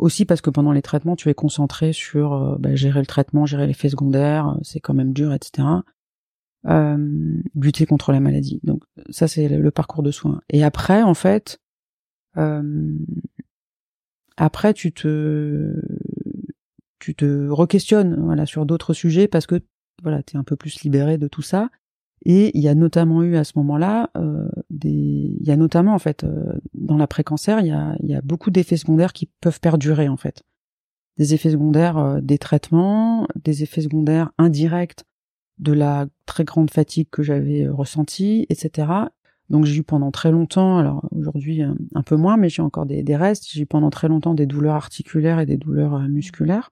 Aussi 0.00 0.24
parce 0.24 0.40
que 0.40 0.48
pendant 0.48 0.72
les 0.72 0.80
traitements, 0.80 1.14
tu 1.14 1.28
es 1.28 1.34
concentré 1.34 1.92
sur 1.92 2.32
euh, 2.32 2.56
bah, 2.58 2.74
gérer 2.74 3.00
le 3.00 3.06
traitement, 3.06 3.44
gérer 3.44 3.66
l'effet 3.66 3.90
secondaire, 3.90 4.56
c'est 4.62 4.80
quand 4.80 4.94
même 4.94 5.12
dur, 5.12 5.34
etc. 5.34 5.68
Euh, 6.66 7.36
lutter 7.54 7.84
contre 7.84 8.10
la 8.10 8.20
maladie. 8.20 8.60
Donc 8.62 8.82
ça, 9.10 9.28
c'est 9.28 9.48
le 9.48 9.70
parcours 9.70 10.02
de 10.02 10.10
soins. 10.10 10.40
Et 10.48 10.64
après, 10.64 11.02
en 11.02 11.12
fait, 11.12 11.60
euh, 12.38 12.96
après, 14.38 14.72
tu 14.72 14.90
te 14.92 15.74
tu 16.98 17.14
te 17.14 17.48
re-questionnes 17.50 18.16
voilà 18.24 18.46
sur 18.46 18.64
d'autres 18.64 18.94
sujets 18.94 19.28
parce 19.28 19.46
que 19.46 19.60
voilà, 20.02 20.22
tu 20.22 20.36
es 20.36 20.38
un 20.38 20.44
peu 20.44 20.56
plus 20.56 20.82
libéré 20.82 21.18
de 21.18 21.28
tout 21.28 21.42
ça. 21.42 21.68
Et 22.24 22.56
il 22.56 22.62
y 22.62 22.68
a 22.68 22.74
notamment 22.74 23.22
eu 23.22 23.36
à 23.36 23.44
ce 23.44 23.52
moment-là 23.56 24.10
euh, 24.16 24.48
des, 24.68 24.90
il 25.40 25.46
y 25.46 25.50
a 25.50 25.56
notamment 25.56 25.94
en 25.94 25.98
fait 25.98 26.24
euh, 26.24 26.52
dans 26.74 26.96
l'après-cancer, 26.96 27.60
il 27.60 27.68
y 27.68 27.70
a, 27.70 27.96
il 28.00 28.10
y 28.10 28.14
a 28.14 28.20
beaucoup 28.20 28.50
d'effets 28.50 28.76
secondaires 28.76 29.12
qui 29.12 29.26
peuvent 29.40 29.60
perdurer 29.60 30.08
en 30.08 30.16
fait. 30.16 30.42
Des 31.16 31.34
effets 31.34 31.50
secondaires 31.50 31.96
euh, 31.96 32.20
des 32.20 32.38
traitements, 32.38 33.26
des 33.42 33.62
effets 33.62 33.80
secondaires 33.80 34.32
indirects 34.36 35.04
de 35.58 35.72
la 35.72 36.06
très 36.26 36.44
grande 36.44 36.70
fatigue 36.70 37.08
que 37.10 37.22
j'avais 37.22 37.64
euh, 37.64 37.72
ressentie, 37.72 38.46
etc. 38.50 38.88
Donc 39.48 39.64
j'ai 39.64 39.78
eu 39.78 39.82
pendant 39.82 40.10
très 40.10 40.30
longtemps, 40.30 40.78
alors 40.78 41.08
aujourd'hui 41.16 41.62
un 41.62 42.02
peu 42.02 42.16
moins, 42.16 42.36
mais 42.36 42.48
j'ai 42.48 42.62
encore 42.62 42.86
des, 42.86 43.02
des 43.02 43.16
restes. 43.16 43.48
J'ai 43.50 43.62
eu 43.62 43.66
pendant 43.66 43.90
très 43.90 44.08
longtemps 44.08 44.34
des 44.34 44.46
douleurs 44.46 44.76
articulaires 44.76 45.40
et 45.40 45.46
des 45.46 45.56
douleurs 45.56 45.98
musculaires. 46.00 46.70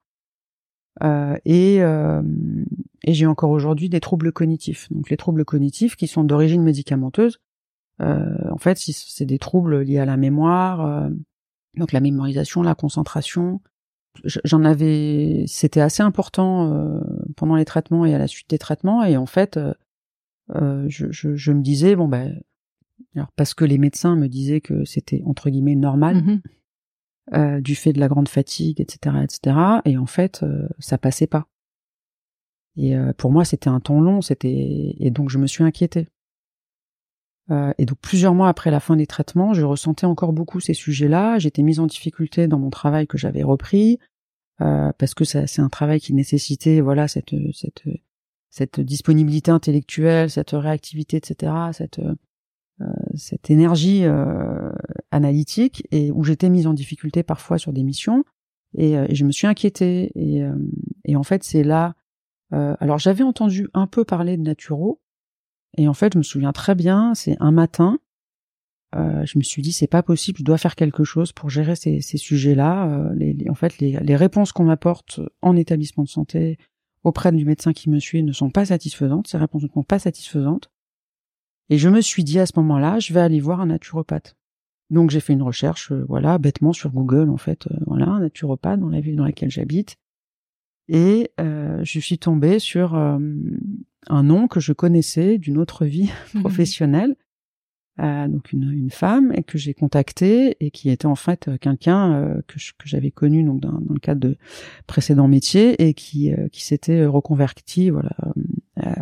Euh, 1.02 1.36
et, 1.44 1.82
euh, 1.82 2.22
et 3.04 3.14
j'ai 3.14 3.26
encore 3.26 3.50
aujourd'hui 3.50 3.88
des 3.88 4.00
troubles 4.00 4.32
cognitifs. 4.32 4.90
Donc 4.90 5.10
les 5.10 5.16
troubles 5.16 5.44
cognitifs 5.44 5.96
qui 5.96 6.06
sont 6.06 6.24
d'origine 6.24 6.62
médicamenteuse, 6.62 7.38
euh, 8.00 8.50
en 8.50 8.58
fait, 8.58 8.78
c'est 8.78 9.26
des 9.26 9.38
troubles 9.38 9.80
liés 9.80 9.98
à 9.98 10.04
la 10.04 10.16
mémoire, 10.16 11.10
donc 11.76 11.92
la 11.92 12.00
mémorisation, 12.00 12.62
la 12.62 12.74
concentration. 12.74 13.60
J'en 14.24 14.64
avais, 14.64 15.44
c'était 15.46 15.80
assez 15.80 16.02
important 16.02 17.00
pendant 17.36 17.56
les 17.56 17.64
traitements 17.64 18.04
et 18.04 18.14
à 18.14 18.18
la 18.18 18.26
suite 18.26 18.50
des 18.50 18.58
traitements. 18.58 19.04
Et 19.04 19.16
en 19.16 19.26
fait, 19.26 19.58
je, 20.48 21.52
me 21.52 21.62
disais 21.62 21.96
bon 21.96 22.08
ben, 22.08 22.40
alors 23.14 23.30
parce 23.36 23.54
que 23.54 23.64
les 23.64 23.78
médecins 23.78 24.16
me 24.16 24.28
disaient 24.28 24.60
que 24.60 24.84
c'était 24.84 25.22
entre 25.24 25.50
guillemets 25.50 25.76
normal. 25.76 26.16
Mm-hmm. 26.16 26.40
Euh, 27.34 27.60
du 27.60 27.74
fait 27.74 27.92
de 27.92 28.00
la 28.00 28.08
grande 28.08 28.28
fatigue, 28.28 28.80
etc., 28.80 29.16
etc. 29.22 29.56
Et 29.84 29.98
en 29.98 30.06
fait, 30.06 30.42
euh, 30.42 30.66
ça 30.78 30.96
passait 30.96 31.26
pas. 31.26 31.46
Et 32.76 32.96
euh, 32.96 33.12
pour 33.12 33.30
moi, 33.32 33.44
c'était 33.44 33.68
un 33.68 33.80
temps 33.80 34.00
long, 34.00 34.22
c'était 34.22 34.94
et 34.98 35.10
donc 35.10 35.28
je 35.28 35.38
me 35.38 35.46
suis 35.46 35.64
inquiétée. 35.64 36.06
et 37.50 37.86
donc 37.86 37.98
plusieurs 38.00 38.34
mois 38.34 38.48
après 38.48 38.70
la 38.70 38.80
fin 38.80 38.96
des 38.96 39.06
traitements, 39.06 39.54
je 39.54 39.62
ressentais 39.62 40.06
encore 40.06 40.32
beaucoup 40.32 40.60
ces 40.60 40.74
sujets-là. 40.74 41.38
J'étais 41.38 41.62
mise 41.62 41.80
en 41.80 41.86
difficulté 41.86 42.46
dans 42.46 42.58
mon 42.58 42.70
travail 42.70 43.06
que 43.06 43.18
j'avais 43.18 43.42
repris 43.42 43.98
parce 44.58 45.14
que 45.14 45.24
c'est 45.24 45.60
un 45.60 45.68
travail 45.68 46.00
qui 46.00 46.12
nécessitait 46.14 46.80
voilà 46.80 47.08
cette 47.08 47.34
cette 47.54 47.84
cette 48.50 48.80
disponibilité 48.80 49.50
intellectuelle, 49.50 50.30
cette 50.30 50.50
réactivité, 50.50 51.18
etc. 51.18 51.52
Cette 51.72 51.98
euh, 51.98 52.14
cette 53.14 53.50
énergie 53.50 54.04
euh, 54.04 54.70
analytique 55.10 55.86
et 55.90 56.10
où 56.10 56.24
j'étais 56.24 56.48
mise 56.48 56.66
en 56.66 56.74
difficulté 56.74 57.22
parfois 57.22 57.58
sur 57.58 57.72
des 57.72 57.82
missions 57.82 58.24
et, 58.76 58.96
euh, 58.96 59.06
je 59.10 59.24
me 59.24 59.32
suis 59.32 59.46
inquiétée 59.46 60.12
et, 60.14 60.42
et 61.04 61.16
en 61.16 61.22
fait 61.22 61.44
c'est 61.44 61.64
là 61.64 61.94
alors 62.50 62.98
j'avais 62.98 63.24
entendu 63.24 63.68
un 63.74 63.86
peu 63.86 64.04
parler 64.04 64.36
de 64.38 64.42
naturo 64.42 65.00
et 65.76 65.86
en 65.86 65.92
fait 65.92 66.14
je 66.14 66.18
me 66.18 66.22
souviens 66.22 66.52
très 66.52 66.74
bien 66.74 67.14
c'est 67.14 67.36
un 67.40 67.50
matin 67.50 67.98
euh, 68.96 69.26
je 69.26 69.38
me 69.38 69.42
suis 69.42 69.60
dit 69.60 69.72
c'est 69.72 69.86
pas 69.86 70.02
possible, 70.02 70.38
je 70.38 70.44
dois 70.44 70.56
faire 70.56 70.74
quelque 70.74 71.04
chose 71.04 71.32
pour 71.32 71.50
gérer 71.50 71.76
ces, 71.76 72.00
ces 72.00 72.16
sujets-là. 72.16 73.12
les, 73.14 73.36
en 73.50 73.54
fait, 73.54 73.78
les, 73.80 73.98
les 74.00 74.16
réponses 74.16 74.52
qu'on 74.52 74.64
m'apporte 74.64 75.20
en 75.42 75.56
établissement 75.56 76.04
de 76.04 76.08
santé 76.08 76.56
auprès 77.04 77.30
du 77.32 77.44
médecin 77.44 77.74
qui 77.74 77.90
me 77.90 77.98
suit 77.98 78.22
ne 78.22 78.32
sont 78.32 78.50
pas 78.50 78.64
satisfaisantes. 78.64 79.28
Ces 79.28 79.36
réponses 79.36 79.64
ne 79.64 79.68
sont 79.68 79.82
pas 79.82 79.98
satisfaisantes. 79.98 80.70
Et 81.70 81.78
je 81.78 81.88
me 81.88 82.00
suis 82.00 82.24
dit 82.24 82.38
à 82.38 82.46
ce 82.46 82.52
moment-là, 82.56 82.98
je 82.98 83.12
vais 83.12 83.20
aller 83.20 83.40
voir 83.40 83.60
un 83.60 83.66
naturopathe. 83.66 84.36
Donc 84.90 85.10
j'ai 85.10 85.20
fait 85.20 85.34
une 85.34 85.42
recherche, 85.42 85.92
euh, 85.92 86.04
voilà, 86.08 86.38
bêtement 86.38 86.72
sur 86.72 86.90
Google 86.90 87.28
en 87.28 87.36
fait, 87.36 87.66
euh, 87.66 87.76
voilà, 87.86 88.06
un 88.06 88.20
naturopathe 88.20 88.80
dans 88.80 88.88
la 88.88 89.00
ville 89.00 89.16
dans 89.16 89.24
laquelle 89.24 89.50
j'habite. 89.50 89.96
Et 90.88 91.30
euh, 91.38 91.80
je 91.84 92.00
suis 92.00 92.18
tombée 92.18 92.58
sur 92.58 92.94
un 92.94 94.22
nom 94.22 94.48
que 94.48 94.58
je 94.58 94.72
connaissais 94.72 95.36
d'une 95.36 95.58
autre 95.58 95.84
vie 95.84 96.10
professionnelle, 96.40 97.14
donc 97.98 98.52
une, 98.52 98.70
une, 98.70 98.90
femme, 98.90 99.32
et 99.34 99.42
que 99.42 99.58
j'ai 99.58 99.74
contactée 99.74 100.56
et 100.60 100.70
qui 100.70 100.88
était 100.88 101.04
en 101.04 101.16
fait 101.16 101.50
quelqu'un 101.60 102.40
que, 102.46 102.54
que 102.54 102.88
j'avais 102.88 103.10
connu 103.10 103.42
donc 103.42 103.60
dans, 103.60 103.72
dans, 103.72 103.92
le 103.92 104.00
cadre 104.00 104.20
de 104.20 104.38
précédents 104.86 105.28
métiers 105.28 105.86
et 105.86 105.92
qui, 105.92 106.30
qui 106.52 106.64
s'était 106.64 107.04
reconverti, 107.04 107.90
voilà, 107.90 108.16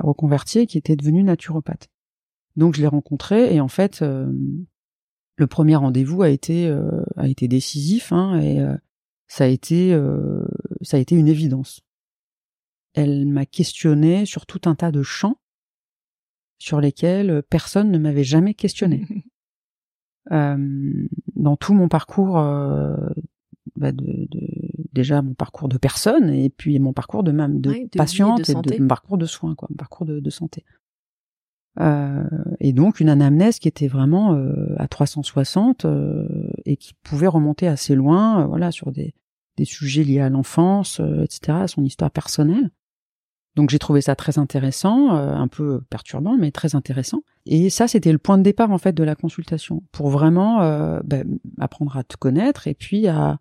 reconverti 0.00 0.60
et 0.60 0.66
qui 0.66 0.78
était 0.78 0.96
devenu 0.96 1.22
naturopathe. 1.22 1.88
Donc 2.56 2.74
je 2.74 2.80
l'ai 2.80 2.86
rencontré 2.86 3.54
et 3.54 3.60
en 3.60 3.68
fait 3.68 4.02
euh, 4.02 4.32
le 5.36 5.46
premier 5.46 5.76
rendez-vous 5.76 6.22
a 6.22 6.30
été 6.30 6.66
euh, 6.66 7.04
a 7.16 7.28
été 7.28 7.48
décisif 7.48 8.12
hein, 8.12 8.40
et 8.40 8.60
euh, 8.60 8.74
ça 9.28 9.44
a 9.44 9.48
été 9.48 9.98
ça 10.82 10.96
a 10.96 11.00
été 11.00 11.14
une 11.14 11.28
évidence. 11.28 11.82
Elle 12.94 13.26
m'a 13.26 13.44
questionné 13.44 14.24
sur 14.24 14.46
tout 14.46 14.62
un 14.64 14.74
tas 14.74 14.90
de 14.90 15.02
champs 15.02 15.38
sur 16.58 16.80
lesquels 16.80 17.42
personne 17.50 17.90
ne 17.90 17.98
m'avait 17.98 18.24
jamais 18.24 18.54
questionné. 18.54 19.06
dans 20.30 21.56
tout 21.56 21.74
mon 21.74 21.88
parcours 21.88 22.34
bah 23.76 23.92
de, 23.92 24.26
de, 24.30 24.48
déjà 24.92 25.22
mon 25.22 25.34
parcours 25.34 25.68
de 25.68 25.78
personne 25.78 26.30
et 26.30 26.50
puis 26.50 26.80
mon 26.80 26.92
parcours 26.92 27.22
de 27.22 27.30
même 27.30 27.60
de, 27.60 27.88
patiente 27.96 28.48
et 28.48 28.54
de 28.54 28.80
mon 28.80 28.88
parcours 28.88 29.18
de 29.18 29.26
soins 29.26 29.54
quoi 29.54 29.68
mon 29.70 29.76
parcours 29.76 30.04
de 30.06 30.30
santé 30.30 30.64
euh, 31.78 32.24
et 32.58 32.72
donc 32.72 33.00
une 33.00 33.08
anamnèse 33.08 33.58
qui 33.58 33.68
était 33.68 33.88
vraiment 33.88 34.34
euh, 34.34 34.74
à 34.78 34.88
360 34.88 35.84
euh, 35.84 36.26
et 36.64 36.76
qui 36.76 36.94
pouvait 37.02 37.26
remonter 37.26 37.68
assez 37.68 37.94
loin, 37.94 38.46
voilà, 38.46 38.70
sur 38.70 38.92
des, 38.92 39.14
des 39.56 39.64
sujets 39.64 40.04
liés 40.04 40.20
à 40.20 40.30
l'enfance, 40.30 41.00
etc., 41.00 41.58
à 41.62 41.68
son 41.68 41.84
histoire 41.84 42.10
personnelle. 42.10 42.70
Donc 43.56 43.70
j'ai 43.70 43.78
trouvé 43.78 44.02
ça 44.02 44.14
très 44.14 44.38
intéressant, 44.38 45.12
un 45.12 45.48
peu 45.48 45.80
perturbant, 45.88 46.36
mais 46.36 46.50
très 46.50 46.74
intéressant. 46.74 47.22
Et 47.46 47.70
ça, 47.70 47.88
c'était 47.88 48.12
le 48.12 48.18
point 48.18 48.36
de 48.36 48.42
départ 48.42 48.70
en 48.70 48.76
fait 48.76 48.92
de 48.92 49.02
la 49.02 49.14
consultation, 49.14 49.82
pour 49.92 50.10
vraiment 50.10 50.58
ben, 51.04 51.38
apprendre 51.58 51.96
à 51.96 52.04
te 52.04 52.18
connaître 52.18 52.68
et 52.68 52.74
puis 52.74 53.08
à, 53.08 53.38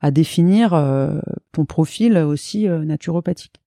à 0.00 0.10
définir 0.10 0.72
ton 1.52 1.64
profil 1.64 2.18
aussi 2.18 2.68
naturopathique. 2.68 3.62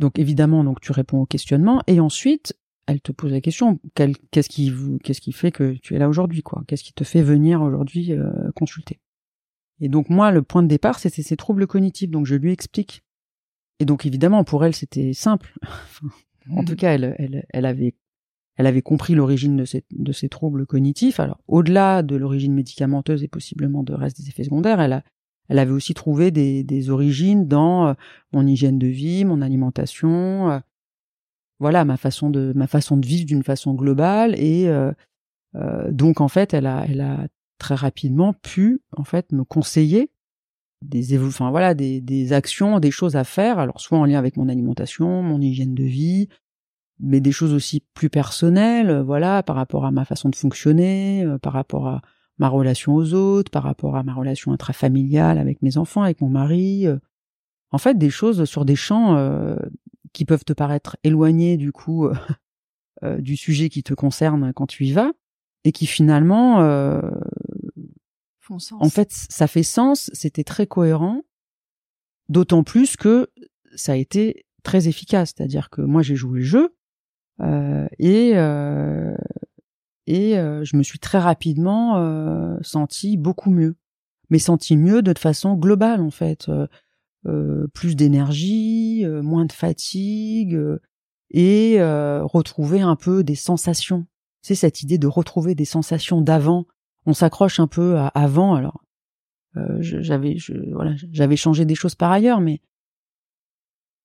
Donc 0.00 0.18
évidemment, 0.18 0.64
donc 0.64 0.80
tu 0.80 0.90
réponds 0.90 1.20
au 1.20 1.26
questionnement 1.26 1.80
et 1.86 2.00
ensuite 2.00 2.56
elle 2.86 3.00
te 3.00 3.12
pose 3.12 3.32
la 3.32 3.40
question 3.40 3.78
qu'est-ce 3.94 4.48
qui 4.48 4.72
qu'est-ce 5.02 5.20
qui 5.20 5.32
fait 5.32 5.52
que 5.52 5.74
tu 5.74 5.94
es 5.94 5.98
là 5.98 6.08
aujourd'hui 6.08 6.42
quoi? 6.42 6.62
Qu'est-ce 6.66 6.84
qui 6.84 6.92
te 6.92 7.04
fait 7.04 7.22
venir 7.22 7.62
aujourd'hui 7.62 8.12
euh, 8.12 8.30
consulter? 8.54 9.00
Et 9.80 9.88
donc 9.88 10.10
moi 10.10 10.30
le 10.30 10.42
point 10.42 10.62
de 10.62 10.68
départ 10.68 10.98
c'était 10.98 11.22
ces 11.22 11.36
troubles 11.36 11.66
cognitifs 11.66 12.10
donc 12.10 12.26
je 12.26 12.34
lui 12.34 12.52
explique. 12.52 13.02
Et 13.78 13.84
donc 13.84 14.06
évidemment 14.06 14.44
pour 14.44 14.64
elle 14.64 14.74
c'était 14.74 15.12
simple. 15.12 15.54
en 16.50 16.64
tout 16.64 16.76
cas 16.76 16.92
elle, 16.92 17.14
elle, 17.18 17.46
elle 17.50 17.66
avait 17.66 17.94
elle 18.56 18.66
avait 18.66 18.82
compris 18.82 19.14
l'origine 19.14 19.56
de 19.56 19.64
ces, 19.64 19.84
de 19.90 20.12
ces 20.12 20.28
troubles 20.28 20.66
cognitifs. 20.66 21.20
Alors 21.20 21.40
au-delà 21.48 22.02
de 22.02 22.16
l'origine 22.16 22.54
médicamenteuse 22.54 23.22
et 23.22 23.28
possiblement 23.28 23.82
de 23.82 23.94
reste 23.94 24.20
des 24.20 24.28
effets 24.28 24.44
secondaires, 24.44 24.80
elle 24.80 24.92
a 24.92 25.04
elle 25.48 25.58
avait 25.58 25.72
aussi 25.72 25.92
trouvé 25.92 26.30
des, 26.30 26.62
des 26.62 26.88
origines 26.88 27.46
dans 27.46 27.88
euh, 27.88 27.94
mon 28.32 28.46
hygiène 28.46 28.78
de 28.78 28.86
vie, 28.86 29.24
mon 29.24 29.42
alimentation, 29.42 30.50
euh, 30.50 30.58
voilà 31.62 31.84
ma 31.84 31.96
façon 31.96 32.28
de 32.28 32.52
ma 32.56 32.66
façon 32.66 32.96
de 32.96 33.06
vivre 33.06 33.24
d'une 33.24 33.44
façon 33.44 33.72
globale 33.74 34.34
et 34.36 34.68
euh, 34.68 34.90
euh, 35.54 35.92
donc 35.92 36.20
en 36.20 36.26
fait 36.26 36.52
elle 36.54 36.66
a 36.66 36.84
elle 36.88 37.00
a 37.00 37.28
très 37.58 37.76
rapidement 37.76 38.32
pu 38.32 38.82
en 38.96 39.04
fait 39.04 39.30
me 39.30 39.44
conseiller 39.44 40.10
des 40.82 41.16
enfin 41.24 41.50
voilà 41.50 41.74
des, 41.74 42.00
des 42.00 42.32
actions 42.32 42.80
des 42.80 42.90
choses 42.90 43.14
à 43.14 43.22
faire 43.22 43.60
alors 43.60 43.80
soit 43.80 43.96
en 43.96 44.04
lien 44.04 44.18
avec 44.18 44.36
mon 44.36 44.48
alimentation 44.48 45.22
mon 45.22 45.40
hygiène 45.40 45.72
de 45.72 45.84
vie 45.84 46.28
mais 46.98 47.20
des 47.20 47.30
choses 47.30 47.52
aussi 47.52 47.84
plus 47.94 48.10
personnelles 48.10 49.00
voilà 49.00 49.44
par 49.44 49.54
rapport 49.54 49.86
à 49.86 49.92
ma 49.92 50.04
façon 50.04 50.30
de 50.30 50.36
fonctionner 50.36 51.24
euh, 51.24 51.38
par 51.38 51.52
rapport 51.52 51.86
à 51.86 52.02
ma 52.38 52.48
relation 52.48 52.96
aux 52.96 53.14
autres 53.14 53.52
par 53.52 53.62
rapport 53.62 53.94
à 53.94 54.02
ma 54.02 54.14
relation 54.14 54.50
intrafamiliale 54.50 55.38
avec 55.38 55.62
mes 55.62 55.76
enfants 55.76 56.02
avec 56.02 56.20
mon 56.20 56.28
mari 56.28 56.88
en 57.70 57.78
fait 57.78 57.96
des 57.96 58.10
choses 58.10 58.46
sur 58.46 58.64
des 58.64 58.74
champs 58.74 59.16
qui 60.12 60.24
peuvent 60.24 60.44
te 60.44 60.52
paraître 60.52 60.96
éloignés 61.04 61.56
du 61.56 61.72
coup 61.72 62.06
euh, 62.06 62.14
euh, 63.02 63.18
du 63.18 63.36
sujet 63.36 63.68
qui 63.68 63.82
te 63.82 63.94
concerne 63.94 64.52
quand 64.52 64.66
tu 64.66 64.84
y 64.84 64.92
vas 64.92 65.12
et 65.64 65.72
qui 65.72 65.86
finalement 65.86 66.60
euh, 66.62 67.00
font 68.40 68.58
sens. 68.58 68.82
En 68.82 68.88
fait, 68.88 69.10
ça 69.10 69.46
fait 69.46 69.62
sens, 69.62 70.10
c'était 70.12 70.44
très 70.44 70.66
cohérent, 70.66 71.22
d'autant 72.28 72.64
plus 72.64 72.96
que 72.96 73.30
ça 73.76 73.92
a 73.92 73.96
été 73.96 74.46
très 74.62 74.88
efficace, 74.88 75.32
c'est-à-dire 75.36 75.70
que 75.70 75.82
moi 75.82 76.02
j'ai 76.02 76.16
joué 76.16 76.40
le 76.40 76.44
jeu 76.44 76.76
euh, 77.40 77.86
et 77.98 78.32
euh, 78.36 79.16
et 80.06 80.38
euh, 80.38 80.64
je 80.64 80.76
me 80.76 80.82
suis 80.82 80.98
très 80.98 81.18
rapidement 81.18 81.96
euh, 81.98 82.56
senti 82.62 83.16
beaucoup 83.16 83.50
mieux, 83.50 83.76
mais 84.30 84.38
senti 84.38 84.76
mieux 84.76 85.02
de 85.02 85.16
façon 85.18 85.54
globale 85.54 86.00
en 86.00 86.10
fait, 86.10 86.50
plus 87.72 87.96
d'énergie, 87.96 89.04
moins 89.06 89.44
de 89.44 89.52
fatigue 89.52 90.58
et 91.30 91.78
retrouver 91.80 92.80
un 92.80 92.96
peu 92.96 93.24
des 93.24 93.34
sensations. 93.34 94.06
C'est 94.42 94.54
cette 94.54 94.82
idée 94.82 94.98
de 94.98 95.06
retrouver 95.06 95.54
des 95.54 95.64
sensations 95.64 96.20
d'avant. 96.20 96.66
On 97.06 97.14
s'accroche 97.14 97.60
un 97.60 97.68
peu 97.68 97.96
à 97.96 98.08
avant. 98.08 98.54
Alors 98.54 98.84
j'avais 99.80 100.36
voilà 100.72 100.94
j'avais 101.10 101.36
changé 101.36 101.64
des 101.64 101.74
choses 101.74 101.94
par 101.94 102.10
ailleurs, 102.10 102.40
mais 102.40 102.60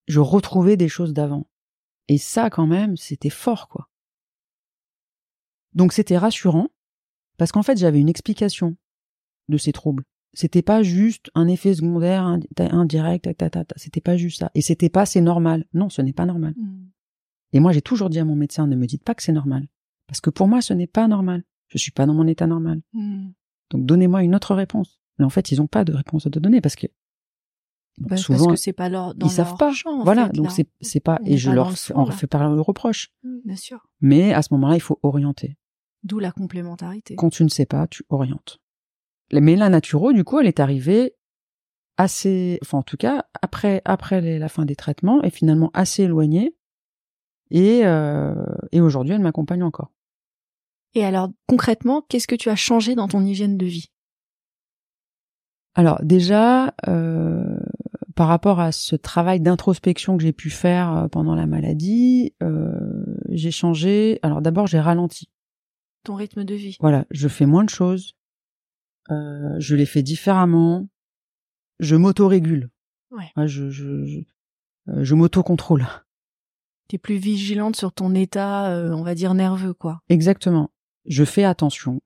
je 0.08 0.20
retrouvais 0.20 0.78
des 0.78 0.90
choses 0.90 1.14
d'avant. 1.14 1.50
Et 2.08 2.18
ça, 2.18 2.50
quand 2.50 2.68
même, 2.68 2.96
c'était 2.96 3.30
fort, 3.30 3.68
quoi. 3.68 3.90
Donc 5.74 5.92
c'était 5.92 6.18
rassurant, 6.18 6.70
parce 7.38 7.52
qu'en 7.52 7.64
fait, 7.64 7.78
j'avais 7.78 8.00
une 8.00 8.08
explication 8.08 8.78
de 9.50 9.58
ces 9.58 9.74
troubles. 9.74 10.06
C'était 10.34 10.62
pas 10.62 10.84
juste 10.84 11.32
un 11.36 11.48
effet 11.48 11.74
secondaire 11.74 12.38
indirect, 12.58 13.30
c'était 13.76 14.02
pas 14.02 14.18
juste 14.18 14.40
ça. 14.40 14.52
Et 14.54 14.62
c'était 14.62 14.90
pas 14.90 15.06
c'est 15.06 15.22
normal. 15.22 15.66
Non, 15.74 15.90
ce 15.90 16.02
n'est 16.02 16.14
pas 16.14 16.26
normal. 16.26 16.54
Mmh. 16.58 16.88
Et 17.54 17.60
moi, 17.60 17.72
j'ai 17.72 17.82
toujours 17.82 18.10
dit 18.10 18.20
à 18.20 18.26
mon 18.26 18.36
médecin, 18.36 18.68
ne 18.68 18.76
me 18.76 18.86
dites 18.86 19.04
pas 19.04 19.16
que 19.16 19.24
c'est 19.24 19.32
normal. 19.32 19.68
Parce 20.08 20.22
que 20.22 20.30
pour 20.30 20.48
moi, 20.48 20.62
ce 20.62 20.74
n'est 20.74 20.88
pas 20.88 21.08
normal. 21.08 21.44
Je 21.68 21.78
suis 21.78 21.92
pas 21.92 22.06
dans 22.06 22.14
mon 22.14 22.28
état 22.28 22.48
normal. 22.48 22.82
Mmh. 22.94 23.30
Donc 23.72 23.86
donnez-moi 23.86 24.24
une 24.24 24.36
autre 24.36 24.54
réponse. 24.56 25.00
Mais 25.18 25.26
en 25.26 25.30
fait, 25.30 25.52
ils 25.52 25.58
n'ont 25.58 25.68
pas 25.68 25.84
de 25.84 25.94
réponse 25.94 26.28
à 26.28 26.30
te 26.30 26.40
donner 26.40 26.62
parce 26.62 26.76
que 26.76 26.88
bah, 27.98 28.16
souvent, 28.16 28.46
parce 28.46 28.60
que 28.60 28.64
c'est 28.64 28.74
pas 28.74 28.90
leur, 28.90 29.16
dans 29.16 29.26
ils 29.26 29.32
savent 29.32 29.58
pas. 29.58 29.74
voilà, 30.04 30.30
donc 30.30 30.52
c'est 30.52 30.70
c'est 30.82 31.00
pas 31.00 31.20
et 31.26 31.38
je 31.38 31.50
leur 31.50 31.74
on 31.96 32.04
refais 32.04 32.28
pas 32.28 32.48
le 32.48 32.62
reproche. 32.62 33.12
Mmh, 33.24 33.38
bien 33.44 33.56
sûr. 33.56 33.88
Mais 34.02 34.34
à 34.34 34.44
ce 34.44 34.54
moment-là, 34.54 34.76
il 34.76 34.82
faut 34.82 35.00
orienter. 35.02 35.58
D'où 36.04 36.20
la 36.20 36.32
complémentarité. 36.32 37.16
Quand 37.16 37.32
tu 37.32 37.44
ne 37.44 37.50
sais 37.50 37.66
pas, 37.66 37.88
tu 37.88 38.04
orientes. 38.10 38.60
Mais 39.34 39.56
la 39.56 39.70
naturo, 39.70 40.14
du 40.14 40.24
coup, 40.24 40.40
elle 40.40 40.48
est 40.48 40.60
arrivée 40.60 41.16
assez, 41.98 42.60
enfin 42.62 42.78
en 42.78 42.84
tout 42.84 42.98
cas 42.98 43.26
après 43.42 43.82
après 43.84 44.38
la 44.38 44.50
fin 44.50 44.66
des 44.66 44.76
traitements, 44.76 45.22
et 45.24 45.30
finalement 45.30 45.72
assez 45.74 46.04
éloignée. 46.04 46.56
Et 47.50 47.86
euh, 47.86 48.36
et 48.72 48.82
aujourd'hui, 48.82 49.14
elle 49.16 49.22
m'accompagne 49.22 49.64
encore. 49.64 49.92
Et 50.94 51.04
alors 51.04 51.30
concrètement, 51.48 52.04
qu'est-ce 52.08 52.28
que 52.28 52.36
tu 52.36 52.50
as 52.50 52.56
changé 52.56 52.96
dans 52.96 53.08
ton 53.08 53.26
hygiène 53.26 53.58
de 53.58 53.66
vie? 53.66 53.92
Alors 55.76 56.00
déjà, 56.04 56.74
euh, 56.88 57.58
par 58.16 58.28
rapport 58.28 58.60
à 58.60 58.72
ce 58.72 58.96
travail 58.96 59.40
d'introspection 59.40 60.18
que 60.18 60.24
j'ai 60.24 60.34
pu 60.34 60.50
faire 60.50 60.92
euh, 60.92 61.08
pendant 61.08 61.36
la 61.36 61.46
maladie, 61.46 62.34
euh, 62.42 62.72
j'ai 63.30 63.52
changé. 63.52 64.20
Alors 64.24 64.42
d'abord, 64.42 64.66
j'ai 64.66 64.80
ralenti. 64.80 65.30
Ton 66.04 66.16
rythme 66.16 66.44
de 66.44 66.56
vie. 66.56 66.78
Voilà, 66.80 67.06
je 67.12 67.28
fais 67.28 67.46
moins 67.46 67.64
de 67.64 67.70
choses. 67.70 68.16
Euh, 69.12 69.56
je 69.60 69.76
les 69.76 69.86
fais 69.86 70.04
différemment. 70.04 70.88
Je 71.80 71.96
m'auto-régule. 71.96 72.70
Ouais. 73.12 73.48
je 73.48 73.70
je, 73.70 74.06
je, 74.06 74.20
je 75.04 75.16
m'auto-contrôle. 75.16 75.86
T'es 76.88 76.98
plus 76.98 77.18
vigilante 77.18 77.76
sur 77.76 77.94
ton 77.94 78.16
état, 78.16 78.90
on 78.92 79.04
va 79.04 79.14
dire 79.14 79.34
nerveux, 79.34 79.74
quoi. 79.74 80.02
Exactement. 80.10 80.72
Je 81.06 81.24
fais 81.24 81.44
attention. 81.44 82.02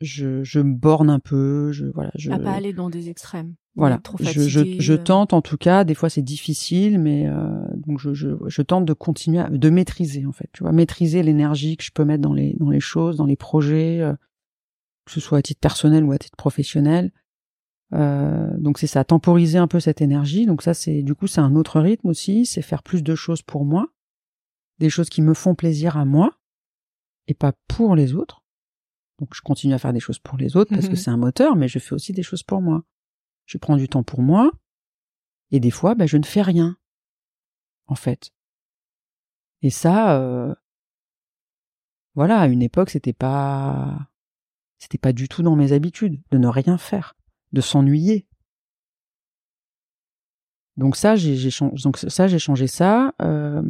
Je, 0.00 0.44
je 0.44 0.60
me 0.60 0.74
borne 0.74 1.10
un 1.10 1.18
peu. 1.18 1.72
Je 1.72 1.86
voilà. 1.86 2.10
Je. 2.14 2.30
À 2.30 2.38
pas 2.38 2.52
aller 2.52 2.72
dans 2.72 2.90
des 2.90 3.08
extrêmes. 3.08 3.54
Voilà, 3.78 4.00
je, 4.18 4.48
je, 4.48 4.80
je, 4.80 4.92
euh. 4.92 4.96
tente 4.98 5.32
en 5.32 5.40
tout 5.40 5.56
cas. 5.56 5.84
Des 5.84 5.94
fois 5.94 6.10
c'est 6.10 6.22
difficile, 6.22 6.98
mais 6.98 7.28
euh, 7.28 7.46
donc 7.86 8.00
je, 8.00 8.12
je, 8.12 8.30
je, 8.44 8.62
tente 8.62 8.84
de 8.84 8.92
continuer, 8.92 9.38
à, 9.38 9.48
de 9.48 9.70
maîtriser 9.70 10.26
en 10.26 10.32
fait. 10.32 10.48
Tu 10.52 10.64
vois, 10.64 10.72
maîtriser 10.72 11.22
l'énergie 11.22 11.76
que 11.76 11.84
je 11.84 11.92
peux 11.92 12.04
mettre 12.04 12.22
dans 12.22 12.32
les 12.32 12.56
dans 12.58 12.70
les 12.70 12.80
choses, 12.80 13.16
dans 13.16 13.26
les 13.26 13.36
projets, 13.36 14.00
euh, 14.00 14.14
que 15.08 15.14
ce 15.14 15.20
soit 15.20 15.38
à 15.38 15.42
titre 15.42 15.60
personnel 15.60 16.04
ou 16.04 16.12
à 16.12 16.18
titre 16.18 16.36
professionnel. 16.36 17.12
Euh, 17.94 18.50
donc 18.58 18.78
c'est 18.78 18.86
ça, 18.86 19.04
temporiser 19.04 19.58
un 19.58 19.66
peu 19.66 19.80
cette 19.80 20.00
énergie. 20.00 20.46
Donc 20.46 20.62
ça 20.62 20.74
c'est 20.74 21.02
du 21.02 21.14
coup 21.14 21.26
c'est 21.26 21.40
un 21.40 21.56
autre 21.56 21.80
rythme 21.80 22.08
aussi, 22.08 22.46
c'est 22.46 22.62
faire 22.62 22.82
plus 22.82 23.02
de 23.02 23.14
choses 23.14 23.42
pour 23.42 23.64
moi, 23.64 23.88
des 24.78 24.90
choses 24.90 25.08
qui 25.08 25.22
me 25.22 25.34
font 25.34 25.54
plaisir 25.54 25.96
à 25.96 26.04
moi 26.04 26.38
et 27.26 27.34
pas 27.34 27.52
pour 27.68 27.96
les 27.96 28.14
autres. 28.14 28.44
Donc 29.18 29.34
je 29.34 29.40
continue 29.42 29.74
à 29.74 29.78
faire 29.78 29.92
des 29.92 30.00
choses 30.00 30.18
pour 30.18 30.38
les 30.38 30.56
autres 30.56 30.72
parce 30.72 30.88
que 30.88 30.94
c'est 30.94 31.10
un 31.10 31.16
moteur, 31.16 31.56
mais 31.56 31.66
je 31.66 31.78
fais 31.78 31.94
aussi 31.94 32.12
des 32.12 32.22
choses 32.22 32.42
pour 32.42 32.62
moi 32.62 32.84
je 33.48 33.56
prends 33.56 33.76
du 33.76 33.88
temps 33.88 34.04
pour 34.04 34.20
moi, 34.20 34.52
et 35.50 35.58
des 35.58 35.70
fois, 35.70 35.94
ben, 35.94 36.06
je 36.06 36.18
ne 36.18 36.24
fais 36.24 36.42
rien, 36.42 36.76
en 37.86 37.94
fait. 37.94 38.30
Et 39.62 39.70
ça, 39.70 40.20
euh, 40.20 40.54
voilà, 42.14 42.40
à 42.40 42.46
une 42.46 42.62
époque, 42.62 42.90
c'était 42.90 43.14
pas, 43.14 44.10
c'était 44.78 44.98
pas 44.98 45.12
du 45.12 45.28
tout 45.28 45.42
dans 45.42 45.56
mes 45.56 45.72
habitudes 45.72 46.20
de 46.30 46.38
ne 46.38 46.46
rien 46.46 46.78
faire, 46.78 47.16
de 47.52 47.60
s'ennuyer. 47.60 48.26
Donc 50.76 50.96
ça, 50.96 51.16
j'ai, 51.16 51.36
donc 51.82 51.98
ça, 51.98 52.28
j'ai 52.28 52.38
changé 52.38 52.68
ça. 52.68 53.14
Euh, 53.20 53.62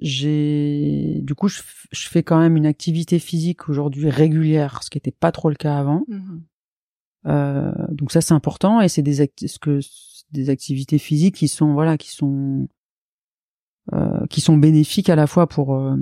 j'ai, 0.00 1.20
du 1.22 1.34
coup, 1.34 1.48
je, 1.48 1.60
fais 1.92 2.22
quand 2.22 2.38
même 2.38 2.56
une 2.56 2.66
activité 2.66 3.18
physique 3.18 3.68
aujourd'hui 3.68 4.08
régulière, 4.08 4.82
ce 4.82 4.90
qui 4.90 4.96
n'était 4.96 5.10
pas 5.12 5.30
trop 5.30 5.50
le 5.50 5.56
cas 5.56 5.78
avant. 5.78 6.04
Mmh 6.08 6.40
euh, 7.26 7.72
donc 7.90 8.10
ça 8.10 8.20
c'est 8.20 8.34
important 8.34 8.80
et 8.80 8.88
c'est 8.88 9.02
des 9.02 9.30
que 9.60 9.78
des 10.32 10.50
activités 10.50 10.98
physiques 10.98 11.36
qui 11.36 11.46
sont 11.46 11.72
voilà 11.72 11.96
qui 11.96 12.10
sont 12.10 12.66
euh, 13.92 14.26
qui 14.28 14.40
sont 14.40 14.56
bénéfiques 14.56 15.08
à 15.08 15.14
la 15.14 15.26
fois 15.26 15.46
pour 15.46 15.76
euh, 15.76 15.96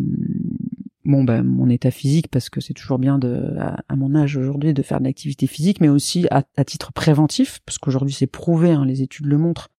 bon 1.05 1.25
ben 1.25 1.43
mon 1.43 1.69
état 1.69 1.91
physique 1.91 2.29
parce 2.29 2.51
que 2.51 2.61
c'est 2.61 2.75
toujours 2.75 2.99
bien 2.99 3.19
de 3.19 3.57
à, 3.59 3.97
mon 3.97 4.15
âge 4.15 4.37
aujourd'hui 4.37 4.75
de 4.75 4.83
faire 4.83 5.01
de 5.01 5.05
l'activité 5.05 5.47
physique 5.47 5.81
mais 5.81 5.89
aussi 5.89 6.27
à, 6.31 6.43
titre 6.65 6.93
préventif 6.93 7.61
parce 7.65 7.79
qu'aujourd'hui 7.79 8.13
c'est 8.13 8.27
prouvé 8.27 8.73
hein, 8.73 8.85
les 8.85 9.03
études 9.03 9.27
le 9.27 9.39
montrent 9.39 9.71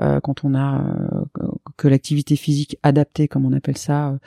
euh, 0.00 0.20
quand 0.20 0.44
on 0.44 0.54
a 0.54 0.82
euh, 0.82 1.48
que 1.76 1.88
l'activité 1.88 2.36
physique 2.36 2.78
adaptée, 2.82 3.28
comme 3.28 3.44
on 3.44 3.52
appelle 3.52 3.76
ça, 3.76 4.18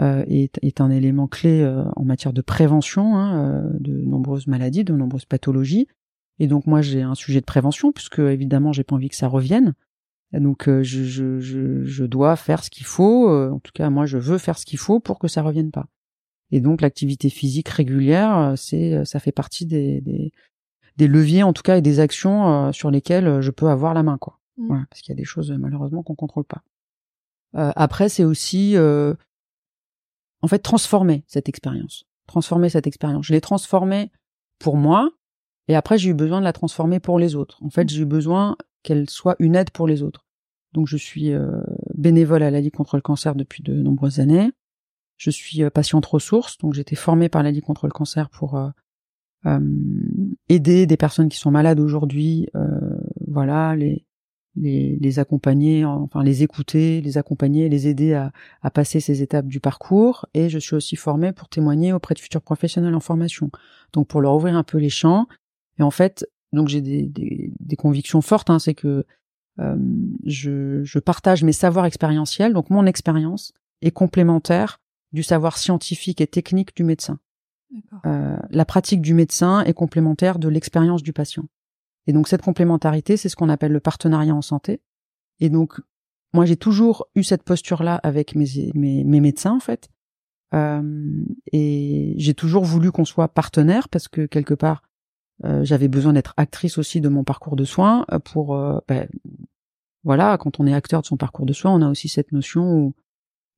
euh, 0.00 0.24
est, 0.26 0.58
est, 0.62 0.80
un 0.80 0.90
élément 0.90 1.28
clé 1.28 1.64
en 1.94 2.04
matière 2.04 2.32
de 2.32 2.42
prévention 2.42 3.16
hein, 3.16 3.70
de 3.78 3.92
nombreuses 3.92 4.46
maladies, 4.46 4.84
de 4.84 4.94
nombreuses 4.94 5.24
pathologies. 5.24 5.86
Et 6.40 6.48
donc 6.48 6.66
moi 6.66 6.82
j'ai 6.82 7.02
un 7.02 7.14
sujet 7.14 7.40
de 7.40 7.44
prévention 7.44 7.92
puisque 7.92 8.18
évidemment 8.18 8.72
j'ai 8.72 8.82
pas 8.82 8.96
envie 8.96 9.08
que 9.08 9.16
ça 9.16 9.28
revienne. 9.28 9.74
Donc 10.32 10.64
je, 10.66 10.82
je, 10.82 11.38
je, 11.38 11.84
je, 11.84 12.04
dois 12.04 12.34
faire 12.34 12.64
ce 12.64 12.70
qu'il 12.70 12.86
faut. 12.86 13.28
en 13.28 13.60
tout 13.60 13.70
cas 13.72 13.88
moi 13.88 14.04
je 14.04 14.18
veux 14.18 14.38
faire 14.38 14.58
ce 14.58 14.66
qu'il 14.66 14.80
faut 14.80 14.98
pour 14.98 15.20
que 15.20 15.28
ça 15.28 15.42
revienne 15.42 15.70
pas. 15.70 15.86
Et 16.50 16.60
donc 16.60 16.80
l'activité 16.80 17.30
physique 17.30 17.68
régulière, 17.68 18.54
c'est 18.56 19.04
ça 19.04 19.20
fait 19.20 19.32
partie 19.32 19.64
des, 19.64 20.00
des, 20.00 20.32
des, 20.96 21.06
leviers 21.06 21.44
en 21.44 21.52
tout 21.52 21.62
cas 21.62 21.76
et 21.76 21.82
des 21.82 22.00
actions 22.00 22.72
sur 22.72 22.90
lesquelles 22.90 23.40
je 23.40 23.50
peux 23.52 23.68
avoir 23.68 23.94
la 23.94 24.02
main 24.02 24.18
quoi. 24.18 24.40
Mmh. 24.56 24.84
parce 24.88 25.02
qu'il 25.02 25.12
y 25.12 25.16
a 25.16 25.20
des 25.20 25.24
choses 25.24 25.52
malheureusement 25.52 26.02
qu'on 26.02 26.14
contrôle 26.14 26.44
pas. 26.44 26.62
Euh, 27.56 27.72
après, 27.76 28.08
c'est 28.08 28.24
aussi 28.24 28.76
euh, 28.76 29.14
en 30.42 30.48
fait 30.48 30.58
transformer 30.58 31.24
cette 31.26 31.48
expérience, 31.48 32.04
transformer 32.26 32.68
cette 32.68 32.86
expérience. 32.86 33.26
Je 33.26 33.32
l'ai 33.32 33.40
transformée 33.40 34.10
pour 34.58 34.76
moi, 34.76 35.10
et 35.68 35.76
après 35.76 35.98
j'ai 35.98 36.10
eu 36.10 36.14
besoin 36.14 36.40
de 36.40 36.44
la 36.44 36.52
transformer 36.52 37.00
pour 37.00 37.18
les 37.18 37.36
autres. 37.36 37.62
En 37.62 37.70
fait, 37.70 37.88
j'ai 37.88 38.02
eu 38.02 38.06
besoin 38.06 38.56
qu'elle 38.84 39.10
soit 39.10 39.34
une 39.40 39.56
aide 39.56 39.70
pour 39.70 39.88
les 39.88 40.02
autres. 40.02 40.24
Donc, 40.72 40.86
je 40.86 40.96
suis 40.96 41.32
euh, 41.32 41.60
bénévole 41.94 42.42
à 42.42 42.50
la 42.50 42.60
Ligue 42.60 42.74
contre 42.74 42.96
le 42.96 43.02
cancer 43.02 43.34
depuis 43.34 43.62
de 43.62 43.74
nombreuses 43.74 44.20
années. 44.20 44.50
Je 45.16 45.30
suis 45.30 45.62
euh, 45.62 45.70
patiente 45.70 46.06
ressource, 46.06 46.58
donc 46.58 46.74
j'ai 46.74 46.82
été 46.82 46.94
formée 46.94 47.28
par 47.28 47.42
la 47.42 47.50
Ligue 47.50 47.64
contre 47.64 47.86
le 47.86 47.92
cancer 47.92 48.30
pour 48.30 48.56
euh, 48.56 49.60
aider 50.48 50.86
des 50.86 50.96
personnes 50.96 51.28
qui 51.28 51.38
sont 51.38 51.50
malades 51.50 51.80
aujourd'hui, 51.80 52.48
voilà, 53.26 53.76
les 53.76 54.06
les, 54.56 55.18
accompagner, 55.18 55.84
enfin 55.84 56.22
les 56.22 56.42
écouter, 56.42 57.00
les 57.00 57.18
accompagner, 57.18 57.68
les 57.68 57.88
aider 57.88 58.14
à, 58.14 58.32
à, 58.62 58.70
passer 58.70 59.00
ces 59.00 59.22
étapes 59.22 59.46
du 59.46 59.60
parcours. 59.60 60.26
Et 60.34 60.48
je 60.48 60.58
suis 60.58 60.76
aussi 60.76 60.96
formée 60.96 61.32
pour 61.32 61.48
témoigner 61.48 61.92
auprès 61.92 62.14
de 62.14 62.20
futurs 62.20 62.42
professionnels 62.42 62.94
en 62.94 63.00
formation, 63.00 63.50
donc 63.92 64.08
pour 64.08 64.20
leur 64.20 64.34
ouvrir 64.34 64.56
un 64.56 64.62
peu 64.62 64.78
les 64.78 64.90
champs. 64.90 65.26
Et 65.78 65.82
en 65.82 65.90
fait, 65.90 66.26
donc 66.54 66.68
j'ai 66.68 66.80
des, 66.80 67.02
des, 67.02 67.52
des, 67.60 67.76
convictions 67.76 68.20
fortes, 68.20 68.50
hein, 68.50 68.58
c'est 68.58 68.74
que 68.74 69.04
euh, 69.60 69.76
je, 70.24 70.82
je 70.82 70.98
partage 70.98 71.44
mes 71.44 71.52
savoirs 71.52 71.86
expérientiels, 71.86 72.52
donc 72.52 72.70
mon 72.70 72.86
expérience 72.86 73.52
est 73.82 73.90
complémentaire 73.90 74.80
du 75.12 75.22
savoir 75.22 75.58
scientifique 75.58 76.20
et 76.20 76.26
technique 76.26 76.74
du 76.76 76.84
médecin. 76.84 77.18
Euh, 78.06 78.36
la 78.50 78.64
pratique 78.64 79.00
du 79.00 79.14
médecin 79.14 79.62
est 79.64 79.72
complémentaire 79.72 80.38
de 80.38 80.48
l'expérience 80.48 81.02
du 81.02 81.12
patient. 81.12 81.44
Et 82.06 82.12
donc 82.12 82.28
cette 82.28 82.42
complémentarité, 82.42 83.16
c'est 83.16 83.28
ce 83.28 83.36
qu'on 83.36 83.48
appelle 83.48 83.72
le 83.72 83.80
partenariat 83.80 84.34
en 84.34 84.42
santé. 84.42 84.80
Et 85.40 85.50
donc 85.50 85.80
moi 86.32 86.44
j'ai 86.44 86.56
toujours 86.56 87.08
eu 87.14 87.22
cette 87.22 87.42
posture-là 87.42 87.96
avec 88.02 88.34
mes, 88.34 88.46
mes, 88.74 89.04
mes, 89.04 89.20
médecins 89.20 89.54
en 89.54 89.60
fait. 89.60 89.88
Euh, 90.54 91.24
et 91.52 92.14
j'ai 92.16 92.34
toujours 92.34 92.64
voulu 92.64 92.92
qu'on 92.92 93.04
soit 93.04 93.28
partenaire 93.28 93.88
parce 93.88 94.08
que 94.08 94.26
quelque 94.26 94.54
part 94.54 94.82
j'avais 95.42 95.88
besoin 95.88 96.12
d'être 96.12 96.34
actrice 96.36 96.78
aussi 96.78 97.00
de 97.00 97.08
mon 97.08 97.24
parcours 97.24 97.56
de 97.56 97.64
soins 97.64 98.06
euh, 98.12 98.18
pour 98.18 98.56
euh, 98.56 98.78
ben, 98.88 99.08
voilà, 100.04 100.38
quand 100.38 100.60
on 100.60 100.66
est 100.66 100.74
acteur 100.74 101.00
de 101.02 101.06
son 101.06 101.16
parcours 101.16 101.46
de 101.46 101.52
soins, 101.52 101.72
on 101.72 101.82
a 101.82 101.90
aussi 101.90 102.08
cette 102.08 102.32
notion 102.32 102.72
où 102.72 102.94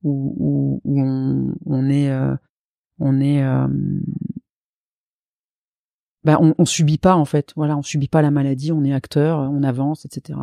où, 0.02 0.80
où, 0.84 1.00
on, 1.00 1.54
on, 1.64 1.90
est 1.90 2.12
on 3.00 3.20
est 3.20 3.42
on, 6.34 6.54
on 6.58 6.64
subit 6.64 6.98
pas 6.98 7.14
en 7.14 7.24
fait. 7.24 7.52
Voilà, 7.56 7.76
on 7.76 7.82
subit 7.82 8.08
pas 8.08 8.22
la 8.22 8.30
maladie, 8.30 8.72
on 8.72 8.84
est 8.84 8.92
acteur, 8.92 9.38
on 9.38 9.62
avance, 9.62 10.04
etc. 10.04 10.38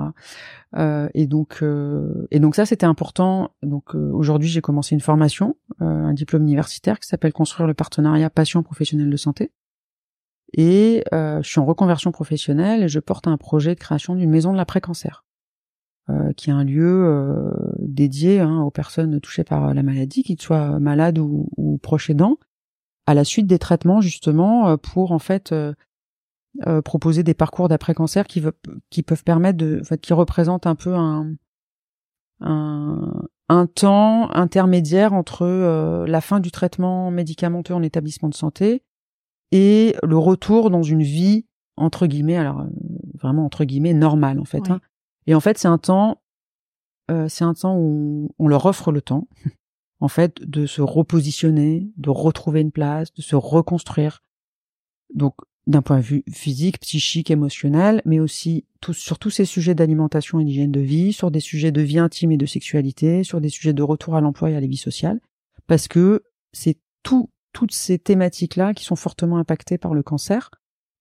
Euh, 0.75 1.09
et 1.13 1.27
donc, 1.27 1.59
euh, 1.61 2.27
et 2.31 2.39
donc 2.39 2.55
ça, 2.55 2.65
c'était 2.65 2.85
important. 2.85 3.51
Donc 3.61 3.95
euh, 3.95 4.11
aujourd'hui, 4.11 4.49
j'ai 4.49 4.61
commencé 4.61 4.95
une 4.95 5.01
formation, 5.01 5.57
un 5.79 6.13
diplôme 6.13 6.43
universitaire 6.43 6.99
qui 6.99 7.07
s'appelle 7.07 7.33
construire 7.33 7.67
le 7.67 7.73
partenariat 7.73 8.29
patient 8.29 8.63
professionnel 8.63 9.09
de 9.09 9.17
santé. 9.17 9.51
Et 10.53 11.03
je 11.11 11.41
suis 11.43 11.59
en 11.59 11.65
reconversion 11.65 12.11
professionnelle 12.11 12.83
et 12.83 12.87
je 12.87 12.99
porte 12.99 13.27
un 13.27 13.37
projet 13.37 13.75
de 13.75 13.79
création 13.79 14.15
d'une 14.15 14.29
maison 14.29 14.51
de 14.51 14.57
l'après-cancer, 14.57 15.25
qui 16.37 16.49
est 16.49 16.53
un 16.53 16.63
lieu 16.63 17.51
dédié 17.79 18.39
hein, 18.39 18.61
aux 18.61 18.71
personnes 18.71 19.19
touchées 19.19 19.43
par 19.43 19.73
la 19.73 19.83
maladie, 19.83 20.23
qu'ils 20.23 20.41
soient 20.41 20.79
malades 20.79 21.17
ou, 21.17 21.49
ou 21.57 21.77
proches 21.79 22.09
aidants 22.09 22.37
à 23.05 23.13
la 23.13 23.23
suite 23.23 23.47
des 23.47 23.59
traitements 23.59 24.01
justement 24.01 24.69
euh, 24.69 24.77
pour 24.77 25.11
en 25.11 25.19
fait 25.19 25.51
euh, 25.51 25.73
euh, 26.67 26.81
proposer 26.81 27.23
des 27.23 27.33
parcours 27.33 27.67
d'après 27.67 27.93
cancer 27.93 28.25
qui, 28.25 28.43
qui 28.89 29.03
peuvent 29.03 29.23
permettre 29.23 29.57
de 29.57 29.79
en 29.81 29.83
fait, 29.83 29.99
qui 29.99 30.13
représentent 30.13 30.67
un 30.67 30.75
peu 30.75 30.93
un 30.93 31.33
un, 32.45 33.23
un 33.47 33.67
temps 33.67 34.29
intermédiaire 34.31 35.13
entre 35.13 36.05
la 36.05 36.19
fin 36.19 36.41
du 36.41 36.51
traitement 36.51 37.09
médicamenteux 37.09 37.73
en 37.73 37.81
établissement 37.81 38.27
de 38.27 38.33
santé 38.33 38.83
et 39.53 39.95
le 40.03 40.17
retour 40.17 40.69
dans 40.69 40.83
une 40.83 41.03
vie 41.03 41.45
entre 41.77 42.07
guillemets 42.07 42.35
alors 42.35 42.65
vraiment 43.15 43.45
entre 43.45 43.63
guillemets 43.63 43.93
normale 43.93 44.39
en 44.39 44.45
fait 44.45 44.69
hein. 44.69 44.81
et 45.27 45.35
en 45.35 45.39
fait 45.39 45.57
c'est 45.57 45.67
un 45.67 45.77
temps 45.77 46.19
c'est 47.27 47.43
un 47.43 47.53
temps 47.53 47.77
où 47.77 48.31
on 48.39 48.47
leur 48.47 48.65
offre 48.65 48.91
le 48.91 49.01
temps 49.01 49.27
en 50.03 50.09
fait, 50.09 50.41
de 50.41 50.65
se 50.65 50.81
repositionner, 50.81 51.89
de 51.95 52.09
retrouver 52.09 52.59
une 52.59 52.73
place, 52.73 53.13
de 53.13 53.21
se 53.21 53.37
reconstruire. 53.37 54.21
Donc, 55.13 55.33
d'un 55.65 55.81
point 55.81 55.95
de 55.99 56.03
vue 56.03 56.23
physique, 56.29 56.81
psychique, 56.81 57.31
émotionnel, 57.31 58.01
mais 58.03 58.19
aussi 58.19 58.65
sur 58.91 59.17
tous 59.17 59.29
ces 59.29 59.45
sujets 59.45 59.75
d'alimentation 59.75 60.41
et 60.41 60.43
d'hygiène 60.43 60.73
de 60.73 60.81
vie, 60.81 61.13
sur 61.13 61.31
des 61.31 61.39
sujets 61.39 61.71
de 61.71 61.79
vie 61.79 61.99
intime 61.99 62.33
et 62.33 62.37
de 62.37 62.45
sexualité, 62.45 63.23
sur 63.23 63.39
des 63.39 63.47
sujets 63.47 63.71
de 63.71 63.81
retour 63.81 64.17
à 64.17 64.19
l'emploi 64.19 64.49
et 64.49 64.57
à 64.57 64.59
la 64.59 64.67
vie 64.67 64.75
sociale, 64.75 65.21
parce 65.67 65.87
que 65.87 66.23
c'est 66.51 66.77
tout, 67.01 67.29
toutes 67.53 67.73
ces 67.73 67.99
thématiques-là 67.99 68.73
qui 68.73 68.83
sont 68.83 68.95
fortement 68.95 69.37
impactées 69.37 69.77
par 69.77 69.93
le 69.93 70.03
cancer 70.03 70.51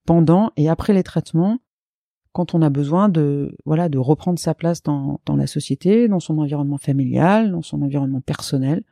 pendant 0.06 0.52
et 0.56 0.68
après 0.68 0.92
les 0.92 1.02
traitements, 1.02 1.58
quand 2.32 2.54
on 2.54 2.62
a 2.62 2.70
besoin 2.70 3.08
de 3.08 3.56
voilà 3.64 3.88
de 3.88 3.98
reprendre 3.98 4.38
sa 4.38 4.54
place 4.54 4.82
dans, 4.82 5.20
dans 5.26 5.36
la 5.36 5.46
société, 5.46 6.08
dans 6.08 6.20
son 6.20 6.38
environnement 6.38 6.78
familial, 6.78 7.52
dans 7.52 7.62
son 7.62 7.82
environnement 7.82 8.20
personnel, 8.20 8.84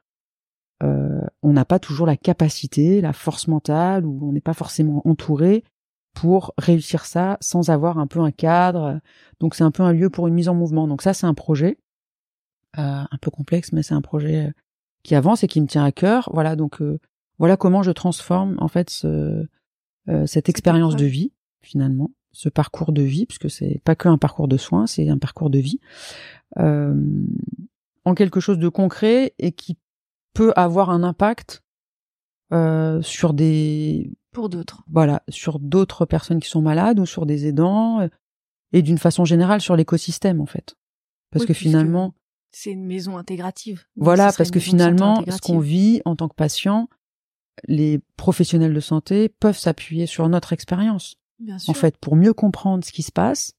euh, 0.82 1.20
on 1.42 1.52
n'a 1.52 1.64
pas 1.64 1.78
toujours 1.78 2.06
la 2.06 2.16
capacité, 2.16 3.00
la 3.00 3.12
force 3.12 3.48
mentale, 3.48 4.06
ou 4.06 4.18
on 4.22 4.32
n'est 4.32 4.40
pas 4.40 4.54
forcément 4.54 5.06
entouré 5.06 5.64
pour 6.14 6.54
réussir 6.58 7.04
ça 7.04 7.38
sans 7.40 7.70
avoir 7.70 7.98
un 7.98 8.06
peu 8.06 8.20
un 8.20 8.32
cadre. 8.32 9.00
Donc 9.40 9.54
c'est 9.54 9.64
un 9.64 9.70
peu 9.70 9.82
un 9.82 9.92
lieu 9.92 10.10
pour 10.10 10.26
une 10.28 10.34
mise 10.34 10.48
en 10.48 10.54
mouvement. 10.54 10.86
Donc 10.86 11.02
ça 11.02 11.14
c'est 11.14 11.26
un 11.26 11.34
projet 11.34 11.78
euh, 12.78 13.04
un 13.10 13.18
peu 13.20 13.30
complexe, 13.30 13.72
mais 13.72 13.82
c'est 13.82 13.94
un 13.94 14.02
projet 14.02 14.46
euh, 14.46 14.50
qui 15.02 15.14
avance 15.14 15.44
et 15.44 15.48
qui 15.48 15.60
me 15.60 15.66
tient 15.66 15.84
à 15.84 15.92
cœur. 15.92 16.28
Voilà 16.32 16.56
donc 16.56 16.82
voilà 17.40 17.56
comment 17.56 17.82
je 17.82 17.90
transforme 17.90 18.54
en 18.60 18.68
fait 18.68 18.88
ce, 18.88 19.46
cette 20.26 20.48
expérience 20.48 20.94
de 20.94 21.06
vie 21.06 21.32
finalement, 21.62 22.12
ce 22.32 22.48
parcours 22.48 22.92
de 22.92 23.02
vie, 23.02 23.26
puisque 23.26 23.50
c'est 23.50 23.80
pas 23.84 23.96
que 23.96 24.08
un 24.08 24.18
parcours 24.18 24.46
de 24.46 24.56
soins, 24.56 24.86
c'est 24.86 25.08
un 25.08 25.18
parcours 25.18 25.50
de 25.50 25.58
vie, 25.58 25.80
en 26.56 28.14
quelque 28.14 28.40
chose 28.40 28.58
de 28.58 28.68
concret 28.68 29.34
et 29.38 29.52
qui 29.52 29.76
peut 30.32 30.52
avoir 30.56 30.90
un 30.90 31.02
impact 31.02 31.62
euh, 32.52 33.00
sur 33.02 33.32
des 33.32 34.10
pour 34.32 34.48
d'autres. 34.48 34.82
Voilà, 34.90 35.22
sur 35.28 35.58
d'autres 35.58 36.04
personnes 36.06 36.40
qui 36.40 36.48
sont 36.48 36.62
malades 36.62 37.00
ou 37.00 37.06
sur 37.06 37.26
des 37.26 37.46
aidants 37.46 38.00
euh, 38.00 38.08
et 38.72 38.82
d'une 38.82 38.98
façon 38.98 39.24
générale 39.24 39.60
sur 39.60 39.76
l'écosystème 39.76 40.40
en 40.40 40.46
fait. 40.46 40.76
Parce 41.30 41.46
que 41.46 41.52
finalement 41.52 42.14
c'est 42.52 42.72
une 42.72 42.84
maison 42.84 43.16
intégrative. 43.16 43.84
Voilà, 43.96 44.32
parce 44.36 44.50
que 44.50 44.58
finalement 44.58 45.22
ce 45.28 45.38
qu'on 45.38 45.60
vit 45.60 46.02
en 46.04 46.16
tant 46.16 46.28
que 46.28 46.34
patient, 46.34 46.88
les 47.66 48.00
professionnels 48.16 48.74
de 48.74 48.80
santé 48.80 49.28
peuvent 49.28 49.58
s'appuyer 49.58 50.06
sur 50.06 50.28
notre 50.28 50.52
expérience. 50.52 51.16
En 51.68 51.74
fait, 51.74 51.96
pour 51.96 52.16
mieux 52.16 52.34
comprendre 52.34 52.84
ce 52.84 52.92
qui 52.92 53.02
se 53.02 53.12
passe, 53.12 53.54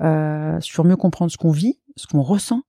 euh, 0.00 0.60
sur 0.60 0.84
mieux 0.84 0.96
comprendre 0.96 1.30
ce 1.30 1.36
qu'on 1.36 1.52
vit, 1.52 1.78
ce 1.96 2.06
qu'on 2.06 2.22
ressent, 2.22 2.62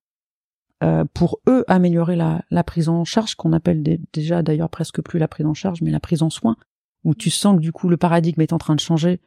euh, 0.84 1.06
pour 1.14 1.40
eux 1.48 1.64
améliorer 1.68 2.16
la, 2.16 2.44
la 2.52 2.64
prise 2.64 2.90
en 2.90 3.04
charge 3.04 3.36
qu'on 3.36 3.54
appelle 3.54 3.84
déjà 4.12 4.44
d'ailleurs 4.44 4.70
presque 4.70 5.02
plus 5.02 5.18
la 5.18 5.28
prise 5.28 5.46
en 5.46 5.54
charge 5.54 5.82
mais 5.82 5.92
la 5.92 6.02
prise 6.02 6.24
en 6.24 6.30
soin 6.30 6.58
où 7.06 7.16
tu 7.16 7.30
sens 7.30 7.56
que 7.56 7.62
du 7.62 7.72
coup 7.72 7.88
le 7.88 7.96
paradigme 7.96 8.42
est 8.42 8.54
en 8.54 8.58
train 8.58 8.76
de 8.76 8.82
changer 8.82 9.22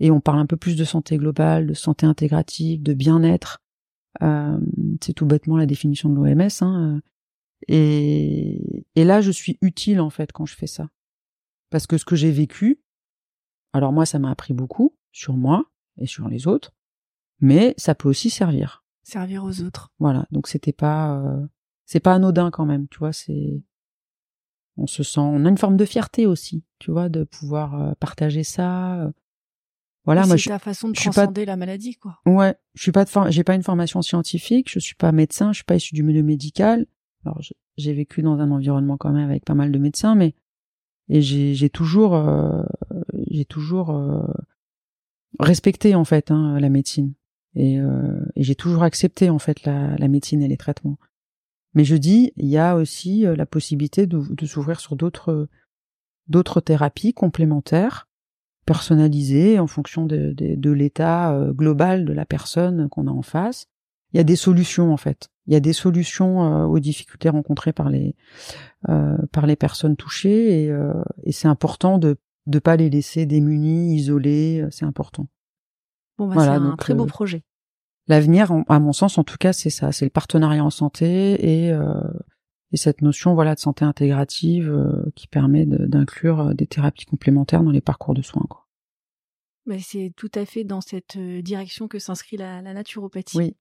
et 0.00 0.10
on 0.10 0.20
parle 0.20 0.38
un 0.38 0.46
peu 0.46 0.56
plus 0.56 0.76
de 0.76 0.84
santé 0.84 1.18
globale, 1.18 1.66
de 1.66 1.74
santé 1.74 2.06
intégrative, 2.06 2.82
de 2.82 2.94
bien-être. 2.94 3.62
Euh, 4.22 4.58
c'est 5.00 5.12
tout 5.12 5.26
bêtement 5.26 5.56
la 5.56 5.66
définition 5.66 6.08
de 6.08 6.14
l'OMS. 6.14 6.48
Hein, 6.62 7.00
et, 7.68 8.86
et 8.94 9.04
là, 9.04 9.20
je 9.20 9.30
suis 9.30 9.58
utile 9.60 10.00
en 10.00 10.10
fait 10.10 10.32
quand 10.32 10.46
je 10.46 10.54
fais 10.54 10.66
ça, 10.66 10.88
parce 11.70 11.86
que 11.86 11.98
ce 11.98 12.04
que 12.04 12.16
j'ai 12.16 12.30
vécu, 12.30 12.82
alors 13.72 13.92
moi, 13.92 14.06
ça 14.06 14.18
m'a 14.18 14.30
appris 14.30 14.54
beaucoup 14.54 14.96
sur 15.12 15.34
moi 15.34 15.64
et 15.98 16.06
sur 16.06 16.28
les 16.28 16.46
autres, 16.46 16.74
mais 17.40 17.74
ça 17.76 17.94
peut 17.94 18.08
aussi 18.08 18.30
servir 18.30 18.84
servir 19.04 19.44
aux 19.44 19.60
autres. 19.62 19.92
Voilà, 19.98 20.26
donc 20.32 20.48
c'était 20.48 20.72
pas 20.72 21.18
euh, 21.18 21.46
c'est 21.84 22.00
pas 22.00 22.14
anodin 22.14 22.50
quand 22.50 22.66
même, 22.66 22.88
tu 22.88 22.98
vois, 22.98 23.12
c'est 23.12 23.62
on 24.76 24.86
se 24.86 25.02
sent 25.04 25.20
on 25.20 25.44
a 25.44 25.48
une 25.48 25.58
forme 25.58 25.76
de 25.76 25.84
fierté 25.84 26.26
aussi, 26.26 26.64
tu 26.78 26.90
vois, 26.90 27.08
de 27.08 27.22
pouvoir 27.22 27.80
euh, 27.80 27.92
partager 28.00 28.42
ça. 28.42 29.02
Euh. 29.02 29.12
Voilà, 30.04 30.26
moi 30.26 30.36
je 30.36 30.48
ta 30.48 30.58
façon 30.58 30.88
de 30.88 30.94
transcender 30.94 31.44
la 31.44 31.56
maladie 31.56 31.94
quoi. 31.94 32.20
Ouais, 32.26 32.56
je 32.74 32.82
suis 32.82 32.92
pas 32.92 33.04
de 33.04 33.30
j'ai 33.30 33.44
pas 33.44 33.54
une 33.54 33.62
formation 33.62 34.02
scientifique, 34.02 34.70
je 34.70 34.78
suis 34.78 34.96
pas 34.96 35.12
médecin, 35.12 35.52
je 35.52 35.58
suis 35.58 35.64
pas 35.64 35.76
issu 35.76 35.94
du 35.94 36.02
milieu 36.02 36.22
médical. 36.22 36.86
Alors 37.24 37.40
j'ai 37.76 37.92
vécu 37.92 38.22
dans 38.22 38.38
un 38.38 38.50
environnement 38.50 38.96
quand 38.96 39.12
même 39.12 39.28
avec 39.28 39.44
pas 39.44 39.54
mal 39.54 39.72
de 39.72 39.78
médecins 39.78 40.14
mais 40.14 40.34
et 41.08 41.20
j'ai 41.20 41.70
toujours 41.70 42.18
j'ai 43.28 43.44
toujours 43.44 43.92
respecté 45.38 45.94
en 45.94 46.04
fait 46.04 46.30
hein, 46.30 46.58
la 46.58 46.68
médecine 46.68 47.14
et, 47.54 47.78
euh, 47.78 48.20
et 48.34 48.42
j'ai 48.42 48.54
toujours 48.54 48.82
accepté 48.82 49.30
en 49.30 49.38
fait 49.38 49.64
la, 49.64 49.96
la, 49.96 50.08
médecine 50.08 50.42
et 50.42 50.48
les 50.48 50.56
traitements. 50.56 50.98
Mais 51.74 51.84
je 51.84 51.96
dis, 51.96 52.32
il 52.36 52.46
y 52.46 52.58
a 52.58 52.76
aussi 52.76 53.26
euh, 53.26 53.36
la 53.36 53.46
possibilité 53.46 54.06
de, 54.06 54.20
de 54.34 54.46
s'ouvrir 54.46 54.80
sur 54.80 54.96
d'autres 54.96 55.48
d'autres 56.26 56.60
thérapies 56.62 57.12
complémentaires, 57.12 58.08
personnalisées 58.64 59.58
en 59.58 59.66
fonction 59.66 60.06
de, 60.06 60.32
de, 60.32 60.54
de 60.54 60.70
l'état 60.70 61.34
euh, 61.34 61.52
global 61.52 62.06
de 62.06 62.12
la 62.12 62.24
personne 62.24 62.88
qu'on 62.88 63.06
a 63.06 63.10
en 63.10 63.22
face. 63.22 63.66
Il 64.14 64.16
y 64.16 64.20
a 64.20 64.24
des 64.24 64.36
solutions 64.36 64.92
en 64.92 64.96
fait. 64.96 65.28
Il 65.46 65.52
y 65.52 65.56
a 65.56 65.60
des 65.60 65.74
solutions 65.74 66.64
aux 66.64 66.78
difficultés 66.78 67.28
rencontrées 67.28 67.74
par 67.74 67.90
les 67.90 68.16
euh, 68.88 69.18
par 69.30 69.46
les 69.46 69.56
personnes 69.56 69.96
touchées 69.96 70.64
et, 70.64 70.72
et 71.24 71.32
c'est 71.32 71.48
important 71.48 71.98
de 71.98 72.16
ne 72.46 72.58
pas 72.58 72.76
les 72.76 72.88
laisser 72.88 73.26
démunis, 73.26 73.94
isolés. 73.94 74.64
C'est 74.70 74.86
important. 74.86 75.28
Bon, 76.18 76.28
bah, 76.28 76.44
c'est 76.44 76.48
un 76.48 76.76
très 76.76 76.94
beau 76.94 77.04
euh, 77.04 77.08
projet. 77.08 77.42
L'avenir, 78.06 78.52
à 78.68 78.78
mon 78.78 78.92
sens, 78.92 79.18
en 79.18 79.24
tout 79.24 79.36
cas, 79.38 79.52
c'est 79.52 79.70
ça, 79.70 79.90
c'est 79.90 80.04
le 80.04 80.10
partenariat 80.10 80.64
en 80.64 80.70
santé 80.70 81.64
et, 81.64 81.72
euh, 81.72 82.00
et 82.70 82.76
cette 82.76 83.00
notion, 83.02 83.34
voilà, 83.34 83.54
de 83.54 83.60
santé 83.60 83.84
intégrative 83.84 84.70
euh, 84.70 85.10
qui 85.14 85.26
permet 85.26 85.64
d'inclure 85.66 86.54
des 86.54 86.66
thérapies 86.66 87.06
complémentaires 87.06 87.62
dans 87.62 87.70
les 87.70 87.80
parcours 87.80 88.14
de 88.14 88.22
soins. 88.22 88.46
Quoi. 88.48 88.66
C'est 89.80 90.12
tout 90.16 90.30
à 90.34 90.44
fait 90.44 90.64
dans 90.64 90.82
cette 90.82 91.18
direction 91.18 91.88
que 91.88 91.98
s'inscrit 91.98 92.36
la, 92.36 92.60
la 92.60 92.74
naturopathie. 92.74 93.38
Oui. 93.38 93.56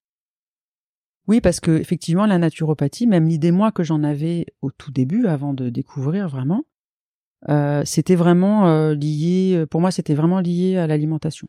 Oui, 1.28 1.42
parce 1.42 1.60
que 1.60 1.72
effectivement, 1.72 2.26
la 2.26 2.38
naturopathie, 2.38 3.08
même 3.08 3.28
l'idée 3.28 3.52
moi 3.52 3.72
que 3.72 3.84
j'en 3.84 4.04
avais 4.04 4.46
au 4.62 4.72
tout 4.72 4.92
début, 4.92 5.28
avant 5.28 5.54
de 5.54 5.70
découvrir 5.70 6.28
vraiment, 6.28 6.66
euh, 7.50 7.84
c'était 7.86 8.16
vraiment 8.16 8.92
lié. 8.92 9.66
Pour 9.70 9.82
moi, 9.82 9.92
c'était 9.92 10.16
vraiment 10.16 10.40
lié 10.40 10.78
à 10.78 10.88
l'alimentation. 10.88 11.48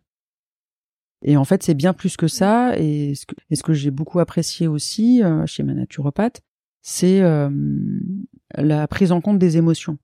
Et 1.25 1.39
en 1.39 1.45
fait, 1.45 1.63
c'est 1.63 1.75
bien 1.75 1.95
plus 1.95 2.17
que 2.17 2.29
ça. 2.29 2.79
Et 2.79 3.15
ce 3.15 3.63
que, 3.63 3.73
j'ai 3.73 3.91
beaucoup 3.91 4.21
apprécié 4.21 4.69
aussi 4.69 5.23
euh, 5.23 5.47
chez 5.47 5.63
ma 5.63 5.75
naturopathe, 5.75 6.43
c'est 6.83 7.23
euh, 7.23 7.51
la 8.57 8.87
prise 8.87 9.11
en 9.11 9.23
compte 9.23 9.39
des 9.39 9.57
émotions 9.57 9.99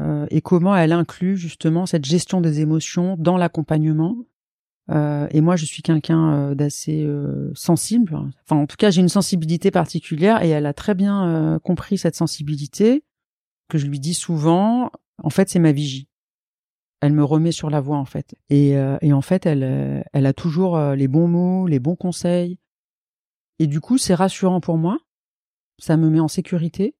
euh, 0.00 0.26
et 0.30 0.40
comment 0.40 0.74
elle 0.74 0.92
inclut 0.92 1.36
justement 1.36 1.86
cette 1.86 2.04
gestion 2.04 2.40
des 2.40 2.60
émotions 2.60 3.16
dans 3.18 3.36
l'accompagnement. 3.36 4.16
Et 4.92 5.40
moi, 5.40 5.56
je 5.56 5.64
suis 5.64 5.82
quelqu'un 5.82 6.54
d'assez 6.54 7.08
sensible. 7.54 8.18
Enfin, 8.44 8.60
en 8.60 8.66
tout 8.66 8.76
cas, 8.76 8.90
j'ai 8.90 9.00
une 9.00 9.08
sensibilité 9.08 9.70
particulière 9.70 10.42
et 10.42 10.50
elle 10.50 10.66
a 10.66 10.74
très 10.74 10.94
bien 10.94 11.58
compris 11.64 11.98
cette 11.98 12.16
sensibilité 12.16 13.02
que 13.68 13.78
je 13.78 13.86
lui 13.86 14.00
dis 14.00 14.14
souvent. 14.14 14.90
En 15.22 15.30
fait, 15.30 15.48
c'est 15.48 15.58
ma 15.58 15.72
vigie 15.72 16.08
elle 17.02 17.12
me 17.12 17.24
remet 17.24 17.50
sur 17.50 17.68
la 17.68 17.80
voie 17.80 17.98
en 17.98 18.04
fait. 18.04 18.36
Et, 18.48 18.76
euh, 18.78 18.96
en 19.12 19.22
fait, 19.22 19.44
elle, 19.44 19.64
euh, 19.64 20.02
elle 20.12 20.24
a 20.24 20.32
toujours 20.32 20.76
euh, 20.76 20.94
les 20.94 21.08
bons 21.08 21.26
mots, 21.26 21.66
les 21.66 21.80
bons 21.80 21.96
conseils. 21.96 22.58
Et 23.58 23.66
du 23.66 23.80
coup, 23.80 23.98
c'est 23.98 24.14
rassurant 24.14 24.60
pour 24.60 24.78
moi. 24.78 24.98
Ça 25.78 25.96
me 25.96 26.08
met 26.08 26.20
en 26.20 26.28
sécurité. 26.28 26.94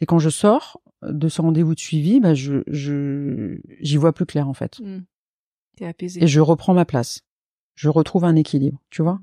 Et 0.00 0.06
quand 0.06 0.18
je 0.18 0.28
sors 0.28 0.82
de 1.02 1.28
ce 1.28 1.40
rendez-vous 1.40 1.74
de 1.74 1.80
suivi, 1.80 2.20
bah, 2.20 2.34
je, 2.34 2.62
je, 2.66 3.58
j'y 3.80 3.96
vois 3.96 4.12
plus 4.12 4.26
clair, 4.26 4.48
en 4.48 4.54
fait. 4.54 4.80
Mmh. 4.80 4.98
T'es 5.76 5.86
apaisé. 5.86 6.22
Et 6.22 6.26
je 6.26 6.40
reprends 6.40 6.74
ma 6.74 6.84
place. 6.84 7.20
Je 7.74 7.88
retrouve 7.88 8.24
un 8.24 8.36
équilibre, 8.36 8.82
tu 8.90 9.02
vois? 9.02 9.20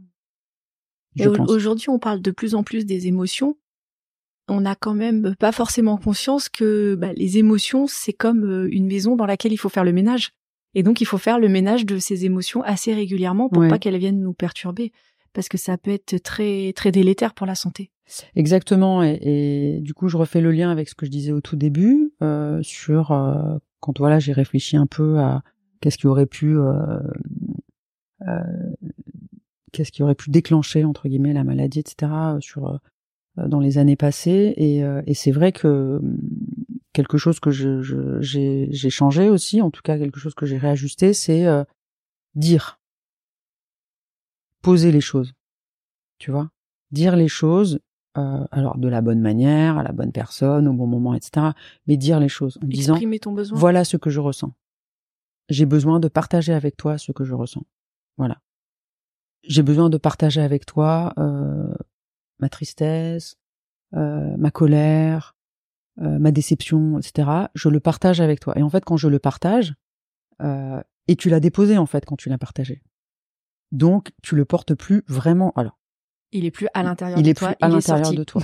Et 1.16 1.28
aujourd'hui, 1.28 1.90
on 1.90 2.00
parle 2.00 2.22
de 2.22 2.32
plus 2.32 2.56
en 2.56 2.64
plus 2.64 2.86
des 2.86 3.08
émotions. 3.08 3.58
On 4.48 4.62
n'a 4.62 4.76
quand 4.76 4.94
même 4.94 5.36
pas 5.38 5.52
forcément 5.52 5.98
conscience 5.98 6.50
que 6.50 6.96
bah, 6.96 7.14
les 7.14 7.38
émotions, 7.38 7.88
c'est 7.88 8.14
comme 8.14 8.44
euh, 8.44 8.68
une 8.72 8.88
maison 8.88 9.16
dans 9.16 9.26
laquelle 9.26 9.54
il 9.54 9.58
faut 9.58 9.70
faire 9.70 9.84
le 9.84 9.94
ménage. 9.94 10.32
Et 10.76 10.84
donc, 10.84 11.02
il 11.02 11.06
faut 11.06 11.18
faire 11.18 11.40
le 11.40 11.50
ménage 11.50 11.86
de 11.86 11.98
ces 11.98 12.26
émotions 12.26 12.62
assez 12.64 12.94
régulièrement 12.94 13.48
pour 13.48 13.68
pas 13.68 13.78
qu'elles 13.78 13.98
viennent 13.98 14.22
nous 14.22 14.34
perturber, 14.34 14.92
parce 15.32 15.48
que 15.48 15.58
ça 15.58 15.78
peut 15.78 15.92
être 15.92 16.18
très 16.18 16.74
très 16.74 16.92
délétère 16.92 17.36
pour 17.36 17.46
la 17.46 17.56
santé. 17.56 17.92
Exactement. 18.36 19.04
Et, 19.04 19.20
et 19.22 19.80
du 19.82 19.94
coup, 19.94 20.08
je 20.10 20.18
refais 20.18 20.42
le 20.42 20.52
lien 20.52 20.72
avec 20.72 20.90
ce 20.90 20.96
que 20.96 21.06
je 21.06 21.12
disais 21.12 21.32
au 21.32 21.42
tout 21.42 21.56
début 21.56 22.12
euh, 22.24 22.62
sur 22.64 23.12
euh, 23.12 23.58
quand 23.80 24.00
voilà, 24.00 24.20
j'ai 24.20 24.34
réfléchi 24.34 24.78
un 24.78 24.88
peu 24.88 25.20
à 25.20 25.44
qu'est-ce 25.84 25.98
qui 25.98 26.08
aurait 26.08 26.26
pu 26.26 26.58
euh, 26.58 26.98
euh, 28.22 28.74
qu'est-ce 29.74 29.92
qui 29.92 30.02
aurait 30.02 30.16
pu 30.16 30.30
déclencher 30.30 30.86
entre 30.86 31.10
guillemets 31.10 31.34
la 31.34 31.44
maladie, 31.44 31.80
etc. 31.80 32.10
sur 32.40 32.80
euh, 33.38 33.48
dans 33.48 33.60
les 33.60 33.78
années 33.78 33.98
passées. 33.98 34.54
Et, 34.56 34.80
et 34.80 35.14
c'est 35.14 35.32
vrai 35.32 35.52
que 35.52 36.00
hum, 36.02 36.18
quelque 36.94 37.18
chose 37.18 37.42
que 37.42 37.52
je, 37.52 37.82
j'ai, 38.22 38.90
changé 38.90 39.28
aussi, 39.28 39.62
en 39.62 39.72
tout 39.72 39.82
cas 39.82 39.98
quelque 39.98 40.22
chose 40.22 40.36
que 40.36 40.46
j'ai 40.46 40.58
réajusté, 40.58 41.14
c'est 41.14 41.46
dire, 42.36 42.80
poser 44.62 44.92
les 44.94 45.02
choses, 45.02 45.34
tu 46.18 46.32
vois, 46.32 46.50
dire 46.92 47.18
les 47.18 47.28
choses. 47.28 47.80
alors 48.16 48.78
de 48.78 48.88
la 48.88 49.02
bonne 49.02 49.20
manière, 49.20 49.80
à 49.80 49.84
la 49.84 49.92
bonne 49.92 50.14
personne, 50.14 50.66
au 50.70 50.74
bon 50.74 50.88
moment, 50.88 51.14
etc. 51.14 51.48
Mais 51.88 51.98
dire 51.98 52.22
les 52.22 52.30
choses 52.30 52.58
en 52.64 52.68
disant 52.68 52.98
ton 53.22 53.34
besoin. 53.34 53.58
voilà 53.58 53.84
ce 53.84 53.98
que 53.98 54.10
je 54.10 54.22
ressens 54.22 54.54
j'ai 55.50 55.66
besoin 55.66 56.00
de 56.00 56.08
partager 56.08 56.54
avec 56.54 56.78
toi 56.78 56.98
ce 56.98 57.12
que 57.12 57.24
je 57.24 57.34
ressens. 57.34 57.66
Voilà. 58.18 58.40
J'ai 59.44 59.64
besoin 59.64 59.90
de 59.90 59.98
partager 59.98 60.42
avec 60.42 60.66
toi 60.66 61.14
euh, 61.18 61.74
ma 62.40 62.50
tristesse, 62.50 63.38
euh, 63.96 64.36
ma 64.38 64.52
colère, 64.52 65.36
euh, 66.02 66.18
ma 66.18 66.32
déception, 66.32 66.98
etc. 66.98 67.30
Je 67.54 67.70
le 67.70 67.80
partage 67.80 68.22
avec 68.22 68.40
toi. 68.40 68.58
Et 68.58 68.64
en 68.64 68.70
fait, 68.70 68.84
quand 68.86 68.98
je 68.98 69.08
le 69.08 69.20
partage, 69.20 69.74
euh, 70.42 70.82
et 71.08 71.16
tu 71.16 71.30
l'as 71.30 71.40
déposé 71.40 71.78
en 71.78 71.86
fait 71.86 72.06
quand 72.06 72.16
tu 72.16 72.30
l'as 72.30 72.38
partagé. 72.38 72.82
Donc, 73.72 74.12
tu 74.22 74.36
le 74.36 74.46
portes 74.46 74.74
plus 74.76 75.04
vraiment. 75.08 75.52
Alors, 75.56 75.80
il 76.32 76.46
est 76.46 76.52
plus 76.52 76.68
à 76.74 76.84
l'intérieur 76.84 77.22
de 77.22 77.22
toi. 77.22 77.24
Il 77.24 77.30
est 77.30 77.34
plus 77.34 77.66
à 77.66 77.70
l'intérieur 77.70 78.14
de 78.14 78.24
toi. 78.24 78.42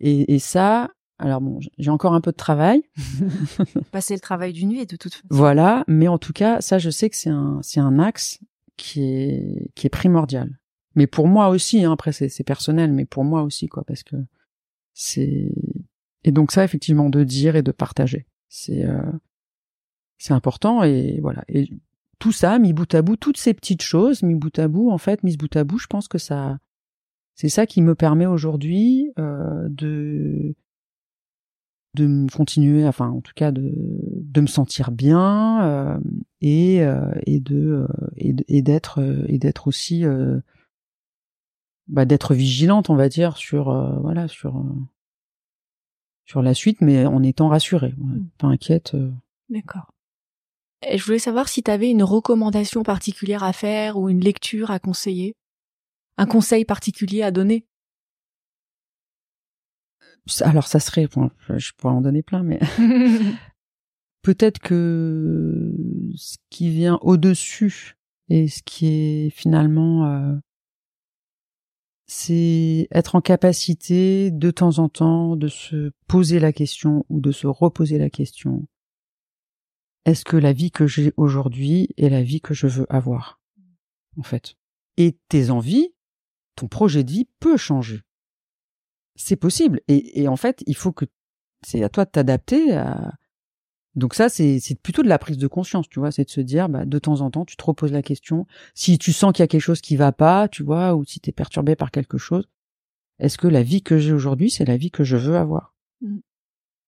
et 0.00 0.38
ça, 0.38 0.90
alors 1.18 1.40
bon, 1.40 1.60
j'ai 1.78 1.90
encore 1.90 2.14
un 2.14 2.20
peu 2.20 2.30
de 2.30 2.36
travail. 2.36 2.82
Passer 3.92 4.14
le 4.14 4.20
travail 4.20 4.52
d'une 4.52 4.68
nuit 4.68 4.86
de 4.86 4.96
toute 4.96 5.14
façon. 5.14 5.26
Voilà, 5.30 5.84
mais 5.88 6.08
en 6.08 6.18
tout 6.18 6.32
cas, 6.32 6.60
ça, 6.60 6.78
je 6.78 6.90
sais 6.90 7.08
que 7.08 7.16
c'est 7.16 7.30
un, 7.30 7.60
c'est 7.62 7.80
un 7.80 7.98
axe 7.98 8.40
qui 8.76 9.02
est, 9.02 9.70
qui 9.74 9.86
est 9.86 9.90
primordial. 9.90 10.58
Mais 10.94 11.06
pour 11.06 11.26
moi 11.28 11.48
aussi, 11.48 11.84
hein, 11.84 11.92
après 11.92 12.12
c'est, 12.12 12.28
c'est 12.28 12.44
personnel, 12.44 12.92
mais 12.92 13.04
pour 13.04 13.24
moi 13.24 13.42
aussi, 13.42 13.66
quoi, 13.68 13.84
parce 13.84 14.02
que 14.02 14.16
c'est 14.92 15.52
et 16.26 16.32
donc 16.32 16.50
ça, 16.50 16.64
effectivement, 16.64 17.08
de 17.08 17.22
dire 17.22 17.54
et 17.54 17.62
de 17.62 17.70
partager, 17.70 18.26
c'est, 18.48 18.84
euh, 18.84 19.00
c'est 20.18 20.34
important 20.34 20.82
et 20.82 21.20
voilà. 21.22 21.44
Et 21.48 21.70
tout 22.18 22.32
ça, 22.32 22.58
mis 22.58 22.72
bout 22.72 22.92
à 22.94 23.02
bout, 23.02 23.16
toutes 23.16 23.36
ces 23.36 23.54
petites 23.54 23.82
choses, 23.82 24.22
mis 24.24 24.34
bout 24.34 24.58
à 24.58 24.66
bout, 24.66 24.90
en 24.90 24.98
fait, 24.98 25.22
mis 25.22 25.36
bout 25.36 25.54
à 25.54 25.62
bout, 25.62 25.78
je 25.78 25.86
pense 25.86 26.08
que 26.08 26.18
ça, 26.18 26.58
c'est 27.36 27.48
ça 27.48 27.64
qui 27.64 27.80
me 27.80 27.94
permet 27.94 28.26
aujourd'hui 28.26 29.12
euh, 29.20 29.68
de 29.70 30.56
de 31.96 32.06
me 32.06 32.28
continuer, 32.28 32.86
enfin 32.86 33.08
en 33.08 33.20
tout 33.20 33.32
cas 33.34 33.50
de, 33.50 33.72
de 33.74 34.40
me 34.40 34.46
sentir 34.46 34.92
bien 34.92 35.64
euh, 35.64 35.98
et, 36.40 36.82
euh, 36.82 37.10
et 37.24 37.40
de 37.40 37.86
euh, 37.86 38.44
et 38.48 38.62
d'être 38.62 39.00
et 39.26 39.38
d'être 39.38 39.66
aussi 39.66 40.04
bah, 41.88 42.04
d'être 42.04 42.34
vigilante, 42.34 42.90
on 42.90 42.96
va 42.96 43.08
dire 43.08 43.36
sur 43.36 43.72
voilà 44.00 44.28
sur 44.28 44.64
sur 46.24 46.42
la 46.42 46.54
suite, 46.54 46.80
mais 46.80 47.06
en 47.06 47.22
étant 47.22 47.48
rassurée, 47.48 47.94
mmh. 47.96 48.26
pas 48.38 48.48
inquiète. 48.48 48.96
D'accord. 49.48 49.92
Et 50.88 50.98
je 50.98 51.04
voulais 51.04 51.18
savoir 51.18 51.48
si 51.48 51.62
tu 51.62 51.70
avais 51.70 51.88
une 51.88 52.02
recommandation 52.02 52.82
particulière 52.82 53.42
à 53.42 53.52
faire 53.52 53.96
ou 53.96 54.08
une 54.08 54.20
lecture 54.20 54.70
à 54.70 54.78
conseiller, 54.78 55.34
un 56.18 56.26
conseil 56.26 56.64
particulier 56.64 57.22
à 57.22 57.30
donner 57.30 57.64
alors 60.40 60.66
ça 60.66 60.80
serait, 60.80 61.06
bon, 61.06 61.30
je 61.48 61.72
pourrais 61.76 61.94
en 61.94 62.00
donner 62.00 62.22
plein, 62.22 62.42
mais 62.42 62.60
peut-être 64.22 64.58
que 64.58 65.72
ce 66.16 66.36
qui 66.50 66.70
vient 66.70 66.98
au-dessus 67.02 67.96
et 68.28 68.48
ce 68.48 68.62
qui 68.62 68.86
est 68.88 69.30
finalement, 69.30 70.06
euh, 70.06 70.34
c'est 72.06 72.88
être 72.90 73.14
en 73.14 73.20
capacité 73.20 74.30
de 74.30 74.50
temps 74.50 74.78
en 74.78 74.88
temps 74.88 75.36
de 75.36 75.48
se 75.48 75.92
poser 76.08 76.40
la 76.40 76.52
question 76.52 77.04
ou 77.08 77.20
de 77.20 77.32
se 77.32 77.46
reposer 77.46 77.98
la 77.98 78.10
question. 78.10 78.66
Est-ce 80.04 80.24
que 80.24 80.36
la 80.36 80.52
vie 80.52 80.70
que 80.70 80.86
j'ai 80.86 81.12
aujourd'hui 81.16 81.88
est 81.96 82.08
la 82.08 82.22
vie 82.22 82.40
que 82.40 82.54
je 82.54 82.68
veux 82.68 82.86
avoir, 82.88 83.40
en 84.18 84.22
fait? 84.22 84.54
Et 84.96 85.18
tes 85.28 85.50
envies, 85.50 85.94
ton 86.54 86.68
projet 86.68 87.04
de 87.04 87.10
vie 87.10 87.28
peut 87.40 87.56
changer 87.56 88.02
c'est 89.16 89.36
possible. 89.36 89.80
Et, 89.88 90.22
et, 90.22 90.28
en 90.28 90.36
fait, 90.36 90.62
il 90.66 90.76
faut 90.76 90.92
que 90.92 91.06
c'est 91.66 91.82
à 91.82 91.88
toi 91.88 92.04
de 92.04 92.10
t'adapter 92.10 92.74
à. 92.74 93.14
Donc 93.94 94.12
ça, 94.12 94.28
c'est 94.28 94.60
plutôt 94.82 95.02
de 95.02 95.08
la 95.08 95.18
prise 95.18 95.38
de 95.38 95.46
conscience, 95.46 95.88
tu 95.88 96.00
vois, 96.00 96.12
c'est 96.12 96.24
de 96.24 96.30
se 96.30 96.42
dire, 96.42 96.68
bah, 96.68 96.84
de 96.84 96.98
temps 96.98 97.22
en 97.22 97.30
temps, 97.30 97.46
tu 97.46 97.56
te 97.56 97.64
reposes 97.64 97.92
la 97.92 98.02
question. 98.02 98.46
Si 98.74 98.98
tu 98.98 99.10
sens 99.10 99.32
qu'il 99.32 99.42
y 99.42 99.44
a 99.44 99.46
quelque 99.46 99.62
chose 99.62 99.80
qui 99.80 99.96
va 99.96 100.12
pas, 100.12 100.48
tu 100.48 100.62
vois, 100.62 100.94
ou 100.94 101.04
si 101.04 101.18
tu 101.18 101.30
es 101.30 101.32
perturbé 101.32 101.76
par 101.76 101.90
quelque 101.90 102.18
chose, 102.18 102.46
est-ce 103.18 103.38
que 103.38 103.48
la 103.48 103.62
vie 103.62 103.82
que 103.82 103.96
j'ai 103.96 104.12
aujourd'hui, 104.12 104.50
c'est 104.50 104.66
la 104.66 104.76
vie 104.76 104.90
que 104.90 105.02
je 105.02 105.16
veux 105.16 105.36
avoir? 105.36 105.74
Mmh. 106.02 106.18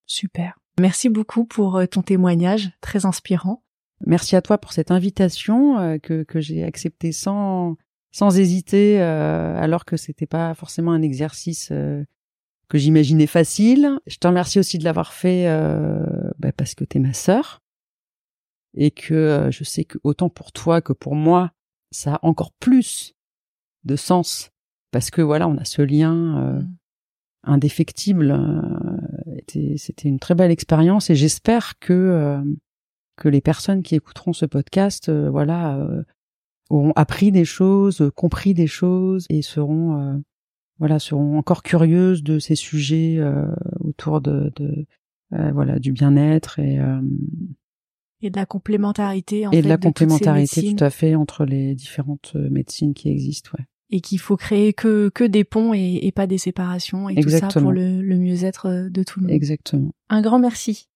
Super. 0.06 0.58
Merci 0.78 1.08
beaucoup 1.08 1.46
pour 1.46 1.76
euh, 1.76 1.86
ton 1.86 2.02
témoignage, 2.02 2.70
très 2.82 3.06
inspirant. 3.06 3.62
Merci 4.06 4.36
à 4.36 4.42
toi 4.42 4.58
pour 4.58 4.72
cette 4.72 4.90
invitation 4.90 5.78
euh, 5.78 5.98
que, 5.98 6.22
que 6.22 6.40
j'ai 6.40 6.62
acceptée 6.62 7.12
sans 7.12 7.76
sans 8.10 8.38
hésiter, 8.38 9.00
euh, 9.02 9.54
alors 9.58 9.84
que 9.84 9.96
c'était 9.96 10.26
pas 10.26 10.54
forcément 10.54 10.92
un 10.92 11.02
exercice 11.02 11.70
que 12.68 12.78
j'imaginais 12.78 13.26
facile. 13.26 13.98
Je 14.06 14.18
te 14.18 14.26
remercie 14.26 14.58
aussi 14.58 14.78
de 14.78 14.84
l'avoir 14.84 15.12
fait 15.12 15.48
euh, 15.48 16.04
bah 16.38 16.52
parce 16.52 16.74
que 16.74 16.84
t'es 16.84 16.98
ma 16.98 17.12
sœur 17.12 17.60
et 18.74 18.90
que 18.90 19.14
euh, 19.14 19.50
je 19.50 19.64
sais 19.64 19.84
que 19.84 19.98
autant 20.04 20.28
pour 20.28 20.52
toi 20.52 20.80
que 20.80 20.92
pour 20.92 21.14
moi, 21.14 21.52
ça 21.90 22.16
a 22.16 22.18
encore 22.22 22.52
plus 22.52 23.14
de 23.84 23.96
sens 23.96 24.50
parce 24.90 25.10
que 25.10 25.22
voilà, 25.22 25.48
on 25.48 25.56
a 25.56 25.64
ce 25.64 25.82
lien 25.82 26.38
euh, 26.38 26.60
mm. 26.60 26.76
indéfectible. 27.44 28.30
Euh, 28.30 29.76
c'était 29.76 30.08
une 30.08 30.18
très 30.18 30.34
belle 30.34 30.50
expérience 30.50 31.10
et 31.10 31.14
j'espère 31.14 31.78
que 31.78 31.92
euh, 31.92 32.42
que 33.16 33.28
les 33.28 33.40
personnes 33.40 33.82
qui 33.82 33.96
écouteront 33.96 34.32
ce 34.32 34.46
podcast, 34.46 35.10
voilà, 35.10 35.84
auront 36.70 36.92
appris 36.94 37.32
des 37.32 37.44
choses, 37.44 38.12
compris 38.14 38.54
des 38.54 38.68
choses 38.68 39.26
et 39.28 39.42
seront 39.42 40.22
voilà 40.78 40.98
seront 40.98 41.38
encore 41.38 41.62
curieuses 41.62 42.22
de 42.22 42.38
ces 42.38 42.54
sujets 42.54 43.16
euh, 43.18 43.46
autour 43.80 44.20
de, 44.20 44.52
de 44.56 44.86
euh, 45.32 45.50
voilà 45.52 45.78
du 45.78 45.92
bien-être 45.92 46.58
et 46.58 46.78
euh, 46.78 47.00
et 48.20 48.30
de 48.30 48.36
la 48.36 48.46
complémentarité 48.46 49.46
en 49.46 49.50
et 49.52 49.62
de 49.62 49.68
la 49.68 49.76
complémentarité 49.76 50.74
tout 50.74 50.84
à 50.84 50.90
fait 50.90 51.14
entre 51.14 51.44
les 51.44 51.74
différentes 51.74 52.34
médecines 52.34 52.94
qui 52.94 53.08
existent 53.08 53.50
ouais. 53.58 53.64
Et 53.90 54.00
qu'il 54.02 54.18
faut 54.18 54.36
créer 54.36 54.74
que 54.74 55.08
que 55.08 55.24
des 55.24 55.44
ponts 55.44 55.72
et, 55.72 56.00
et 56.02 56.12
pas 56.12 56.26
des 56.26 56.36
séparations 56.36 57.08
et 57.08 57.14
tout 57.20 57.30
ça 57.30 57.48
pour 57.48 57.72
le, 57.72 58.02
le 58.02 58.16
mieux-être 58.16 58.88
de 58.90 59.02
tout 59.02 59.20
le 59.20 59.26
monde. 59.26 59.34
Exactement. 59.34 59.92
Un 60.10 60.20
grand 60.20 60.38
merci. 60.38 60.88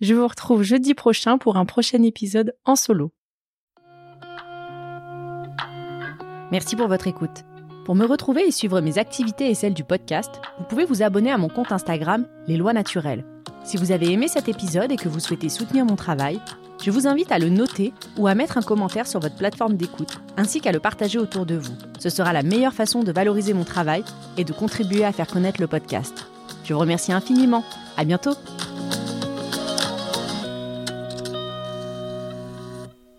Je 0.00 0.14
vous 0.14 0.26
retrouve 0.26 0.62
jeudi 0.62 0.94
prochain 0.94 1.38
pour 1.38 1.56
un 1.56 1.66
prochain 1.66 2.02
épisode 2.02 2.56
en 2.64 2.74
solo. 2.74 3.12
Merci 6.50 6.74
pour 6.74 6.88
votre 6.88 7.06
écoute 7.06 7.44
pour 7.90 7.96
me 7.96 8.06
retrouver 8.06 8.46
et 8.46 8.52
suivre 8.52 8.80
mes 8.80 8.98
activités 8.98 9.50
et 9.50 9.54
celles 9.56 9.74
du 9.74 9.82
podcast, 9.82 10.30
vous 10.58 10.64
pouvez 10.64 10.84
vous 10.84 11.02
abonner 11.02 11.32
à 11.32 11.38
mon 11.38 11.48
compte 11.48 11.72
Instagram 11.72 12.24
Les 12.46 12.56
Lois 12.56 12.72
Naturelles. 12.72 13.24
Si 13.64 13.76
vous 13.76 13.90
avez 13.90 14.12
aimé 14.12 14.28
cet 14.28 14.48
épisode 14.48 14.92
et 14.92 14.96
que 14.96 15.08
vous 15.08 15.18
souhaitez 15.18 15.48
soutenir 15.48 15.84
mon 15.84 15.96
travail, 15.96 16.40
je 16.80 16.92
vous 16.92 17.08
invite 17.08 17.32
à 17.32 17.40
le 17.40 17.48
noter 17.48 17.92
ou 18.16 18.28
à 18.28 18.36
mettre 18.36 18.58
un 18.58 18.62
commentaire 18.62 19.08
sur 19.08 19.18
votre 19.18 19.34
plateforme 19.34 19.74
d'écoute, 19.74 20.20
ainsi 20.36 20.60
qu'à 20.60 20.70
le 20.70 20.78
partager 20.78 21.18
autour 21.18 21.46
de 21.46 21.56
vous. 21.56 21.74
Ce 21.98 22.10
sera 22.10 22.32
la 22.32 22.44
meilleure 22.44 22.74
façon 22.74 23.02
de 23.02 23.10
valoriser 23.10 23.54
mon 23.54 23.64
travail 23.64 24.04
et 24.36 24.44
de 24.44 24.52
contribuer 24.52 25.04
à 25.04 25.10
faire 25.10 25.26
connaître 25.26 25.60
le 25.60 25.66
podcast. 25.66 26.28
Je 26.62 26.72
vous 26.72 26.78
remercie 26.78 27.12
infiniment. 27.12 27.64
À 27.96 28.04
bientôt! 28.04 28.36